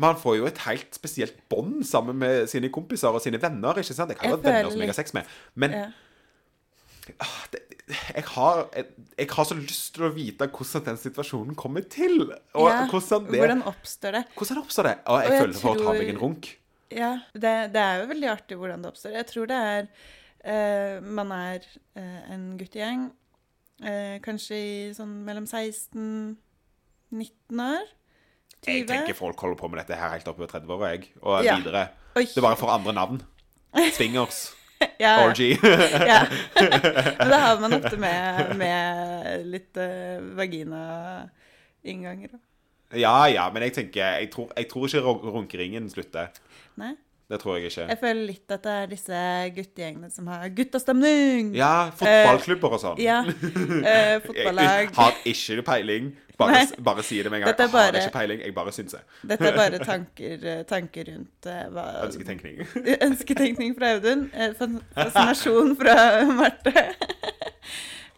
man 0.00 0.16
får 0.18 0.38
jo 0.38 0.48
et 0.48 0.62
helt 0.66 0.96
spesielt 0.96 1.36
bånd 1.50 1.84
sammen 1.86 2.18
med 2.18 2.48
sine 2.50 2.70
kompiser 2.74 3.14
og 3.14 3.22
sine 3.22 3.40
venner. 3.42 3.78
ikke 3.78 3.94
sant? 3.94 4.14
Jeg 4.14 4.22
har 4.22 4.36
jo 4.36 4.42
venner 4.42 4.70
som 4.70 4.82
jeg 4.82 4.90
har 4.90 4.98
sex 4.98 5.14
med. 5.14 5.30
Men 5.54 5.76
Ja. 5.78 5.86
det, 7.52 7.60
jeg, 8.14 8.24
har, 8.32 8.68
jeg, 8.74 8.86
jeg 9.18 9.28
har 9.30 9.44
så 9.44 9.54
lyst 9.58 9.94
til 9.94 10.06
å 10.06 10.12
vite 10.14 10.48
hvordan 10.48 10.84
den 10.88 11.00
situasjonen 11.00 11.54
kommer 11.54 11.84
til. 11.84 12.32
Og 12.54 12.68
Ja, 12.70 12.86
hvordan 12.90 13.26
det 13.30 13.38
Hvordan 13.42 13.62
oppstår 13.70 14.18
det? 14.18 14.24
Hvordan 14.34 14.62
oppstår 14.64 14.88
det? 14.88 14.98
Og 15.06 15.20
jeg 15.20 15.26
Og 15.26 15.32
jeg 15.32 15.42
føler 15.42 15.58
for 15.60 15.74
å 15.74 15.82
ta 15.82 15.96
meg 15.98 16.12
en 16.14 16.22
runk. 16.22 16.52
Ja, 16.94 17.12
det, 17.32 17.54
det 17.74 17.82
er 17.82 18.00
jo 18.00 18.08
veldig 18.10 18.30
artig 18.30 18.58
hvordan 18.58 18.82
det 18.82 18.90
oppstår. 18.92 19.18
Jeg 19.18 19.26
tror 19.30 19.50
det 19.50 19.60
er 19.68 19.86
uh, 20.46 21.04
Man 21.04 21.32
er 21.34 21.66
uh, 21.98 22.32
en 22.34 22.48
guttegjeng, 22.60 23.10
eh, 23.82 24.18
kanskje 24.24 24.56
i 24.58 24.92
sånn 24.96 25.24
mellom 25.26 25.46
16 25.46 26.36
19 27.14 27.60
år. 27.60 27.86
20. 28.64 28.72
Jeg 28.78 28.86
tenker 28.88 29.14
folk 29.18 29.40
holder 29.40 29.56
på 29.60 29.68
med 29.70 29.78
dette 29.82 29.98
her 30.00 30.14
helt 30.14 30.28
oppover 30.30 30.48
30-åra, 30.54 30.90
jeg. 30.94 31.10
Og 31.22 31.44
Ja. 31.44 31.56
videre. 31.60 31.88
Oi. 32.16 32.24
Det 32.26 32.42
bare 32.42 32.56
får 32.56 32.70
andre 32.78 32.92
navn. 32.96 33.22
Swingers. 33.96 34.52
ja, 35.00 35.24
Orgy. 35.26 35.50
ja. 36.10 36.20
Men 36.58 37.30
da 37.30 37.38
har 37.44 37.60
man 37.60 37.72
ofte 37.76 37.96
med, 38.00 38.56
med 38.58 39.46
litt 39.46 39.76
uh, 39.76 40.20
vagina-innganger. 40.38 42.34
ja, 42.94 43.14
ja, 43.28 43.48
men 43.52 43.62
jeg 43.66 43.72
tenker 43.74 44.18
Jeg 44.20 44.30
tror, 44.30 44.50
jeg 44.56 44.68
tror 44.70 44.86
ikke 44.88 45.00
run- 45.04 45.32
runkeringen 45.38 45.88
slutter. 45.90 46.28
Nei? 46.80 46.94
Det 47.30 47.38
tror 47.40 47.56
jeg 47.56 47.70
ikke. 47.70 47.86
Jeg 47.88 47.98
føler 48.02 48.26
litt 48.28 48.52
at 48.52 48.66
det 48.66 48.72
er 48.82 48.90
disse 48.90 49.20
guttegjengene 49.56 50.10
som 50.12 50.26
har 50.28 50.44
guttastemning. 50.52 51.54
Ja, 51.56 51.88
fotballklubber 51.96 52.76
og 52.76 52.82
sånn. 52.82 53.00
Ja. 53.00 53.22
uh, 53.28 54.18
fotballag. 54.26 54.90
Jeg 54.90 54.98
har 54.98 55.16
ikke 55.32 55.64
peiling. 55.70 56.12
Bare, 56.38 56.66
bare 56.82 57.02
si 57.06 57.22
det 57.22 57.30
med 57.30 57.38
en 57.38 57.46
gang. 57.46 57.54
Jeg 57.58 57.70
har 57.70 57.96
ikke 58.00 58.12
peiling. 58.18 58.40
Jeg 58.42 58.54
bare 58.54 58.72
syns 58.74 58.96
det. 58.96 59.00
Dette 59.30 59.48
er 59.48 59.56
bare 59.56 59.78
tanker, 59.92 60.46
eh, 60.50 60.62
tanker 60.66 61.10
rundt 61.12 61.46
eh, 61.46 61.64
hva 61.70 61.84
Ønsketenkning. 62.08 62.64
Ønsketenkning 63.06 63.76
fra 63.78 63.94
Audun. 63.94 64.26
eh, 64.34 64.54
Fascinasjon 64.58 65.76
fra 65.78 65.96
Marte. 66.34 66.88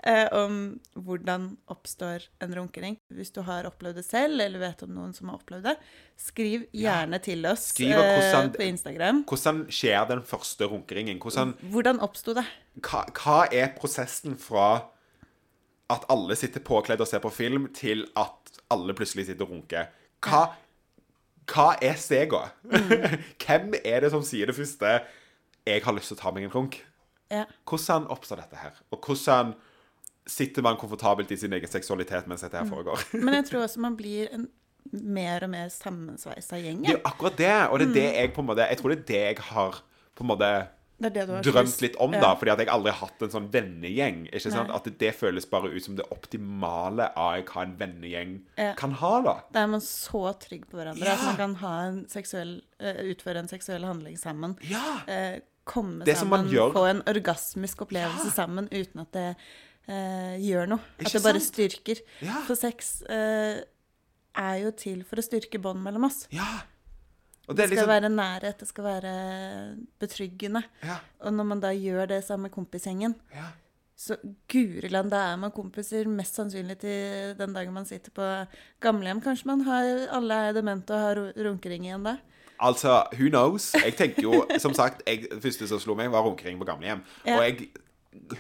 Eh, 0.07 0.27
om 0.37 0.59
hvordan 0.95 1.49
oppstår 1.73 2.27
en 2.43 2.55
runkering. 2.57 2.97
Hvis 3.13 3.33
du 3.35 3.43
har 3.47 3.69
opplevd 3.69 4.01
det 4.01 4.07
selv, 4.07 4.41
eller 4.41 4.63
vet 4.63 4.85
om 4.87 4.95
noen 4.95 5.15
som 5.17 5.31
har 5.31 5.41
opplevd 5.41 5.69
det, 5.69 5.77
skriv 6.21 6.67
gjerne 6.77 7.21
til 7.25 7.47
oss 7.51 7.69
Skriv 7.75 7.97
eh, 7.99 8.51
på 8.55 8.67
Instagram. 8.67 9.25
Hvordan 9.29 9.65
skjer 9.73 10.07
den 10.11 10.23
første 10.27 10.69
runkeringen? 10.71 11.21
Hvordan, 11.23 11.57
Hvordan 11.73 12.01
oppsto 12.05 12.37
det? 12.37 12.47
hva, 12.85 13.07
hva 13.17 13.39
er 13.55 13.73
prosessen 13.77 14.37
fra 14.41 14.87
at 15.93 16.07
alle 16.11 16.35
sitter 16.37 16.65
påkledd 16.67 17.01
og 17.03 17.09
ser 17.09 17.23
på 17.23 17.31
film, 17.31 17.69
til 17.75 18.05
at 18.19 18.61
alle 18.75 18.95
plutselig 18.97 19.29
sitter 19.29 19.47
og 19.47 19.55
runker? 19.55 19.93
Hva, 20.27 20.49
hva 21.53 21.69
er 21.85 21.99
stega? 22.01 22.49
Hvem 23.43 23.77
er 23.85 24.03
det 24.03 24.11
som 24.15 24.25
sier 24.27 24.51
det 24.51 24.59
første 24.59 24.99
'Jeg 25.67 25.83
har 25.83 25.95
lyst 25.95 26.13
til 26.13 26.19
å 26.19 26.21
ta 26.21 26.31
meg 26.31 26.47
en 26.47 26.55
runk'? 26.55 26.81
Ja. 27.31 27.45
Hvordan 27.67 28.07
oppstår 28.07 28.43
dette 28.43 28.57
her? 28.57 28.75
Og 28.95 29.03
hvordan 29.03 29.55
sitter 30.27 30.63
man 30.67 30.77
komfortabelt 30.81 31.31
i 31.31 31.37
sin 31.39 31.53
egen 31.53 31.69
seksualitet 31.71 32.27
mens 32.27 32.43
dette 32.43 32.59
her 32.59 32.67
foregår? 32.71 33.03
Men 33.25 33.35
jeg 33.41 33.47
tror 33.51 33.65
også 33.67 33.83
man 33.85 33.97
blir 33.99 34.29
en 34.35 34.49
mer 34.93 35.43
og 35.43 35.51
mer 35.51 35.69
sammensveisa 35.75 36.59
gjeng. 36.63 36.83
Det 36.85 36.93
er 36.95 36.99
jo 37.01 37.05
akkurat 37.11 37.37
det, 37.41 37.53
og 37.71 37.79
det 37.83 37.87
er 37.89 37.95
det 37.95 38.09
jeg 38.21 38.33
på 38.37 38.41
en 38.45 38.47
måte 38.53 38.67
Jeg 38.71 38.79
tror 38.79 38.93
det 38.95 38.99
er 39.01 39.07
det 39.11 39.23
jeg 39.25 39.39
har 39.51 39.81
på 40.17 40.23
en 40.25 40.29
måte 40.31 40.51
Det 41.03 41.11
det 41.13 41.25
drømt 41.29 41.67
lyst- 41.67 41.83
litt 41.83 41.97
om, 42.01 42.11
da. 42.15 42.31
Fordi 42.39 42.53
at 42.55 42.59
jeg 42.63 42.71
aldri 42.73 42.93
har 42.95 43.01
hatt 43.09 43.23
en 43.27 43.33
sånn 43.35 43.49
vennegjeng. 43.53 44.23
Ikke 44.31 44.53
sant? 44.55 44.71
At 44.73 44.87
det 44.99 45.11
føles 45.19 45.45
bare 45.51 45.69
ut 45.75 45.83
som 45.85 45.97
det 45.99 46.07
optimale 46.15 47.11
av 47.19 47.43
hva 47.51 47.63
en 47.67 47.75
vennegjeng 47.77 48.39
Ja. 48.57 48.71
kan 48.79 48.93
ha, 49.03 49.21
da. 49.27 49.35
Da 49.53 49.65
er 49.65 49.67
man 49.75 49.81
så 49.85 50.23
trygg 50.41 50.65
på 50.71 50.79
hverandre 50.79 51.05
Ja. 51.05 51.13
at 51.19 51.25
man 51.27 51.37
kan 51.37 51.55
ha 51.61 51.75
en 51.89 52.07
seksuell, 52.09 52.63
eh, 52.81 53.03
utføre 53.13 53.37
en 53.43 53.49
seksuell 53.49 53.85
handling 53.85 54.17
sammen. 54.17 54.57
Ja! 54.63 55.01
Eh, 55.07 55.41
komme 55.67 56.07
sammen, 56.07 56.49
få 56.73 56.87
en 56.89 57.03
orgasmisk 57.11 57.83
opplevelse 57.85 58.31
sammen 58.33 58.69
uten 58.71 59.01
at 59.03 59.13
det 59.13 59.37
eh, 59.89 60.37
gjør 60.43 60.71
noe. 60.75 60.95
Ikke 60.99 61.11
at 61.11 61.19
det 61.19 61.25
bare 61.25 61.43
sant? 61.43 61.51
styrker. 61.55 62.03
Ja. 62.25 62.41
For 62.49 62.59
sex 62.59 63.01
eh, 63.11 63.61
er 64.37 64.57
jo 64.63 64.73
til 64.77 65.05
for 65.09 65.21
å 65.21 65.25
styrke 65.25 65.61
bånd 65.63 65.83
mellom 65.85 66.09
oss. 66.09 66.25
Ja. 66.35 66.65
Det 67.47 67.55
det 67.55 67.67
skal 67.69 67.77
liksom 67.77 67.91
være 67.93 68.09
nærhet, 68.11 68.59
det 68.59 68.67
skal 68.67 68.85
være 68.89 69.13
betryggende. 70.03 70.65
Ja. 70.83 70.99
Og 71.23 71.35
når 71.37 71.47
man 71.53 71.63
da 71.63 71.71
gjør 71.71 72.11
det 72.11 72.25
sammen 72.27 72.49
med 72.49 72.55
kompisgjengen, 72.57 73.15
ja. 73.31 73.53
så 73.95 74.17
guri 74.51 74.91
land, 74.91 75.13
da 75.15 75.29
er 75.31 75.37
man 75.39 75.55
kompiser 75.55 76.11
mest 76.11 76.35
sannsynlig 76.35 76.81
til 76.83 77.37
den 77.39 77.55
dagen 77.55 77.77
man 77.77 77.87
sitter 77.87 78.11
på 78.11 78.31
gamlehjem. 78.83 79.23
Kanskje 79.23 79.53
man 79.53 79.63
har, 79.69 80.09
alle 80.19 80.41
er 80.49 80.59
demente 80.59 80.97
og 80.97 81.05
har 81.05 81.23
runkering 81.47 81.87
igjen 81.87 82.09
da. 82.09 82.17
Altså, 82.59 83.05
who 83.13 83.29
knows? 83.29 83.75
Jeg 83.75 83.95
tenker 83.95 84.23
jo, 84.23 84.43
som 84.59 84.75
sagt, 84.75 85.03
jeg, 85.07 85.29
det 85.31 85.43
første 85.45 85.69
som 85.69 85.79
slo 85.79 85.95
meg, 85.95 86.11
var 86.11 86.27
runkering 86.27 86.59
på 86.59 86.67
gamlehjem. 86.67 87.05
Ja. 87.27 87.37
Og 87.37 87.45
jeg 87.47 87.69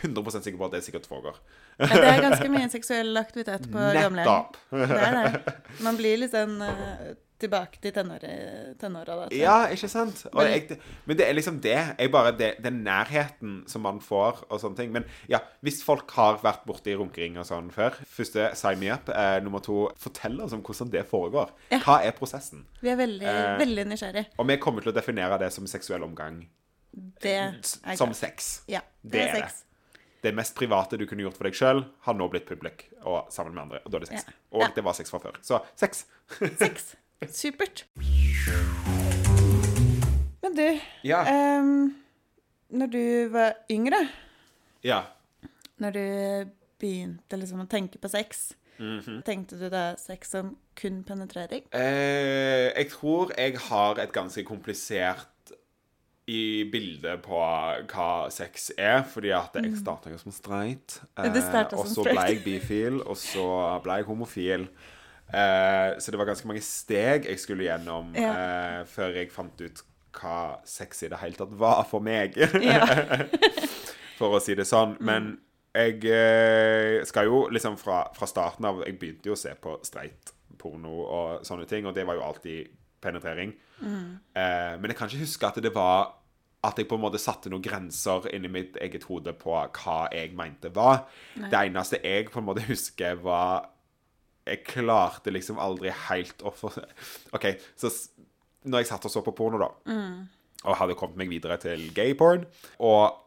100 0.03 0.41
sikker 0.43 0.59
på 0.59 0.69
at 0.71 0.73
det 0.79 0.85
sikkert 0.87 1.07
foregår. 1.11 1.37
Ja, 1.79 1.87
det 1.93 2.09
er 2.15 2.23
ganske 2.25 2.49
mye 2.53 2.69
seksuell 2.73 3.17
aktivitet 3.21 3.69
på 3.73 3.79
gamlehjem. 3.97 4.59
Det 4.73 5.05
er 5.05 5.23
det. 5.23 5.55
Man 5.85 5.97
blir 5.99 6.19
litt 6.23 6.33
sånn 6.33 6.59
eh, 6.65 7.15
tilbake 7.39 7.77
til 7.85 7.93
tenåra. 7.93 9.27
Ja, 9.37 9.67
ikke 9.69 9.89
sant? 9.93 10.23
Men- 10.33 10.49
jeg, 10.53 10.79
men 11.05 11.17
det 11.19 11.27
er 11.29 11.35
liksom 11.37 11.61
det. 11.61 11.77
Jeg 11.99 12.11
bare, 12.15 12.33
det. 12.37 12.55
Den 12.65 12.83
nærheten 12.87 13.59
som 13.69 13.83
man 13.85 14.01
får, 14.01 14.45
og 14.49 14.61
sånne 14.63 14.77
ting. 14.81 14.93
Men 14.95 15.05
ja, 15.29 15.43
hvis 15.61 15.83
folk 15.85 16.11
har 16.17 16.39
vært 16.43 16.65
borti 16.69 16.97
runkering 16.97 17.37
og 17.39 17.45
sånn 17.49 17.69
før 17.75 17.99
Første, 18.09 18.49
sign 18.57 18.81
me 18.81 18.89
up. 18.95 19.09
Eh, 19.13 19.41
nummer 19.45 19.61
to, 19.61 19.91
fortell 20.01 20.41
oss 20.41 20.53
om 20.57 20.63
hvordan 20.65 20.91
det 20.97 21.05
foregår. 21.11 21.53
Ja. 21.71 21.83
Hva 21.85 21.99
er 22.07 22.17
prosessen? 22.17 22.65
Vi 22.81 22.89
er 22.89 22.97
veldig, 22.97 23.27
Eh, 23.27 23.59
veldig 23.61 23.87
nysgjerrig. 23.93 24.27
Og 24.39 24.47
vi 24.49 24.57
kommer 24.57 24.81
til 24.81 24.93
å 24.93 24.97
definere 24.97 25.39
det 25.39 25.53
som 25.53 25.67
seksuell 25.67 26.03
omgang. 26.09 26.47
Det 27.21 27.33
er 27.37 27.97
Som 27.97 28.15
sex. 28.15 28.63
Ja, 28.69 28.81
det 29.05 29.13
det 29.13 29.21
er 29.21 29.29
er 29.29 29.41
sex. 29.43 29.61
Det 29.61 29.66
mest 30.35 30.55
private 30.57 30.97
du 30.99 31.07
kunne 31.07 31.23
gjort 31.23 31.37
for 31.37 31.45
deg 31.45 31.55
sjøl, 31.55 31.85
har 32.07 32.15
nå 32.15 32.29
blitt 32.33 32.47
public 32.49 32.87
og 33.05 33.27
sammen 33.31 33.55
med 33.55 33.63
andre. 33.63 33.81
Og 33.85 33.91
da 33.93 33.97
er 33.99 34.01
det 34.01 34.09
sex. 34.09 34.25
Ja. 34.27 34.33
Og 34.53 34.63
Ja. 34.63 34.69
det 34.75 34.85
var 34.85 34.93
sex 34.95 35.11
fra 35.11 35.19
før. 35.19 35.37
Så 35.43 35.61
sex. 35.77 36.07
Sex. 36.59 36.95
Supert. 37.33 37.85
Men 40.43 40.55
du, 40.55 40.81
Ja. 41.05 41.23
Um, 41.61 41.95
når 42.71 42.87
du 42.93 43.29
var 43.33 43.55
yngre, 43.71 44.09
ja. 44.85 45.03
når 45.79 45.91
du 45.93 46.51
begynte 46.81 47.39
liksom 47.39 47.63
å 47.65 47.69
tenke 47.69 47.99
på 47.99 48.09
sex, 48.11 48.55
Mhm. 48.79 49.23
tenkte 49.25 49.59
du 49.59 49.71
da 49.71 49.95
sex 49.97 50.31
som 50.31 50.57
kun 50.77 51.03
penetrering? 51.05 51.63
Eh, 51.73 52.73
jeg 52.77 52.91
tror 52.91 53.33
jeg 53.39 53.57
har 53.57 53.99
et 53.99 54.13
ganske 54.13 54.45
komplisert 54.45 55.27
i 56.27 56.65
bildet 56.73 57.23
på 57.23 57.39
hva 57.39 58.07
sex 58.35 58.73
er, 58.75 59.05
fordi 59.07 59.31
at 59.37 59.55
jeg 59.61 59.77
starta 59.79 60.11
jo 60.11 60.19
som 60.19 60.35
streit. 60.35 60.99
Eh, 61.15 61.31
og 61.79 61.87
så 61.87 62.03
ble 62.03 62.25
jeg 62.33 62.41
bifil, 62.43 63.01
og 63.07 63.15
så 63.21 63.47
ble 63.85 64.01
jeg 64.01 64.09
homofil. 64.09 64.67
Eh, 65.31 65.91
så 65.99 66.11
det 66.11 66.19
var 66.19 66.29
ganske 66.31 66.47
mange 66.51 66.63
steg 66.67 67.27
jeg 67.27 67.39
skulle 67.43 67.67
gjennom 67.67 68.13
Ja. 68.19 68.33
eh, 68.33 68.85
før 68.91 69.15
jeg 69.15 69.31
fant 69.35 69.61
ut 69.61 69.83
hva 70.17 70.59
sex 70.65 71.03
i 71.03 71.09
det 71.13 71.19
hele 71.21 71.37
tatt 71.39 71.53
var 71.53 71.85
for 71.85 72.01
meg. 72.01 72.35
For 74.19 74.33
å 74.33 74.41
si 74.41 74.55
det 74.57 74.65
sånn. 74.65 74.95
Men 75.05 75.35
jeg 75.77 76.01
eh, 76.09 77.05
skal 77.05 77.29
jo 77.29 77.43
liksom 77.53 77.77
fra, 77.77 78.07
fra 78.17 78.29
starten 78.31 78.65
av 78.65 78.79
Jeg 78.87 78.97
begynte 78.99 79.29
jo 79.29 79.35
å 79.37 79.41
se 79.41 79.53
på 79.61 79.77
streit 79.85 80.33
porno 80.57 81.03
og 81.05 81.45
sånne 81.45 81.67
ting, 81.69 81.85
og 81.87 81.93
det 81.95 82.07
var 82.09 82.17
jo 82.17 82.25
alltid 82.25 82.71
penetrering. 83.05 83.53
Eh, 83.83 84.73
men 84.81 84.91
jeg 84.91 84.97
kan 84.99 85.11
ikke 85.11 85.25
huske 85.25 85.49
at 85.51 85.59
det 85.63 85.75
var 85.75 86.15
at 86.67 86.79
jeg 86.81 86.89
på 86.89 86.97
en 86.97 87.03
måte 87.05 87.21
satte 87.23 87.51
noen 87.53 87.63
grenser 87.63 88.25
inni 88.35 88.49
mitt 88.51 88.79
eget 88.83 89.05
hode 89.07 89.35
på 89.39 89.53
hva 89.55 89.97
jeg 90.11 90.33
mente 90.35 90.73
var. 90.75 91.05
Det 91.37 91.61
eneste 91.61 92.01
jeg 92.03 92.31
på 92.33 92.41
en 92.41 92.49
måte 92.49 92.65
husker, 92.67 93.21
var 93.23 93.69
Jeg 94.47 94.63
klarte 94.63 95.33
liksom 95.35 95.59
aldri 95.59 95.91
helt 95.91 96.43
å 96.47 96.53
få 96.55 96.71
OK, 97.35 97.47
så 97.75 97.91
når 98.63 98.83
jeg 98.83 98.89
satt 98.93 99.07
og 99.09 99.11
så 99.11 99.23
på 99.27 99.35
porno, 99.35 99.59
da, 99.59 99.69
og 100.65 100.77
hadde 100.79 100.95
kommet 100.99 101.19
meg 101.19 101.31
videre 101.31 101.57
til 101.59 101.89
gayporn, 101.95 102.45
og 102.79 103.19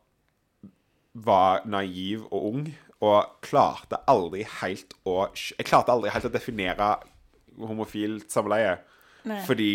var 1.13 1.65
naiv 1.67 2.25
og 2.31 2.45
ung, 2.53 2.69
og 3.03 3.39
klarte 3.43 3.99
aldri 4.12 4.45
helt 4.62 4.95
å 5.07 5.29
Jeg 5.33 5.67
klarte 5.67 5.91
aldri 5.91 6.12
helt 6.12 6.27
å 6.27 6.31
definere 6.33 6.89
homofilt 7.59 8.31
samleie. 8.31 8.77
Nei. 9.27 9.39
Fordi 9.47 9.71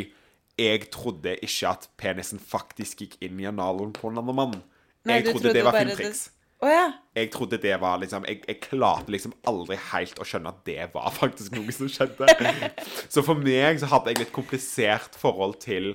jeg 0.60 0.86
trodde 0.94 1.34
ikke 1.42 1.72
at 1.72 1.88
penisen 1.98 2.38
faktisk 2.38 3.02
gikk 3.02 3.18
inn 3.24 3.40
i 3.42 3.48
analen 3.50 3.92
på 3.96 4.10
en 4.10 4.20
annen 4.22 4.38
mann. 4.38 4.56
Nei, 5.04 5.20
jeg 5.20 5.34
trodde 5.34 5.52
det 5.56 5.64
var 5.66 5.76
filmtriks. 5.76 6.28
Oh, 6.64 6.70
ja. 6.70 6.84
Jeg 7.18 7.28
trodde 7.34 7.58
det 7.60 7.74
var 7.82 7.98
liksom 8.00 8.24
jeg, 8.28 8.38
jeg 8.48 8.60
klarte 8.62 9.12
liksom 9.12 9.34
aldri 9.50 9.76
helt 9.90 10.20
å 10.22 10.24
skjønne 10.24 10.52
at 10.54 10.62
det 10.64 10.86
var 10.94 11.10
faktisk 11.12 11.56
noe 11.58 11.74
som 11.74 11.90
skjedde. 11.92 12.28
Så 13.12 13.24
for 13.26 13.36
meg 13.36 13.82
så 13.82 13.90
hadde 13.90 14.12
jeg 14.14 14.22
litt 14.22 14.32
komplisert 14.34 15.18
forhold 15.20 15.58
til 15.64 15.92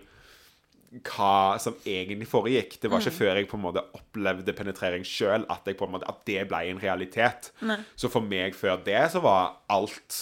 hva 1.05 1.57
som 1.61 1.77
egentlig 1.85 2.27
foregikk. 2.29 2.75
Det 2.81 2.89
var 2.89 3.01
ikke 3.01 3.13
før 3.13 3.39
jeg 3.39 3.47
på 3.49 3.57
en 3.59 3.65
måte 3.67 3.83
opplevde 3.97 4.55
penetrering 4.57 5.05
sjøl 5.05 5.45
at, 5.53 5.69
at 5.69 6.21
det 6.27 6.43
ble 6.49 6.61
en 6.71 6.81
realitet. 6.81 7.51
Nei. 7.65 7.77
Så 7.97 8.09
for 8.11 8.25
meg 8.25 8.57
før 8.57 8.81
det 8.85 9.03
så 9.13 9.21
var 9.23 9.59
alt 9.69 10.19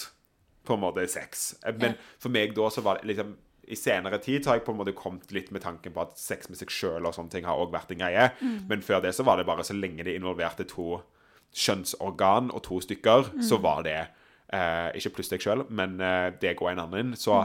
på 0.68 0.76
en 0.76 0.84
måte 0.84 1.06
sex. 1.08 1.54
Men 1.64 1.96
Ja. 1.96 2.00
for 2.20 2.32
meg 2.32 2.54
da 2.56 2.68
så 2.72 2.84
var 2.84 3.00
det 3.00 3.08
liksom 3.14 3.36
i 3.68 3.76
senere 3.76 4.18
tid 4.24 4.42
så 4.44 4.50
har 4.52 4.58
jeg 4.58 4.64
på 4.66 4.72
en 4.74 4.78
måte 4.80 4.94
kommet 4.96 5.30
litt 5.34 5.50
med 5.54 5.62
tanken 5.64 5.92
på 5.94 6.02
at 6.02 6.18
sex 6.18 6.48
med 6.48 6.58
seg 6.60 6.70
sjøl 6.72 7.06
og 7.08 7.14
sånne 7.16 7.30
ting 7.34 7.44
har 7.48 7.60
òg 7.60 7.72
vært 7.74 7.92
en 7.94 8.00
greie. 8.02 8.30
Men 8.70 8.82
før 8.82 9.02
det 9.04 9.14
så 9.16 9.24
var 9.28 9.36
det 9.40 9.46
bare 9.48 9.64
så 9.66 9.76
lenge 9.76 10.04
det 10.06 10.14
involverte 10.18 10.64
to 10.68 10.98
kjønnsorgan 11.56 12.50
og 12.52 12.62
to 12.66 12.80
stykker, 12.84 13.30
så 13.44 13.56
var 13.64 13.82
det 13.86 13.98
eh, 14.52 14.90
Ikke 14.98 15.14
pluss 15.16 15.30
deg 15.32 15.40
sjøl, 15.44 15.64
men 15.70 15.96
eh, 16.00 16.28
deg 16.40 16.60
og 16.62 16.70
en 16.72 16.82
annen. 16.84 17.14
Så 17.16 17.38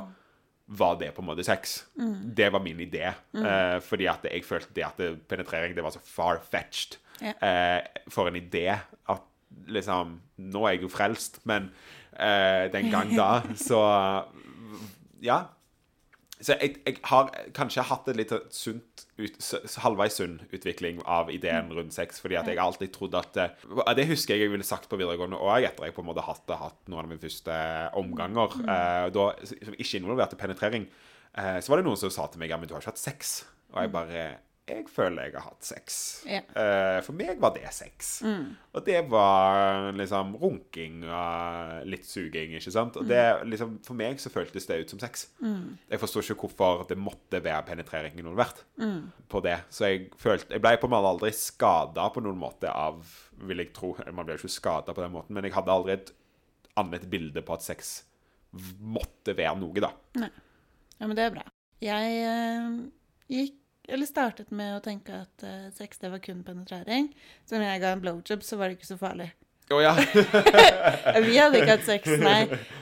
var 0.73 0.95
det 0.99 1.09
på 1.15 1.21
en 1.21 1.27
måte 1.27 1.43
sex. 1.43 1.83
Det 2.35 2.47
var 2.53 2.63
min 2.63 2.79
idé. 2.79 3.09
Eh, 3.35 3.79
fordi 3.83 4.07
at 4.11 4.23
jeg 4.29 4.45
følte 4.47 4.73
det 4.75 4.85
at 4.87 5.01
penetrering 5.27 5.75
det 5.75 5.83
var 5.83 5.91
så 5.95 5.99
far-fetched. 6.03 6.97
Eh, 7.23 7.81
for 8.11 8.27
en 8.31 8.39
idé 8.39 8.69
at 8.73 9.29
liksom 9.69 10.15
Nå 10.43 10.63
er 10.65 10.73
jeg 10.73 10.81
jo 10.81 10.89
frelst, 10.89 11.37
men 11.45 11.67
eh, 12.17 12.65
den 12.73 12.89
gang 12.91 13.11
da, 13.15 13.41
så 13.69 13.79
Ja. 15.23 15.43
Så 16.43 16.57
jeg, 16.59 16.77
jeg 16.83 16.99
har 17.07 17.29
kanskje 17.55 17.85
hatt 17.87 18.07
en 18.11 18.17
litt 18.19 18.33
sunt, 18.51 19.05
ut, 19.15 19.37
halvveis 19.83 20.17
sunn 20.19 20.35
utvikling 20.53 20.99
av 21.07 21.31
ideen 21.31 21.71
rundt 21.71 21.95
sex, 21.95 22.19
fordi 22.23 22.37
at 22.39 22.49
jeg 22.51 22.59
alltid 22.59 22.91
trodde 22.95 23.21
at 23.21 23.37
det, 23.37 23.47
det 23.99 24.07
husker 24.09 24.35
jeg 24.35 24.47
jeg 24.47 24.53
ville 24.53 24.67
sagt 24.67 24.89
på 24.91 24.99
videregående 24.99 25.39
òg, 25.39 25.69
etter 25.69 25.87
jeg 25.87 25.95
på 25.95 26.03
en 26.03 26.09
måte 26.09 26.25
hadde 26.25 26.59
hatt 26.59 26.79
noen 26.91 27.05
av 27.05 27.11
mine 27.13 27.23
første 27.23 27.57
omganger, 27.99 28.57
eh, 28.63 29.07
da, 29.15 29.27
som 29.53 29.77
ikke 29.77 30.01
involverte 30.01 30.39
penetrering. 30.39 30.89
Eh, 31.33 31.59
så 31.63 31.71
var 31.71 31.79
det 31.79 31.87
noen 31.87 32.01
som 32.01 32.11
sa 32.13 32.27
til 32.27 32.43
meg 32.43 32.51
ja, 32.51 32.59
men 32.59 32.69
du 32.69 32.75
har 32.75 32.83
ikke 32.83 32.93
hatt 32.93 33.01
sex. 33.01 33.37
Og 33.73 33.85
jeg 33.85 33.93
bare 33.93 34.25
jeg 34.63 34.85
føler 34.87 35.27
jeg 35.27 35.33
har 35.35 35.43
hatt 35.49 35.65
sex. 35.67 35.95
Ja. 36.29 36.39
Eh, 36.39 36.99
for 37.03 37.15
meg 37.19 37.39
var 37.43 37.51
det 37.55 37.67
sex. 37.75 38.13
Og 38.23 38.85
det 38.87 39.01
var 39.11 39.89
liksom 39.97 40.37
runking 40.39 41.01
og 41.03 41.89
litt 41.91 42.07
suging, 42.07 42.55
ikke 42.55 42.71
sant? 42.71 42.95
Og 42.99 43.09
det, 43.09 43.19
liksom, 43.49 43.75
for 43.83 43.99
meg 43.99 44.21
så 44.23 44.31
føltes 44.31 44.69
det 44.69 44.77
ut 44.83 44.93
som 44.93 45.01
sex. 45.03 45.25
Jeg 45.43 45.99
forstår 45.99 46.29
ikke 46.29 46.47
hvorfor 46.47 46.85
det 46.87 46.97
måtte 46.99 47.43
være 47.43 47.65
penetrering 47.73 48.15
involvert 48.21 48.63
på 49.29 49.43
det. 49.43 49.57
Så 49.73 49.89
jeg 49.91 50.07
følte 50.19 50.55
Jeg 50.55 50.63
ble 50.63 50.77
på 50.79 50.87
en 50.87 50.95
måte 50.95 51.11
aldri 51.11 51.33
skada 51.35 52.07
på 52.13 52.23
noen 52.23 52.39
måte 52.39 52.71
av 52.71 53.03
Vil 53.43 53.59
jeg 53.63 53.73
tro. 53.75 53.91
Man 54.11 54.23
ble 54.23 54.37
jo 54.37 54.45
ikke 54.45 54.59
skada 54.61 54.95
på 54.95 55.03
den 55.03 55.11
måten, 55.15 55.35
men 55.35 55.43
jeg 55.47 55.55
hadde 55.57 55.75
aldri 55.75 55.97
et 55.97 56.13
annet 56.79 57.03
bilde 57.11 57.43
på 57.45 57.57
at 57.57 57.65
sex 57.65 57.97
måtte 58.79 59.33
være 59.35 59.57
noe, 59.59 59.81
da. 59.81 59.89
Nei. 60.21 60.29
Ja, 60.99 61.09
men 61.09 61.17
det 61.17 61.25
er 61.25 61.33
bra. 61.33 61.43
Jeg 61.83 62.19
eh, 62.23 62.75
gikk 63.33 63.59
eller 63.87 64.07
startet 64.07 64.51
med 64.55 64.77
å 64.77 64.81
tenke 64.83 65.23
at 65.25 65.43
uh, 65.45 65.67
sex 65.75 65.99
det 65.99 66.11
var 66.13 66.21
kun 66.23 66.43
penetrering. 66.47 67.09
Så 67.45 67.57
når 67.57 67.73
jeg 67.73 67.81
ga 67.83 67.93
en 67.95 68.03
blowjob, 68.03 68.45
så 68.45 68.59
var 68.59 68.69
det 68.69 68.79
ikke 68.79 68.91
så 68.93 68.99
farlig. 69.01 69.29
Å 69.71 69.79
ja. 69.83 69.93
Eh, 69.99 71.19
Vi 71.27 71.37
hadde 71.39 71.61
ikke 71.61 71.77
hatt 71.77 71.85
sex, 71.87 72.09
nei. 72.19 72.41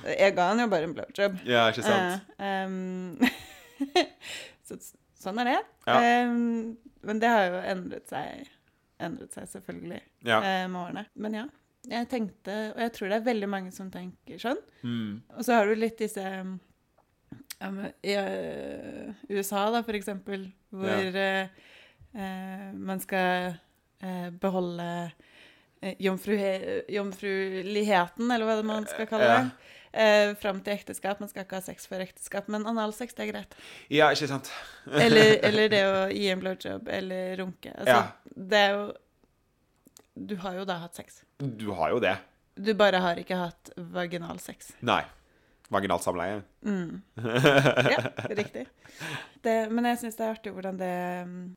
Jeg 0.09 0.35
ga 0.37 0.47
han 0.51 0.63
jo 0.63 0.67
bare 0.71 0.89
en 0.89 0.95
blowjob. 0.97 1.41
ja, 1.47 1.67
ikke 1.71 1.85
sant? 1.85 2.31
Uh, 2.37 2.65
um, 2.65 4.01
så, 4.67 4.77
sånn 5.21 5.41
er 5.43 5.51
det. 5.53 5.59
Ja. 5.87 5.99
Um, 6.29 6.75
men 7.07 7.21
det 7.21 7.31
har 7.33 7.47
jo 7.47 7.61
endret 7.73 8.11
seg, 8.11 8.49
endret 9.01 9.33
seg 9.37 9.49
selvfølgelig 9.55 10.01
Ja. 10.27 10.37
uh, 10.37 10.65
med 10.69 10.81
årene. 10.83 11.05
Men 11.21 11.37
ja, 11.39 11.45
jeg 11.89 12.09
tenkte, 12.11 12.57
og 12.75 12.81
jeg 12.85 12.93
tror 12.97 13.09
det 13.09 13.17
er 13.17 13.29
veldig 13.29 13.49
mange 13.49 13.71
som 13.73 13.89
tenker 13.93 14.41
sånn. 14.41 14.59
Mm. 14.85 15.21
Og 15.37 15.45
så 15.47 15.57
har 15.57 15.69
du 15.69 15.79
litt 15.81 15.97
disse 16.01 16.25
ja, 17.61 17.69
men, 17.71 17.91
I 18.01 18.15
uh, 18.17 19.11
USA, 19.29 19.67
da, 19.73 19.83
for 19.85 19.93
eksempel, 19.97 20.47
hvor 20.73 21.17
eh, 21.21 21.51
uh, 22.15 22.71
man 22.73 22.99
skal 23.03 23.53
uh, 24.01 24.29
beholde 24.41 24.87
eh, 25.81 25.93
jomfruhe- 26.01 26.81
jomfruligheten, 26.89 28.31
eller 28.31 28.45
hva 28.49 28.55
det 28.61 28.65
man 28.67 28.87
skal 28.89 29.07
kalle 29.09 29.27
Ja. 29.29 29.37
det, 29.43 29.51
eh, 29.93 30.33
fram 30.41 30.61
til 30.65 30.73
ekteskap. 30.73 31.19
Man 31.21 31.29
skal 31.29 31.45
ikke 31.45 31.59
ha 31.59 31.65
sex 31.65 31.85
før 31.89 32.01
ekteskap, 32.05 32.47
men 32.49 32.65
analsex, 32.65 33.13
det 33.13 33.27
er 33.27 33.31
greit. 33.33 33.55
ja, 33.89 34.09
ikke 34.13 34.27
sant? 34.31 34.51
Eller, 35.05 35.37
eller 35.45 35.69
det 35.69 35.83
å 35.85 35.95
gi 36.11 36.27
en 36.33 36.39
blowjob 36.41 36.87
eller 36.89 37.37
runke. 37.43 37.73
Altså, 37.77 37.95
Ja. 38.01 38.35
Det 38.35 38.57
er 38.57 38.75
jo 38.77 38.83
Du 40.15 40.35
har 40.43 40.53
jo 40.57 40.65
da 40.65 40.75
hatt 40.81 40.95
sex. 40.95 41.21
Du 41.39 41.71
har 41.73 41.89
jo 41.93 41.99
det. 41.99 42.17
Du 42.55 42.73
bare 42.75 42.99
har 42.99 43.15
ikke 43.17 43.35
hatt 43.39 43.69
vaginalsex. 43.77 44.73
Nei. 44.81 45.03
Vaginalt 45.71 46.03
samleie. 46.03 46.41
Mm. 46.67 47.01
Ja, 47.15 48.01
riktig. 48.41 48.65
Det, 49.41 49.53
men 49.71 49.85
jeg 49.87 49.97
syns 50.01 50.17
det 50.19 50.25
er 50.25 50.33
artig 50.35 50.51
hvordan 50.53 50.75
det 50.77 50.89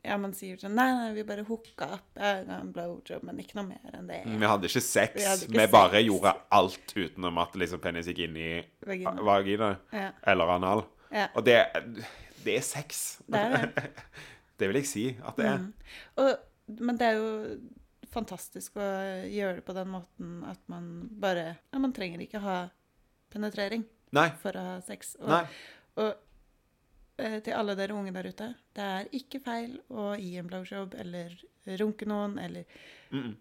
Ja, 0.06 0.16
man 0.22 0.32
sier 0.38 0.56
sånn 0.60 0.76
Nei, 0.78 0.86
nei, 0.94 1.08
vi 1.16 1.24
bare 1.26 1.42
hooka 1.48 1.88
opp. 1.96 2.20
Blowjob, 2.74 3.24
men 3.26 3.40
ikke 3.42 3.58
noe 3.58 3.66
mer 3.72 3.96
enn 3.98 4.06
det. 4.08 4.20
Vi 4.30 4.46
hadde 4.48 4.70
ikke 4.70 4.84
sex. 4.86 5.16
Vi 5.18 5.26
hadde 5.26 5.48
Vi, 5.50 5.58
sex. 5.58 5.72
bare 5.74 6.00
gjorde 6.04 6.32
alt 6.54 6.94
utenom 6.94 7.40
at 7.42 7.58
liksom 7.58 7.82
penis 7.82 8.06
gikk 8.12 8.22
inn 8.28 8.38
i 8.38 8.50
Vagina. 8.86 9.16
vagina 9.26 9.70
Ja. 9.92 10.10
eller 10.30 10.54
anal. 10.56 10.84
Ja. 11.10 11.26
Og 11.34 11.44
det, 11.46 11.58
det 12.46 12.56
er 12.60 12.64
sex. 12.66 13.04
Det 13.26 13.40
er 13.40 13.66
det. 13.74 13.88
Det 14.62 14.68
vil 14.70 14.76
jeg 14.78 14.86
si 14.86 15.02
at 15.26 15.34
det 15.34 15.46
er. 15.50 15.56
Mm. 15.58 15.72
Og, 16.22 16.78
men 16.86 16.96
det 17.00 17.06
er 17.10 17.16
jo 17.18 17.56
fantastisk 18.14 18.76
å 18.78 18.84
gjøre 19.26 19.56
det 19.58 19.64
på 19.66 19.74
den 19.74 19.88
måten 19.90 20.36
at 20.46 20.60
man 20.70 20.84
bare 21.10 21.56
Ja, 21.74 21.80
man 21.82 21.90
trenger 21.96 22.22
ikke 22.22 22.38
ha 22.44 22.60
penetrering 23.34 23.82
Nei. 24.14 24.28
for 24.42 24.56
å 24.56 24.64
ha 24.68 24.76
sex. 24.86 25.14
Og, 25.20 25.56
og 26.02 26.12
eh, 27.18 27.38
til 27.44 27.56
alle 27.56 27.76
dere 27.78 27.96
unge 27.96 28.14
der 28.14 28.30
ute, 28.30 28.50
det 28.76 28.90
er 28.98 29.10
ikke 29.18 29.40
feil 29.44 29.78
å 29.90 30.12
gi 30.18 30.36
en 30.40 30.50
blowjob 30.50 30.94
eller 30.98 31.34
runke 31.80 32.06
noen, 32.06 32.38
eller 32.38 32.64
Mm 33.10 33.22
-mm. 33.22 33.34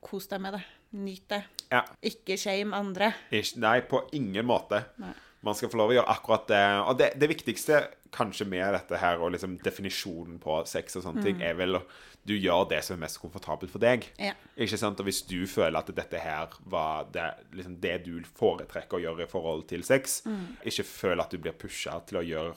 kos 0.00 0.28
deg 0.28 0.40
med 0.40 0.52
det. 0.54 0.62
Nyt 0.90 1.28
det. 1.28 1.42
Ja. 1.70 1.84
Ikke 2.02 2.36
shame 2.36 2.76
andre. 2.76 3.12
Ikke, 3.30 3.58
nei, 3.58 3.80
på 3.80 4.08
ingen 4.12 4.46
måte. 4.46 4.84
Nei. 4.98 5.12
Man 5.40 5.54
skal 5.54 5.68
få 5.68 5.76
lov 5.76 5.90
å 5.90 5.94
gjøre 5.94 6.08
akkurat 6.08 6.48
det. 6.48 6.62
Og 6.88 6.98
det, 6.98 7.12
det 7.20 7.28
viktigste 7.28 7.88
kanskje 8.16 8.48
med 8.48 8.74
dette 8.74 9.00
her, 9.00 9.20
og 9.20 9.34
liksom 9.34 9.58
definisjonen 9.64 10.40
på 10.42 10.58
sex 10.68 10.98
og 10.98 11.06
sånne 11.06 11.24
ting, 11.24 11.42
er 11.44 11.56
vel 11.58 11.78
at 11.80 11.96
du 12.26 12.34
gjør 12.34 12.64
det 12.72 12.80
som 12.82 12.96
er 12.96 13.04
mest 13.04 13.20
komfortabelt 13.22 13.70
for 13.70 13.82
deg. 13.82 14.08
Ja. 14.18 14.32
Ikke 14.58 14.78
sant? 14.80 14.98
Og 14.98 15.06
hvis 15.06 15.22
du 15.28 15.38
føler 15.50 15.78
at 15.78 15.92
dette 15.94 16.20
her 16.20 16.56
var 16.66 17.10
det, 17.14 17.26
liksom 17.54 17.76
det 17.82 17.98
du 18.08 18.14
foretrekker 18.38 18.98
å 18.98 19.04
gjøre 19.04 19.26
i 19.26 19.30
forhold 19.30 19.68
til 19.70 19.84
sex, 19.86 20.22
ikke 20.66 20.88
føl 20.88 21.22
at 21.22 21.30
du 21.30 21.38
blir 21.42 21.54
pusha 21.58 22.00
til 22.08 22.22
å 22.22 22.26
gjøre 22.26 22.56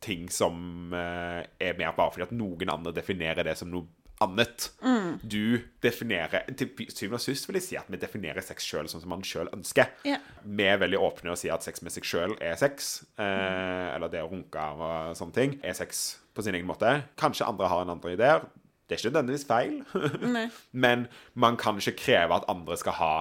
ting 0.00 0.30
som 0.32 0.92
eh, 0.96 1.42
er 1.60 1.76
mer 1.76 1.92
bare 1.96 2.14
fordi 2.14 2.24
at 2.24 2.34
noen 2.36 2.70
andre 2.72 2.94
definerer 2.96 3.44
det 3.44 3.56
som 3.58 3.68
noe 3.68 3.84
annet. 4.24 4.70
Du 5.22 5.60
definerer 5.84 6.46
Til 6.56 6.70
syvende 6.88 7.18
og 7.18 7.24
sist 7.24 7.48
vil 7.48 7.58
jeg 7.58 7.66
si 7.66 7.78
at 7.80 7.88
vi 7.92 8.00
definerer 8.00 8.44
sex 8.44 8.64
sjøl 8.64 8.88
sånn 8.90 9.02
som 9.04 9.12
man 9.12 9.24
sjøl 9.26 9.50
ønsker. 9.54 9.90
Ja. 10.08 10.18
Vi 10.42 10.66
er 10.66 10.80
veldig 10.80 11.00
åpne 11.00 11.34
og 11.34 11.40
sier 11.40 11.56
at 11.56 11.66
sex 11.66 11.82
med 11.84 11.94
seg 11.94 12.06
sjøl 12.08 12.36
er 12.40 12.56
sex. 12.60 13.04
Eh, 13.20 13.94
eller 13.94 14.12
det 14.12 14.24
å 14.24 14.30
runke 14.30 14.68
og 14.76 15.16
sånne 15.18 15.36
ting 15.36 15.56
er 15.62 15.76
sex 15.78 16.06
på 16.36 16.44
sin 16.44 16.56
egen 16.56 16.68
måte. 16.68 17.02
Kanskje 17.20 17.48
andre 17.48 17.70
har 17.72 17.84
en 17.84 17.94
andre 17.96 18.16
ideer. 18.16 18.46
Det 18.86 18.94
er 18.94 19.02
ikke 19.02 19.12
nødvendigvis 19.12 19.48
feil. 19.48 19.80
Men 20.86 21.08
man 21.34 21.56
kan 21.60 21.80
ikke 21.80 21.98
kreve 22.04 22.38
at 22.38 22.46
andre 22.52 22.76
skal 22.78 22.98
ha 23.00 23.14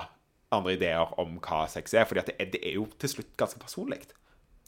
andre 0.56 0.76
ideer 0.78 1.16
om 1.20 1.40
hva 1.44 1.66
sex 1.72 1.96
er. 1.98 2.06
for 2.06 2.16
det 2.16 2.38
det 2.54 2.62
er 2.62 2.78
jo 2.78 2.86
til 3.00 3.18
slutt 3.18 3.34
ganske 3.38 3.60
personlig. 3.60 4.04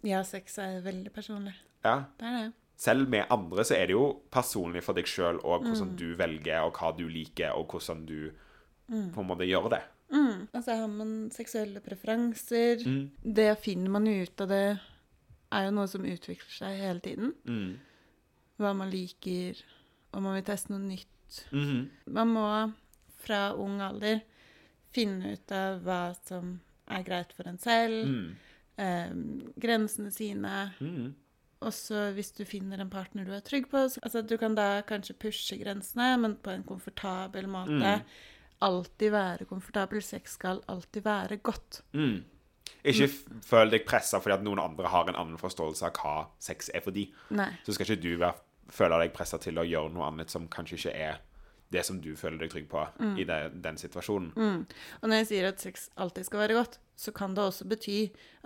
Ja, 0.06 0.24
sex 0.24 0.58
er 0.62 0.82
veldig 0.86 1.12
personlig. 1.14 1.56
Ja. 1.86 2.04
Det 2.20 2.28
er 2.28 2.38
det. 2.38 2.48
Selv 2.78 3.10
med 3.10 3.26
andre 3.34 3.64
så 3.66 3.74
er 3.74 3.88
det 3.90 3.96
jo 3.96 4.04
personlig 4.32 4.84
for 4.86 4.94
deg 4.94 5.08
sjøl 5.10 5.40
og 5.44 5.64
hvordan 5.66 5.96
du 5.98 6.12
velger, 6.20 6.62
og 6.68 6.76
hva 6.78 6.92
du 6.98 7.08
liker, 7.10 7.56
og 7.58 7.72
hvordan 7.74 8.04
du 8.06 8.20
på 8.88 9.20
en 9.24 9.28
måte 9.28 9.48
gjør 9.50 9.70
det. 9.74 9.80
Mm. 10.14 10.46
Altså 10.56 10.76
har 10.78 10.88
man 10.88 11.16
seksuelle 11.34 11.82
preferanser. 11.84 12.86
Det 13.24 13.50
finner 13.60 13.90
man 13.92 14.06
ut 14.08 14.42
av 14.46 14.48
det 14.54 14.62
er 15.52 15.66
jo 15.66 15.74
noe 15.74 15.88
som 15.90 16.06
utvikler 16.06 16.54
seg 16.54 16.78
hele 16.80 17.02
tiden. 17.04 17.34
Mm. 17.50 17.74
Hva 18.62 18.72
man 18.78 18.90
liker, 18.94 19.58
om 20.14 20.24
man 20.24 20.38
vil 20.38 20.46
teste 20.48 20.72
noe 20.72 20.86
nytt. 20.86 21.42
Mhm. 21.52 21.82
Man 22.14 22.32
må 22.38 22.48
fra 23.26 23.42
ung 23.60 23.82
alder 23.82 24.22
finne 24.96 25.34
ut 25.34 25.52
av 25.52 25.82
hva 25.84 26.02
som 26.30 26.60
er 26.88 27.04
greit 27.04 27.34
for 27.36 27.50
en 27.50 27.58
selv, 27.60 28.06
Mm. 28.08 28.36
eh, 28.78 29.10
grensene 29.60 30.12
sine. 30.14 30.70
Mhm. 31.60 31.68
Også 31.68 32.14
hvis 32.14 32.32
du 32.38 32.44
finner 32.46 32.80
en 32.80 32.90
partner 32.90 33.26
du 33.26 33.32
er 33.34 33.42
trygg 33.42 33.68
på. 33.70 33.78
så- 33.90 34.00
Altså, 34.04 34.22
du 34.28 34.38
kan 34.38 34.56
da 34.56 34.82
kanskje 34.82 35.14
pushe 35.18 35.58
grensene, 35.58 36.20
men 36.20 36.36
på 36.36 36.52
en 36.54 36.64
komfortabel 36.64 37.46
måte. 37.48 37.70
Mm. 38.00 38.02
Alltid 38.62 39.12
være 39.12 39.46
komfortabel. 39.46 40.02
Sex 40.02 40.32
skal 40.34 40.62
alltid 40.68 41.04
være 41.04 41.38
godt. 41.42 41.82
Mm. 41.94 42.24
Ikke 42.84 43.08
føl 43.44 43.70
deg 43.72 43.86
pressa 43.86 44.20
fordi 44.20 44.34
at 44.34 44.44
noen 44.44 44.60
andre 44.60 44.88
har 44.88 45.08
en 45.10 45.16
annen 45.16 45.38
forståelse 45.38 45.84
av 45.84 45.94
hva 45.94 46.28
sex 46.40 46.70
er 46.74 46.82
for 46.82 46.92
de. 46.92 47.12
Nei. 47.32 47.50
Så 47.66 47.74
skal 47.74 47.86
ikke 47.86 48.02
du 48.02 48.18
være, 48.18 48.36
føle 48.70 49.00
deg 49.00 49.14
pressa 49.14 49.38
til 49.40 49.56
å 49.56 49.64
gjøre 49.68 49.94
noe 49.94 50.08
annet 50.12 50.30
som 50.30 50.48
kanskje 50.48 50.78
ikke 50.78 50.96
er 50.96 51.18
det 51.72 51.86
som 51.86 52.00
du 52.00 52.16
føler 52.16 52.38
deg 52.40 52.50
trygg 52.52 52.68
på 52.70 52.88
i 53.20 53.24
det, 53.28 53.62
den 53.62 53.76
situasjonen. 53.76 54.32
Mm. 54.36 54.66
Og 55.04 55.10
når 55.10 55.16
jeg 55.18 55.28
sier 55.28 55.48
at 55.48 55.60
sex 55.60 55.90
alltid 55.98 56.26
skal 56.26 56.40
være 56.40 56.54
godt, 56.64 56.78
så 56.98 57.14
kan 57.14 57.36
det 57.38 57.44
også 57.46 57.68
bety 57.70 57.98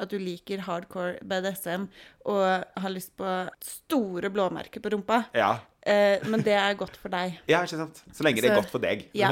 at 0.02 0.12
du 0.12 0.18
liker 0.20 0.64
hardcore 0.68 1.18
BDSM 1.24 1.86
og 2.28 2.44
har 2.84 2.92
lyst 2.92 3.14
på 3.20 3.28
store 3.64 4.30
blåmerker 4.34 4.84
på 4.84 4.92
rumpa. 4.92 5.22
Ja. 5.34 5.54
Eh, 5.82 6.20
men 6.28 6.44
det 6.44 6.58
er 6.60 6.76
godt 6.78 6.98
for 7.00 7.14
deg. 7.14 7.40
ja, 7.52 7.62
ikke 7.64 7.80
sant? 7.80 8.04
Så 8.12 8.26
lenge 8.28 8.44
det 8.44 8.52
er 8.52 8.60
godt 8.60 8.74
for 8.74 8.84
deg. 8.84 9.08
Ja. 9.18 9.32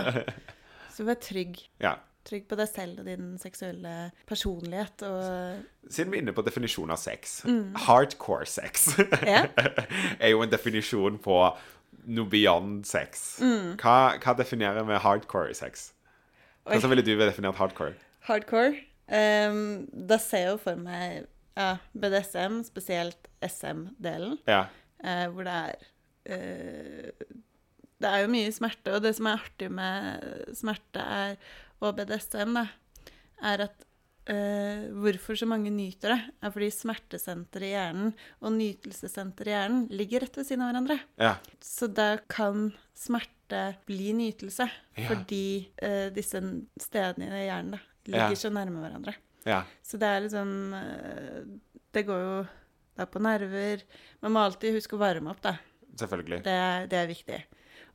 Så 0.95 1.03
vær 1.08 1.19
trygg. 1.21 1.60
ja. 1.84 1.97
Trygg 2.29 2.43
på 2.51 2.58
deg 2.60 2.67
selv 2.67 2.99
og 3.01 3.08
din 3.08 3.29
seksuelle 3.41 3.91
personlighet 4.27 5.01
og 5.08 5.62
Siden 5.89 6.12
vi 6.12 6.19
er 6.19 6.21
inne 6.25 6.34
på 6.36 6.43
definisjonen 6.45 6.91
av 6.93 6.99
sex 6.99 7.39
Hardcore 7.88 8.45
sex 8.45 8.89
Ja. 9.23 9.45
er 10.19 10.34
jo 10.34 10.43
en 10.43 10.51
definisjon 10.51 11.15
på 11.23 11.38
noe 12.12 12.29
beyond 12.29 12.84
sex. 12.86 13.39
Hva, 13.79 13.95
hva 14.19 14.36
definerer 14.38 14.86
vi 14.86 14.99
hardcore 15.01 15.55
sex? 15.58 15.88
Hvordan 16.67 16.91
ville 16.91 17.08
du 17.08 17.15
definert 17.23 17.58
hardcore? 17.58 17.95
hardcore. 18.27 18.75
Um, 19.10 19.88
da 19.89 20.17
ser 20.22 20.43
jeg 20.45 20.52
jo 20.54 20.58
for 20.62 20.76
meg 20.78 21.26
ja, 21.58 21.72
BDSM, 21.98 22.62
spesielt 22.67 23.30
SM-delen. 23.43 24.38
Ja. 24.48 24.67
uh, 25.04 25.28
hvor 25.34 25.48
det 25.48 25.56
er 25.58 25.88
uh, 26.30 27.36
Det 28.00 28.08
er 28.13 28.22
jo 28.24 28.32
mye 28.32 28.52
smerte, 28.56 28.93
og 28.95 29.04
det 29.04 29.15
som 29.17 29.28
er 29.28 29.41
artig 29.41 29.69
med 29.76 30.54
smerte 30.56 31.04
er, 31.04 31.38
og 31.82 31.98
BDSM, 32.00 32.58
da, 32.62 32.67
er 33.54 33.65
at 33.69 33.86
Uh, 34.30 34.91
hvorfor 35.02 35.34
så 35.39 35.48
mange 35.50 35.72
nyter 35.74 36.12
det, 36.12 36.17
er 36.45 36.52
fordi 36.54 36.67
smertesenteret 36.69 37.63
i 37.65 37.69
hjernen 37.72 38.12
og 38.45 38.52
nytelsessenteret 38.54 39.50
i 39.50 39.54
hjernen 39.56 39.88
ligger 39.89 40.22
rett 40.22 40.36
ved 40.38 40.45
siden 40.45 40.62
av 40.62 40.69
hverandre. 40.69 40.98
Ja. 41.17 41.32
Så 41.65 41.88
da 41.89 42.12
kan 42.30 42.67
smerte 42.93 43.63
bli 43.89 44.12
nytelse, 44.13 44.67
Ja. 45.00 45.08
fordi 45.10 45.72
uh, 45.82 46.12
disse 46.13 46.43
stedene 46.78 47.32
i 47.39 47.48
hjernen 47.48 47.74
da, 47.74 47.82
ligger 48.07 48.29
Ja. 48.29 48.35
så 48.35 48.49
nærme 48.53 48.79
hverandre. 48.83 49.15
ja. 49.45 49.63
Så 49.83 49.97
det 49.99 50.07
er 50.07 50.21
liksom 50.21 50.73
eh, 50.73 51.43
Det 51.91 52.05
går 52.05 52.19
jo 52.21 52.47
da 52.97 53.05
på 53.05 53.19
nerver. 53.19 53.81
Man 54.21 54.31
må 54.33 54.39
alltid 54.45 54.73
huske 54.75 54.95
å 54.95 54.99
varme 54.99 55.29
opp, 55.31 55.41
da. 55.41 55.55
Selvfølgelig. 55.95 56.43
Det, 56.43 56.51
er- 56.53 56.88
det 56.88 56.97
er 56.99 57.07
viktig. 57.07 57.39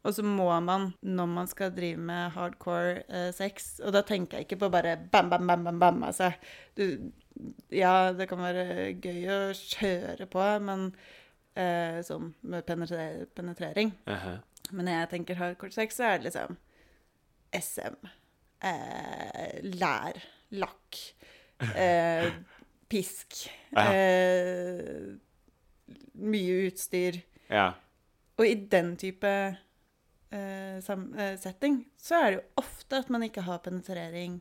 Og 0.04 0.12
så 0.14 0.22
må 0.24 0.48
man, 0.60 0.94
når 1.02 1.26
man 1.28 1.46
skal 1.46 1.70
drive 1.72 1.96
med 1.98 2.32
hardcore 2.34 3.04
eh, 3.08 3.30
sex 3.32 3.80
Og 3.84 3.92
da 3.92 4.02
tenker 4.02 4.36
jeg 4.38 4.44
ikke 4.46 4.58
på 4.60 4.70
bare 4.70 4.96
bam, 5.12 5.30
bam, 5.30 5.46
bam, 5.46 5.64
bam, 5.64 5.78
bam. 5.80 6.02
Altså, 6.04 6.32
du, 6.76 7.10
ja, 7.70 8.12
det 8.12 8.28
kan 8.28 8.38
være 8.38 8.94
gøy 9.00 9.22
å 9.32 9.38
kjøre 9.56 10.26
på, 10.30 10.42
men 10.60 10.90
eh, 11.56 12.02
sånn 12.04 12.34
med 12.42 12.66
penetre 12.66 13.26
penetrering. 13.34 13.94
Mhm. 14.06 14.42
Men 14.72 14.86
når 14.86 14.92
jeg 15.00 15.08
tenker 15.10 15.34
hardcore 15.36 15.72
sex, 15.72 15.96
så 15.96 16.04
er 16.08 16.18
det 16.18 16.30
liksom 16.32 16.56
SM. 17.52 18.08
Eh, 18.64 19.60
lær. 19.76 20.18
Lakk. 20.56 20.98
Eh, 21.74 22.30
pisk. 22.90 23.44
Ja. 23.74 23.84
Eh, 23.92 25.14
mye 26.24 26.58
utstyr. 26.68 27.18
Ja. 27.50 27.72
Og 28.38 28.46
i 28.48 28.54
den 28.70 28.94
type 28.98 29.30
eh, 29.30 30.76
sam 30.82 31.08
eh, 31.18 31.36
setting 31.38 31.82
så 32.00 32.18
er 32.18 32.26
det 32.30 32.38
jo 32.40 32.44
ofte 32.64 32.98
at 33.02 33.10
man 33.12 33.22
ikke 33.26 33.44
har 33.46 33.60
penetrering 33.64 34.40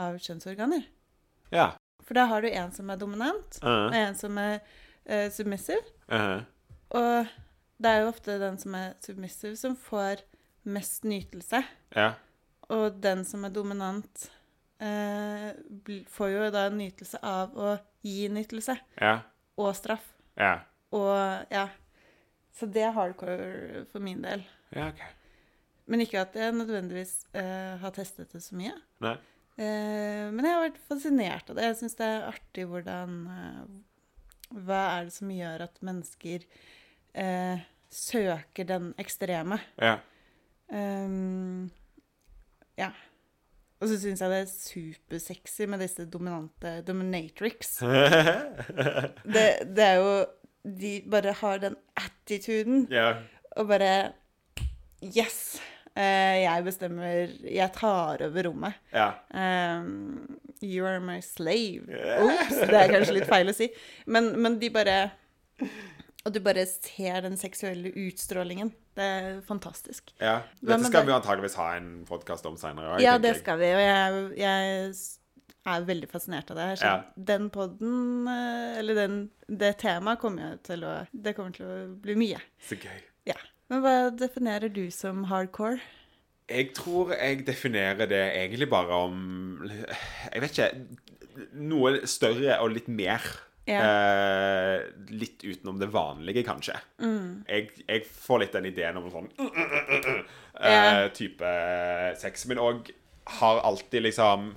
av 0.00 0.16
kjønnsorganer. 0.22 0.86
Ja. 1.52 1.72
For 2.02 2.16
da 2.16 2.24
har 2.30 2.42
du 2.42 2.48
en 2.50 2.72
som 2.74 2.88
er 2.90 2.96
dominant, 3.00 3.58
og 3.62 3.90
Mhm. 3.92 3.94
en 3.98 4.14
som 4.18 4.38
er 4.40 4.60
eh, 5.06 5.28
submissive. 5.30 5.84
Mhm. 6.08 6.44
Og 6.96 7.26
det 7.82 7.90
er 7.90 8.00
jo 8.02 8.08
ofte 8.12 8.38
den 8.40 8.58
som 8.58 8.74
er 8.78 8.94
submissive, 9.00 9.56
som 9.56 9.76
får 9.76 10.22
mest 10.64 11.04
nytelse. 11.04 11.62
Ja. 11.96 12.12
Og 12.72 12.98
den 13.02 13.24
som 13.28 13.44
er 13.44 13.52
dominant, 13.54 14.26
eh, 14.80 15.52
får 16.08 16.32
jo 16.32 16.50
da 16.54 16.66
en 16.68 16.78
nytelse 16.80 17.20
av 17.22 17.56
å 17.56 17.76
gi 18.06 18.28
nytelse. 18.32 18.76
Ja. 19.00 19.18
Og 19.60 19.74
straff. 19.76 20.06
Ja. 20.38 20.58
Og 20.96 21.12
ja. 21.52 21.68
Så 22.52 22.68
det 22.68 22.84
er 22.84 22.96
hardcore 22.96 23.84
for 23.92 24.04
min 24.04 24.22
del. 24.24 24.44
Ja, 24.74 24.90
OK. 24.90 25.02
Men 25.90 26.04
ikke 26.04 26.22
at 26.22 26.36
jeg 26.38 26.54
nødvendigvis 26.54 27.24
eh, 27.36 27.76
har 27.80 27.92
testet 27.96 28.32
det 28.32 28.42
så 28.44 28.56
mye. 28.56 28.74
Nei. 29.02 29.16
Eh, 29.60 30.28
men 30.32 30.46
jeg 30.46 30.54
har 30.54 30.64
vært 30.64 30.84
fascinert 30.88 31.50
av 31.50 31.58
det. 31.58 31.66
Jeg 31.68 31.80
syns 31.82 31.98
det 31.98 32.08
er 32.08 32.28
artig 32.30 32.64
hvordan 32.70 33.18
eh, 33.32 33.74
Hva 34.52 34.80
er 34.94 35.08
det 35.08 35.14
som 35.16 35.32
gjør 35.32 35.66
at 35.66 35.82
mennesker 35.84 36.46
eh, 37.18 37.66
søker 37.92 38.68
den 38.68 38.92
ekstreme? 39.00 39.58
Ja. 39.80 39.98
Ehm, 40.72 41.70
ja. 42.82 42.90
Og 43.82 43.90
så 43.90 43.98
syns 43.98 44.22
jeg 44.22 44.30
det 44.30 44.38
er 44.44 44.50
supersexy 44.50 45.66
med 45.66 45.82
disse 45.82 46.06
dominante 46.06 46.76
dominatrix. 46.86 47.80
Det, 49.34 49.46
det 49.74 49.84
er 49.88 49.98
jo 49.98 50.12
De 50.62 50.92
bare 51.10 51.32
har 51.40 51.58
den 51.64 51.74
attituden 51.98 52.86
ja. 52.90 53.16
og 53.58 53.66
bare 53.68 54.12
Yes! 55.02 55.58
Eh, 55.92 56.44
jeg 56.44 56.64
bestemmer 56.64 57.32
Jeg 57.42 57.72
tar 57.74 58.22
over 58.24 58.46
rommet. 58.46 58.78
Ja. 58.94 59.10
Um, 59.34 60.38
you 60.62 60.86
are 60.86 61.00
my 61.00 61.18
slave. 61.20 61.90
Ops, 62.22 62.62
det 62.62 62.78
er 62.78 62.94
kanskje 62.94 63.18
litt 63.18 63.28
feil 63.28 63.50
å 63.50 63.56
si. 63.56 63.68
Men, 64.06 64.30
men 64.40 64.60
de 64.62 64.70
bare 64.72 65.00
Og 66.22 66.30
du 66.32 66.38
bare 66.40 66.64
ser 66.70 67.26
den 67.26 67.36
seksuelle 67.36 67.90
utstrålingen. 68.06 68.70
Det 68.96 69.04
er 69.04 69.40
fantastisk. 69.46 70.12
ja. 70.20 70.42
Dette 70.60 70.90
skal 70.90 71.06
vi 71.08 71.14
antageligvis 71.14 71.56
ha 71.56 71.70
en 71.78 72.04
podkast 72.08 72.44
om 72.48 72.58
seinere. 72.60 72.98
Ja, 73.00 73.16
det 73.18 73.38
skal 73.38 73.60
vi. 73.62 73.70
Og 73.72 73.80
jeg, 73.80 74.24
jeg 74.42 74.92
er 75.64 75.86
veldig 75.86 76.10
fascinert 76.10 76.50
av 76.52 76.58
det 76.58 76.66
her. 76.72 76.82
Ja. 76.82 77.24
den 77.32 77.48
podden, 77.54 78.28
eh, 78.28 78.78
eller 78.82 78.98
den, 78.98 79.16
det 79.48 79.76
temaet, 79.82 80.20
kommer 80.20 80.58
til 80.66 80.84
å 80.84 81.06
Det 81.12 81.34
kommer 81.38 81.54
til 81.56 81.66
å 81.66 81.80
bli 82.02 82.18
mye. 82.18 82.42
Så 82.60 82.76
gøy. 82.76 83.00
Ja. 83.30 83.38
Men 83.70 83.80
hva 83.84 83.96
definerer 84.12 84.68
du 84.68 84.90
som 84.90 85.24
hardcore? 85.30 85.80
Jeg 86.50 86.74
tror 86.76 87.14
jeg 87.14 87.46
definerer 87.46 88.08
det 88.10 88.20
egentlig 88.34 88.68
bare 88.68 88.98
om 89.06 89.62
Jeg 89.70 90.42
vet 90.42 90.58
ikke. 90.58 90.70
Noe 91.56 92.02
større 92.10 92.58
og 92.60 92.74
litt 92.74 92.90
mer. 92.92 93.24
Ja. 93.68 93.78
Eh, 93.78 94.80
litt 95.14 95.44
utenom 95.44 95.78
det 95.78 95.86
vanlige, 95.94 96.42
kanskje. 96.46 96.74
Mm. 96.98 97.44
Jeg, 97.46 97.68
jeg 97.86 98.06
får 98.10 98.40
litt 98.42 98.56
den 98.56 98.66
ideen 98.72 98.96
om 98.98 99.06
sånn 99.12 99.28
eh, 99.38 100.72
Ja. 100.72 101.08
type 101.14 101.52
sex. 102.18 102.46
Men 102.50 102.58
òg 102.62 102.90
har 103.38 103.60
alltid 103.62 104.02
liksom 104.08 104.52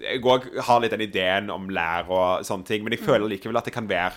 Jeg 0.00 0.22
òg 0.24 0.46
har 0.64 0.80
litt 0.80 0.94
den 0.94 1.04
ideen 1.04 1.50
om 1.52 1.68
lær 1.70 2.08
og 2.10 2.44
sånne 2.48 2.66
ting. 2.66 2.82
Men 2.84 2.96
jeg 2.96 3.04
føler 3.04 3.26
Mm. 3.28 3.34
likevel 3.36 3.58
at 3.60 3.64
det 3.68 3.74
kan 3.74 3.88
være 3.88 4.14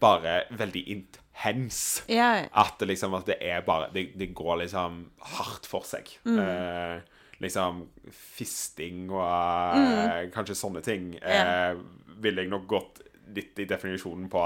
bare 0.00 0.44
veldig 0.50 0.82
intens. 0.88 2.02
Yeah. 2.08 2.48
At 2.54 2.78
det 2.80 2.88
liksom 2.88 3.14
at 3.14 3.26
det 3.26 3.36
er 3.40 3.60
bare 3.60 3.90
Det, 3.92 4.18
det 4.18 4.34
går 4.34 4.62
liksom 4.64 5.10
hardt 5.36 5.66
for 5.66 5.84
seg. 5.84 6.08
Mm. 6.24 6.38
Eh, 6.40 7.00
liksom 7.40 7.84
fisting 8.10 9.10
og 9.12 9.76
mm. 9.76 10.30
kanskje 10.32 10.56
sånne 10.56 10.82
ting. 10.82 11.14
Eh, 11.20 11.76
ville 12.16 12.42
jeg 12.42 12.50
nok 12.50 12.66
gått 12.66 13.02
litt 13.34 13.58
i 13.58 13.64
definisjonen 13.68 14.28
på, 14.30 14.42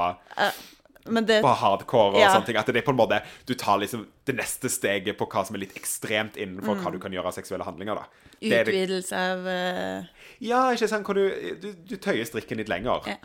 Men 1.11 1.25
det 1.25 1.40
på 1.43 1.49
hardcore 1.57 2.14
og 2.14 2.21
Ja. 2.21 2.35
sånne 2.35 2.47
ting. 2.47 2.57
At 2.61 2.66
det 2.66 2.77
er 2.77 2.83
på 2.87 2.93
en 2.93 2.99
måte 2.99 3.23
Du 3.47 3.55
tar 3.55 3.79
liksom 3.79 4.07
det 4.27 4.35
neste 4.37 4.69
steget 4.69 5.16
på 5.16 5.27
hva 5.27 5.45
som 5.47 5.57
er 5.57 5.61
litt 5.61 5.75
ekstremt 5.75 6.37
innenfor 6.37 6.77
hva 6.77 6.93
du 6.93 6.99
kan 6.99 7.11
gjøre 7.12 7.27
av 7.27 7.33
seksuelle 7.35 7.64
handlinger, 7.64 7.95
da. 7.97 8.05
Utvidelse 8.40 9.16
av 9.16 9.47
uh... 9.47 10.05
ja, 10.40 10.71
ikke 10.73 10.88
sant? 10.88 11.07
Hvor 11.07 11.14
du, 11.14 11.57
du, 11.61 11.73
du 11.73 11.97
tøyer 11.97 12.25
strikken 12.29 12.59
litt 12.61 12.69
lenger. 12.69 13.01
ja. 13.07 13.16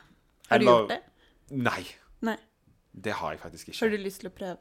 Har 0.50 0.60
du 0.60 0.66
Eller- 0.66 0.80
gjort 0.80 0.90
det? 0.90 1.02
Nei. 1.52 1.84
Nei. 2.22 2.38
Det 2.96 3.14
har 3.14 3.32
jeg 3.34 3.40
faktisk 3.42 3.70
ikke. 3.70 3.80
Har 3.80 3.90
du 3.90 3.98
lyst 3.98 4.22
til 4.22 4.30
å 4.30 4.34
prøve? 4.34 4.58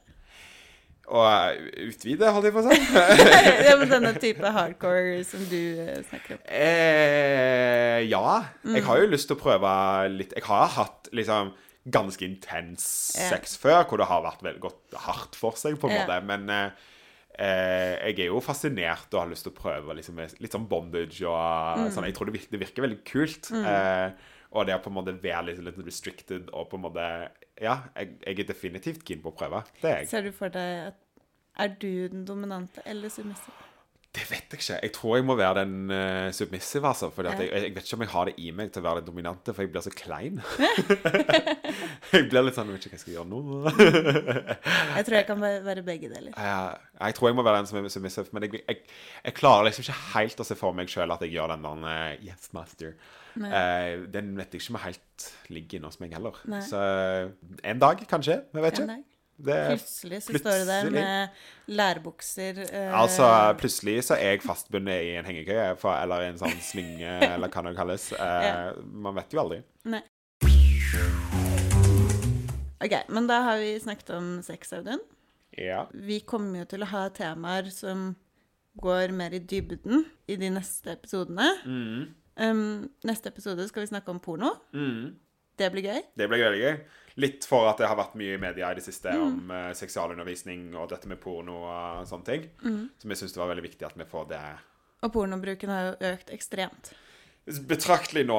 Og 1.04 1.26
eh, 1.28 1.88
utvide, 1.90 2.30
holdt 2.32 2.46
jeg 2.48 2.54
på 2.54 2.62
å 2.62 2.70
si. 2.70 2.78
ja, 3.68 3.74
men 3.76 3.90
denne 3.90 4.14
type 4.16 4.52
hardcore 4.56 5.18
som 5.28 5.42
du 5.50 5.58
eh, 5.84 5.98
snakker 6.08 6.38
om. 6.38 6.40
Eh, 6.48 8.00
ja. 8.08 8.22
Jeg 8.64 8.80
Mm. 8.80 8.88
har 8.88 9.02
jo 9.02 9.10
lyst 9.12 9.28
til 9.28 9.36
å 9.36 9.42
prøve 9.42 9.70
litt 10.14 10.32
Jeg 10.38 10.44
har 10.48 10.66
hatt 10.78 11.10
liksom 11.12 11.52
ganske 11.84 12.24
intens 12.24 12.86
yeah. 13.12 13.28
sex 13.34 13.58
før, 13.60 13.82
hvor 13.84 14.00
det 14.00 14.06
har 14.08 14.22
vært 14.24 14.40
veldig 14.46 14.62
godt 14.64 14.94
hardt 15.04 15.36
for 15.36 15.52
seg, 15.60 15.76
på 15.76 15.90
en 15.90 15.92
yeah. 15.98 16.06
måte. 16.08 16.20
Men 16.30 16.48
eh, 16.48 16.70
eh, 17.36 18.08
jeg 18.08 18.22
er 18.24 18.30
jo 18.32 18.40
fascinert 18.40 19.12
og 19.12 19.20
har 19.26 19.28
lyst 19.34 19.44
til 19.44 19.52
å 19.52 19.58
prøve 19.58 19.98
liksom, 19.98 20.16
litt 20.40 20.56
sånn 20.56 20.64
bondage 20.70 21.20
og 21.28 21.82
Mm. 21.84 21.90
sånn. 21.92 22.06
Jeg 22.08 22.16
tror 22.16 22.30
det 22.30 22.38
virker, 22.38 22.52
det 22.56 22.62
virker 22.64 22.86
veldig 22.88 23.02
kult. 23.04 23.50
Eh, 23.52 24.08
og 24.54 24.64
det 24.68 24.76
å 24.78 24.80
på 24.80 24.88
en 24.88 24.96
måte 25.02 25.12
være 25.20 25.50
litt, 25.50 25.60
litt 25.66 25.80
restricted 25.84 26.48
og 26.54 26.70
på 26.70 26.78
en 26.80 26.84
måte 26.86 27.06
Ja, 27.62 27.76
jeg, 27.94 28.16
jeg 28.26 28.38
er 28.40 28.48
definitivt 28.48 29.04
keen 29.06 29.20
på 29.22 29.30
å 29.30 29.36
prøve. 29.38 29.62
Det 29.80 29.90
er 29.90 30.00
jeg. 30.02 30.08
Ser 30.10 30.26
du 30.26 30.32
for 30.34 30.48
deg 30.54 30.88
at 30.88 31.00
Er 31.54 31.68
du 31.78 32.08
den 32.10 32.24
dominante 32.26 32.82
eller 32.84 33.08
submissive? 33.14 33.54
Det 34.14 34.22
vet 34.30 34.52
jeg 34.54 34.60
ikke. 34.60 34.76
Jeg 34.82 34.92
tror 34.94 35.16
jeg 35.18 35.24
må 35.26 35.34
være 35.34 35.64
den 35.64 35.90
uh, 35.90 36.28
submissive, 36.32 36.86
altså. 36.86 37.08
For 37.10 37.26
Ja. 37.26 37.32
jeg, 37.34 37.48
jeg 37.50 37.74
vet 37.74 37.82
ikke 37.88 37.96
om 37.98 38.02
jeg 38.04 38.10
har 38.12 38.28
det 38.28 38.34
i 38.38 38.50
meg 38.54 38.70
til 38.72 38.82
å 38.82 38.84
være 38.86 39.00
den 39.02 39.08
dominante, 39.08 39.54
for 39.54 39.64
jeg 39.64 39.72
blir 39.74 39.82
så 39.82 39.90
klein. 39.90 40.36
jeg 42.14 42.28
blir 42.30 42.44
litt 42.46 42.54
sånn 42.54 42.70
Jeg 42.70 42.76
vet 42.76 42.86
ikke 42.86 42.92
hva 42.92 42.98
jeg 42.98 43.02
skal 43.02 43.16
gjøre 43.16 43.30
nå. 43.32 43.40
Jeg 44.94 45.06
tror 45.08 45.16
jeg 45.18 45.26
kan 45.26 45.42
være 45.42 45.82
begge 45.86 46.10
deler. 46.12 46.30
jeg, 46.36 46.78
jeg 47.00 47.16
tror 47.18 47.28
jeg 47.30 47.36
må 47.40 47.44
være 47.46 47.58
den 47.62 47.66
som 47.70 47.78
er 47.80 47.88
submissive, 47.92 48.30
men 48.36 48.46
jeg, 48.46 48.60
jeg, 48.68 48.78
jeg 49.26 49.34
klarer 49.36 49.66
liksom 49.68 49.82
ikke 49.86 49.96
helt 50.14 50.42
å 50.44 50.46
se 50.46 50.56
for 50.58 50.76
meg 50.78 50.92
sjøl 50.92 51.10
at 51.14 51.24
jeg 51.26 51.34
gjør 51.34 51.54
den 51.56 51.66
der 51.66 51.82
uh, 51.82 52.24
Yes, 52.24 52.50
master. 52.54 52.94
Eh, 53.34 54.04
den 54.14 54.36
vet 54.38 54.52
jeg 54.54 54.62
ikke 54.62 54.70
om 54.70 54.78
jeg 54.78 54.84
helt 54.92 55.24
ligger 55.50 55.80
inne 55.80 55.90
hos 55.90 55.98
meg 55.98 56.12
heller. 56.14 56.38
Nei. 56.46 56.60
Så 56.62 56.78
en 57.66 57.82
dag, 57.82 58.04
kanskje. 58.10 58.36
Jeg 58.54 58.62
vet 58.62 58.78
En 58.78 58.84
ikke. 58.84 58.94
dag. 58.94 59.10
Det, 59.36 59.56
Plutselig 59.74 60.20
så 60.22 60.38
står 60.38 60.60
du 60.60 60.68
der 60.68 60.90
med 60.94 61.28
lærbukser 61.66 62.60
eh, 62.68 62.92
Altså, 62.94 63.26
plutselig 63.58 64.04
så 64.06 64.14
er 64.14 64.36
jeg 64.36 64.44
fastbundet 64.44 65.02
i 65.08 65.14
en 65.18 65.26
hengekøye, 65.26 65.72
eller 65.96 66.22
i 66.22 66.28
en 66.30 66.38
sånn 66.38 66.54
slynge, 66.62 67.16
eller 67.34 67.50
hva 67.50 67.64
det 67.66 67.74
kalles. 67.78 68.10
Eh, 68.14 68.44
Ja. 68.46 68.72
Man 68.84 69.18
vet 69.18 69.34
jo 69.34 69.42
aldri. 69.42 69.62
Nei. 69.90 70.04
OK, 72.84 72.94
men 73.08 73.26
da 73.30 73.40
har 73.48 73.58
vi 73.62 73.74
snakket 73.80 74.10
om 74.14 74.28
sex, 74.44 74.72
Audun. 74.76 75.00
Ja. 75.56 75.86
Vi 75.94 76.20
kommer 76.26 76.62
jo 76.62 76.68
til 76.74 76.84
å 76.84 76.90
ha 76.90 77.06
temaer 77.14 77.70
som 77.72 78.12
går 78.82 79.14
mer 79.14 79.34
i 79.36 79.40
dybden 79.42 80.04
i 80.28 80.36
de 80.38 80.50
neste 80.52 80.94
episodene. 80.96 81.46
Mm. 81.64 82.00
Um, 82.34 82.62
neste 83.06 83.30
episode 83.30 83.66
skal 83.70 83.84
vi 83.84 83.92
snakke 83.92 84.10
om 84.10 84.18
porno. 84.22 84.50
Mm. 84.74 85.14
Det 85.58 85.70
blir 85.74 85.86
gøy. 85.86 86.02
Det 86.18 86.28
blir 86.30 86.44
veldig 86.44 86.62
gøy. 86.62 86.76
Litt 87.22 87.46
for 87.46 87.68
at 87.70 87.78
det 87.78 87.86
har 87.86 87.98
vært 87.98 88.16
mye 88.18 88.34
i 88.34 88.40
media 88.42 88.72
i 88.72 88.78
det 88.78 88.82
siste 88.82 89.12
Mm. 89.14 89.22
om 89.22 89.50
uh, 89.54 89.70
seksualundervisning 89.78 90.74
og 90.74 90.88
dette 90.90 91.06
med 91.06 91.20
porno 91.22 91.60
og 91.62 92.08
sånne 92.10 92.26
ting. 92.26 92.48
Mm. 92.64 92.88
Så 92.98 93.08
vi 93.08 93.18
syns 93.20 93.36
det 93.36 93.42
var 93.42 93.52
veldig 93.52 93.66
viktig 93.68 93.86
at 93.86 93.96
vi 93.98 94.08
får 94.10 94.28
det 94.32 94.42
Og 95.04 95.12
pornobruken 95.14 95.70
har 95.70 95.86
jo 95.86 96.12
økt 96.14 96.32
ekstremt. 96.34 96.92
betraktelig 97.68 98.24
nå. 98.26 98.38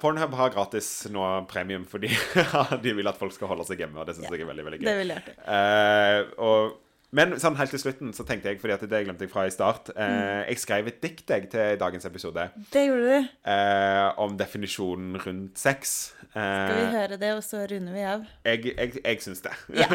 Pornhub 0.00 0.34
har 0.38 0.52
gratis 0.54 1.06
nå 1.10 1.24
premium 1.50 1.84
fordi 1.84 2.08
de 2.84 2.92
vil 2.94 3.10
at 3.10 3.18
folk 3.18 3.34
skal 3.34 3.50
holde 3.50 3.66
seg 3.66 3.82
hjemme, 3.82 3.98
og 3.98 4.06
det 4.06 4.14
syns 4.16 4.28
yeah. 4.28 4.38
jeg 4.38 4.46
er 4.46 4.52
veldig 4.52 4.64
veldig 4.68 4.78
gøy. 4.80 4.86
Det 4.88 4.98
vil 5.00 5.14
jeg. 5.16 5.34
Uh, 5.42 6.20
og 6.38 6.76
Men 7.16 7.30
sånn 7.40 7.54
helt 7.56 7.70
til 7.72 7.80
slutten 7.80 8.10
så 8.12 8.24
tenkte 8.28 8.50
jeg, 8.50 8.58
fordi 8.60 8.74
at 8.74 8.82
det 8.84 8.98
glemte 9.06 9.24
jeg 9.24 9.30
fra 9.32 9.46
i 9.48 9.52
start 9.52 9.86
eh, 9.96 10.42
Jeg 10.50 10.58
skrev 10.60 10.90
et 10.90 10.98
dikt 11.00 11.30
jeg 11.32 11.46
til 11.48 11.78
dagens 11.80 12.04
episode 12.04 12.42
Det 12.68 12.82
gjorde 12.84 13.06
du. 13.14 13.28
eh, 13.48 14.08
om 14.20 14.34
definisjonen 14.36 15.16
rundt 15.24 15.56
sex. 15.58 15.94
Eh, 16.34 16.36
Skal 16.36 16.76
vi 16.76 16.90
høre 16.98 17.16
det, 17.22 17.30
og 17.32 17.40
så 17.46 17.62
runder 17.70 17.96
vi 17.96 18.02
av? 18.04 18.26
Jeg, 18.44 18.74
jeg, 18.76 19.00
jeg 19.00 19.22
syns 19.24 19.40
det. 19.46 19.54
Ja. 19.80 19.88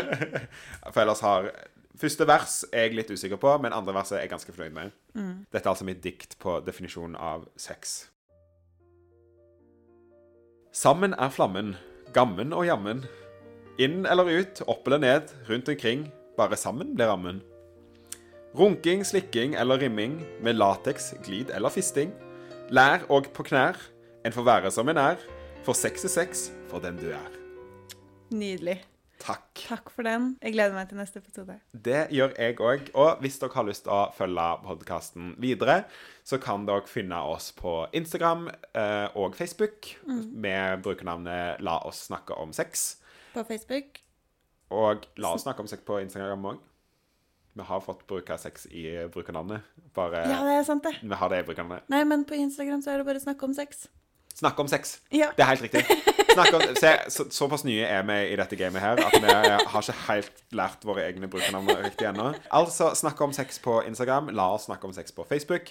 For 0.93 1.03
ellers 1.05 1.21
har 1.21 1.51
Første 2.01 2.25
vers 2.25 2.55
er 2.73 2.87
jeg 2.87 2.95
litt 2.97 3.11
usikker 3.13 3.37
på, 3.37 3.51
men 3.61 3.71
andre 3.77 3.93
verset 3.93 4.17
er 4.17 4.23
jeg 4.25 4.31
ganske 4.31 4.51
fornøyd 4.55 4.73
med. 4.73 4.95
Dette 5.53 5.61
er 5.61 5.71
altså 5.75 5.85
mitt 5.85 6.01
dikt 6.03 6.33
på 6.41 6.55
definisjonen 6.65 7.13
av 7.15 7.45
sex. 7.61 8.07
Sammen 10.73 11.13
er 11.13 11.29
flammen, 11.29 11.75
gammen 12.17 12.49
og 12.57 12.65
jammen. 12.65 13.03
Inn 13.77 14.07
eller 14.09 14.25
ut, 14.25 14.63
opp 14.65 14.89
eller 14.89 15.03
ned, 15.05 15.29
rundt 15.47 15.69
omkring. 15.69 16.07
Bare 16.37 16.57
sammen 16.57 16.95
blir 16.95 17.11
rammen. 17.11 17.41
Runking, 18.57 19.03
slikking 19.05 19.55
eller 19.57 19.81
rimming 19.81 20.19
med 20.41 20.57
lateks, 20.57 21.13
glid 21.25 21.49
eller 21.53 21.73
fisting. 21.73 22.13
Lær 22.73 23.05
og 23.09 23.29
på 23.33 23.45
knær. 23.49 23.77
En 24.25 24.33
får 24.33 24.45
være 24.47 24.71
som 24.71 24.89
en 24.89 24.97
er. 25.01 25.21
For 25.65 25.77
sex 25.77 26.05
er 26.05 26.13
sex 26.13 26.49
for 26.69 26.83
den 26.83 26.97
du 27.01 27.09
er. 27.13 27.37
Nydelig. 28.33 28.81
Takk. 29.23 29.45
Takk 29.55 29.91
for 29.93 30.03
den. 30.03 30.33
Jeg 30.43 30.55
gleder 30.55 30.75
meg 30.75 30.89
til 30.89 30.99
neste 30.99 31.21
episode. 31.21 31.55
Det 31.71 32.01
gjør 32.11 32.33
jeg 32.35 32.57
òg. 32.59 32.89
Og 32.99 33.21
hvis 33.23 33.39
dere 33.39 33.55
har 33.55 33.67
lyst 33.69 33.85
til 33.85 33.95
å 33.95 34.01
følge 34.17 34.47
podkasten 34.65 35.33
videre, 35.39 35.83
så 36.27 36.39
kan 36.43 36.67
dere 36.67 36.83
finne 36.91 37.21
oss 37.31 37.53
på 37.55 37.85
Instagram 37.95 38.49
eh, 38.51 39.07
og 39.15 39.37
Facebook 39.39 39.93
med 40.05 40.83
brukernavnet 40.83 41.63
La 41.63 41.79
oss 41.87 42.03
snakke 42.09 42.35
om 42.35 42.51
sex. 42.53 42.97
På 43.33 43.45
Facebook. 43.47 44.02
Og 44.71 45.07
la 45.17 45.33
oss 45.33 45.43
snakke 45.45 45.63
om 45.63 45.67
sex 45.69 45.83
på 45.85 45.99
Instagram 46.03 46.45
òg. 46.53 46.61
Vi 47.53 47.65
har 47.67 47.81
fått 47.85 48.07
bruke 48.09 48.37
sex 48.41 48.65
i 48.65 48.87
brukernavnet. 49.13 49.61
Bare 49.93 50.23
Ja, 50.25 50.39
det 50.45 50.55
er 50.57 50.63
sant, 50.65 50.83
det. 50.83 50.95
Vi 51.03 51.15
har 51.19 51.29
det 51.29 51.43
i 51.43 51.49
brukernavnet. 51.49 51.89
Nei, 51.93 52.03
men 52.09 52.25
på 52.25 52.33
Instagram 52.33 52.81
så 52.81 52.93
er 52.93 52.97
det 53.01 53.05
bare 53.05 53.21
snakk 53.21 53.43
om 53.45 53.53
sex. 53.53 53.85
Snakk 54.33 54.57
om 54.59 54.67
sex. 54.67 54.99
Ja. 55.13 55.29
Det 55.37 55.43
er 55.45 55.51
helt 55.51 55.61
riktig. 55.61 55.85
Om, 56.33 56.61
se, 56.81 56.91
så, 57.13 57.27
såpass 57.29 57.61
nye 57.67 57.85
er 57.85 58.01
vi 58.07 58.15
i 58.31 58.37
dette 58.39 58.57
gamet 58.57 58.81
her 58.81 58.97
at 58.97 59.13
vi 59.21 59.29
har 59.29 59.61
ikke 59.61 59.93
helt 60.07 60.39
lært 60.57 60.85
våre 60.89 61.03
egne 61.05 61.29
brukernavn 61.29 61.69
riktig 61.83 62.07
ennå. 62.09 62.31
Altså, 62.49 62.89
snakk 62.97 63.21
om 63.21 63.35
sex 63.37 63.61
på 63.61 63.83
Instagram. 63.85 64.31
La 64.33 64.47
oss 64.55 64.65
snakke 64.65 64.89
om 64.89 64.95
sex 64.97 65.13
på 65.13 65.27
Facebook. 65.29 65.69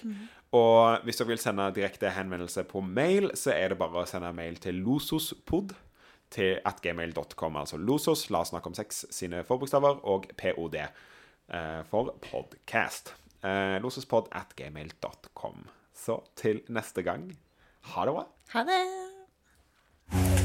Og 0.55 1.03
hvis 1.03 1.19
dere 1.19 1.33
vil 1.33 1.41
sende 1.43 1.67
direkte 1.75 2.13
henvendelse 2.15 2.63
på 2.69 2.79
mail, 2.79 3.33
så 3.35 3.51
er 3.51 3.73
det 3.73 3.81
bare 3.81 4.05
å 4.05 4.07
sende 4.07 4.31
mail 4.37 4.55
til 4.63 4.79
losospod 4.85 5.75
til 6.33 6.59
atgmail.com. 6.65 7.57
Altså 7.61 7.77
losos, 7.77 8.27
la 8.33 8.41
oss 8.43 8.53
snakke 8.53 8.71
om 8.71 8.77
sex 8.77 9.03
sine 9.13 9.43
forbokstaver, 9.47 10.01
og 10.03 10.29
pod 10.39 10.77
eh, 10.79 11.81
for 11.89 12.15
podcast. 12.25 13.13
Eh, 13.43 13.77
losospod 13.83 14.31
at 14.31 14.55
gmail.com. 14.57 15.67
Så 15.93 16.21
til 16.39 16.63
neste 16.69 17.05
gang, 17.05 17.29
ha 17.93 18.05
det 18.05 18.15
bra. 18.17 18.27
Ha 18.55 18.65
det. 18.69 20.42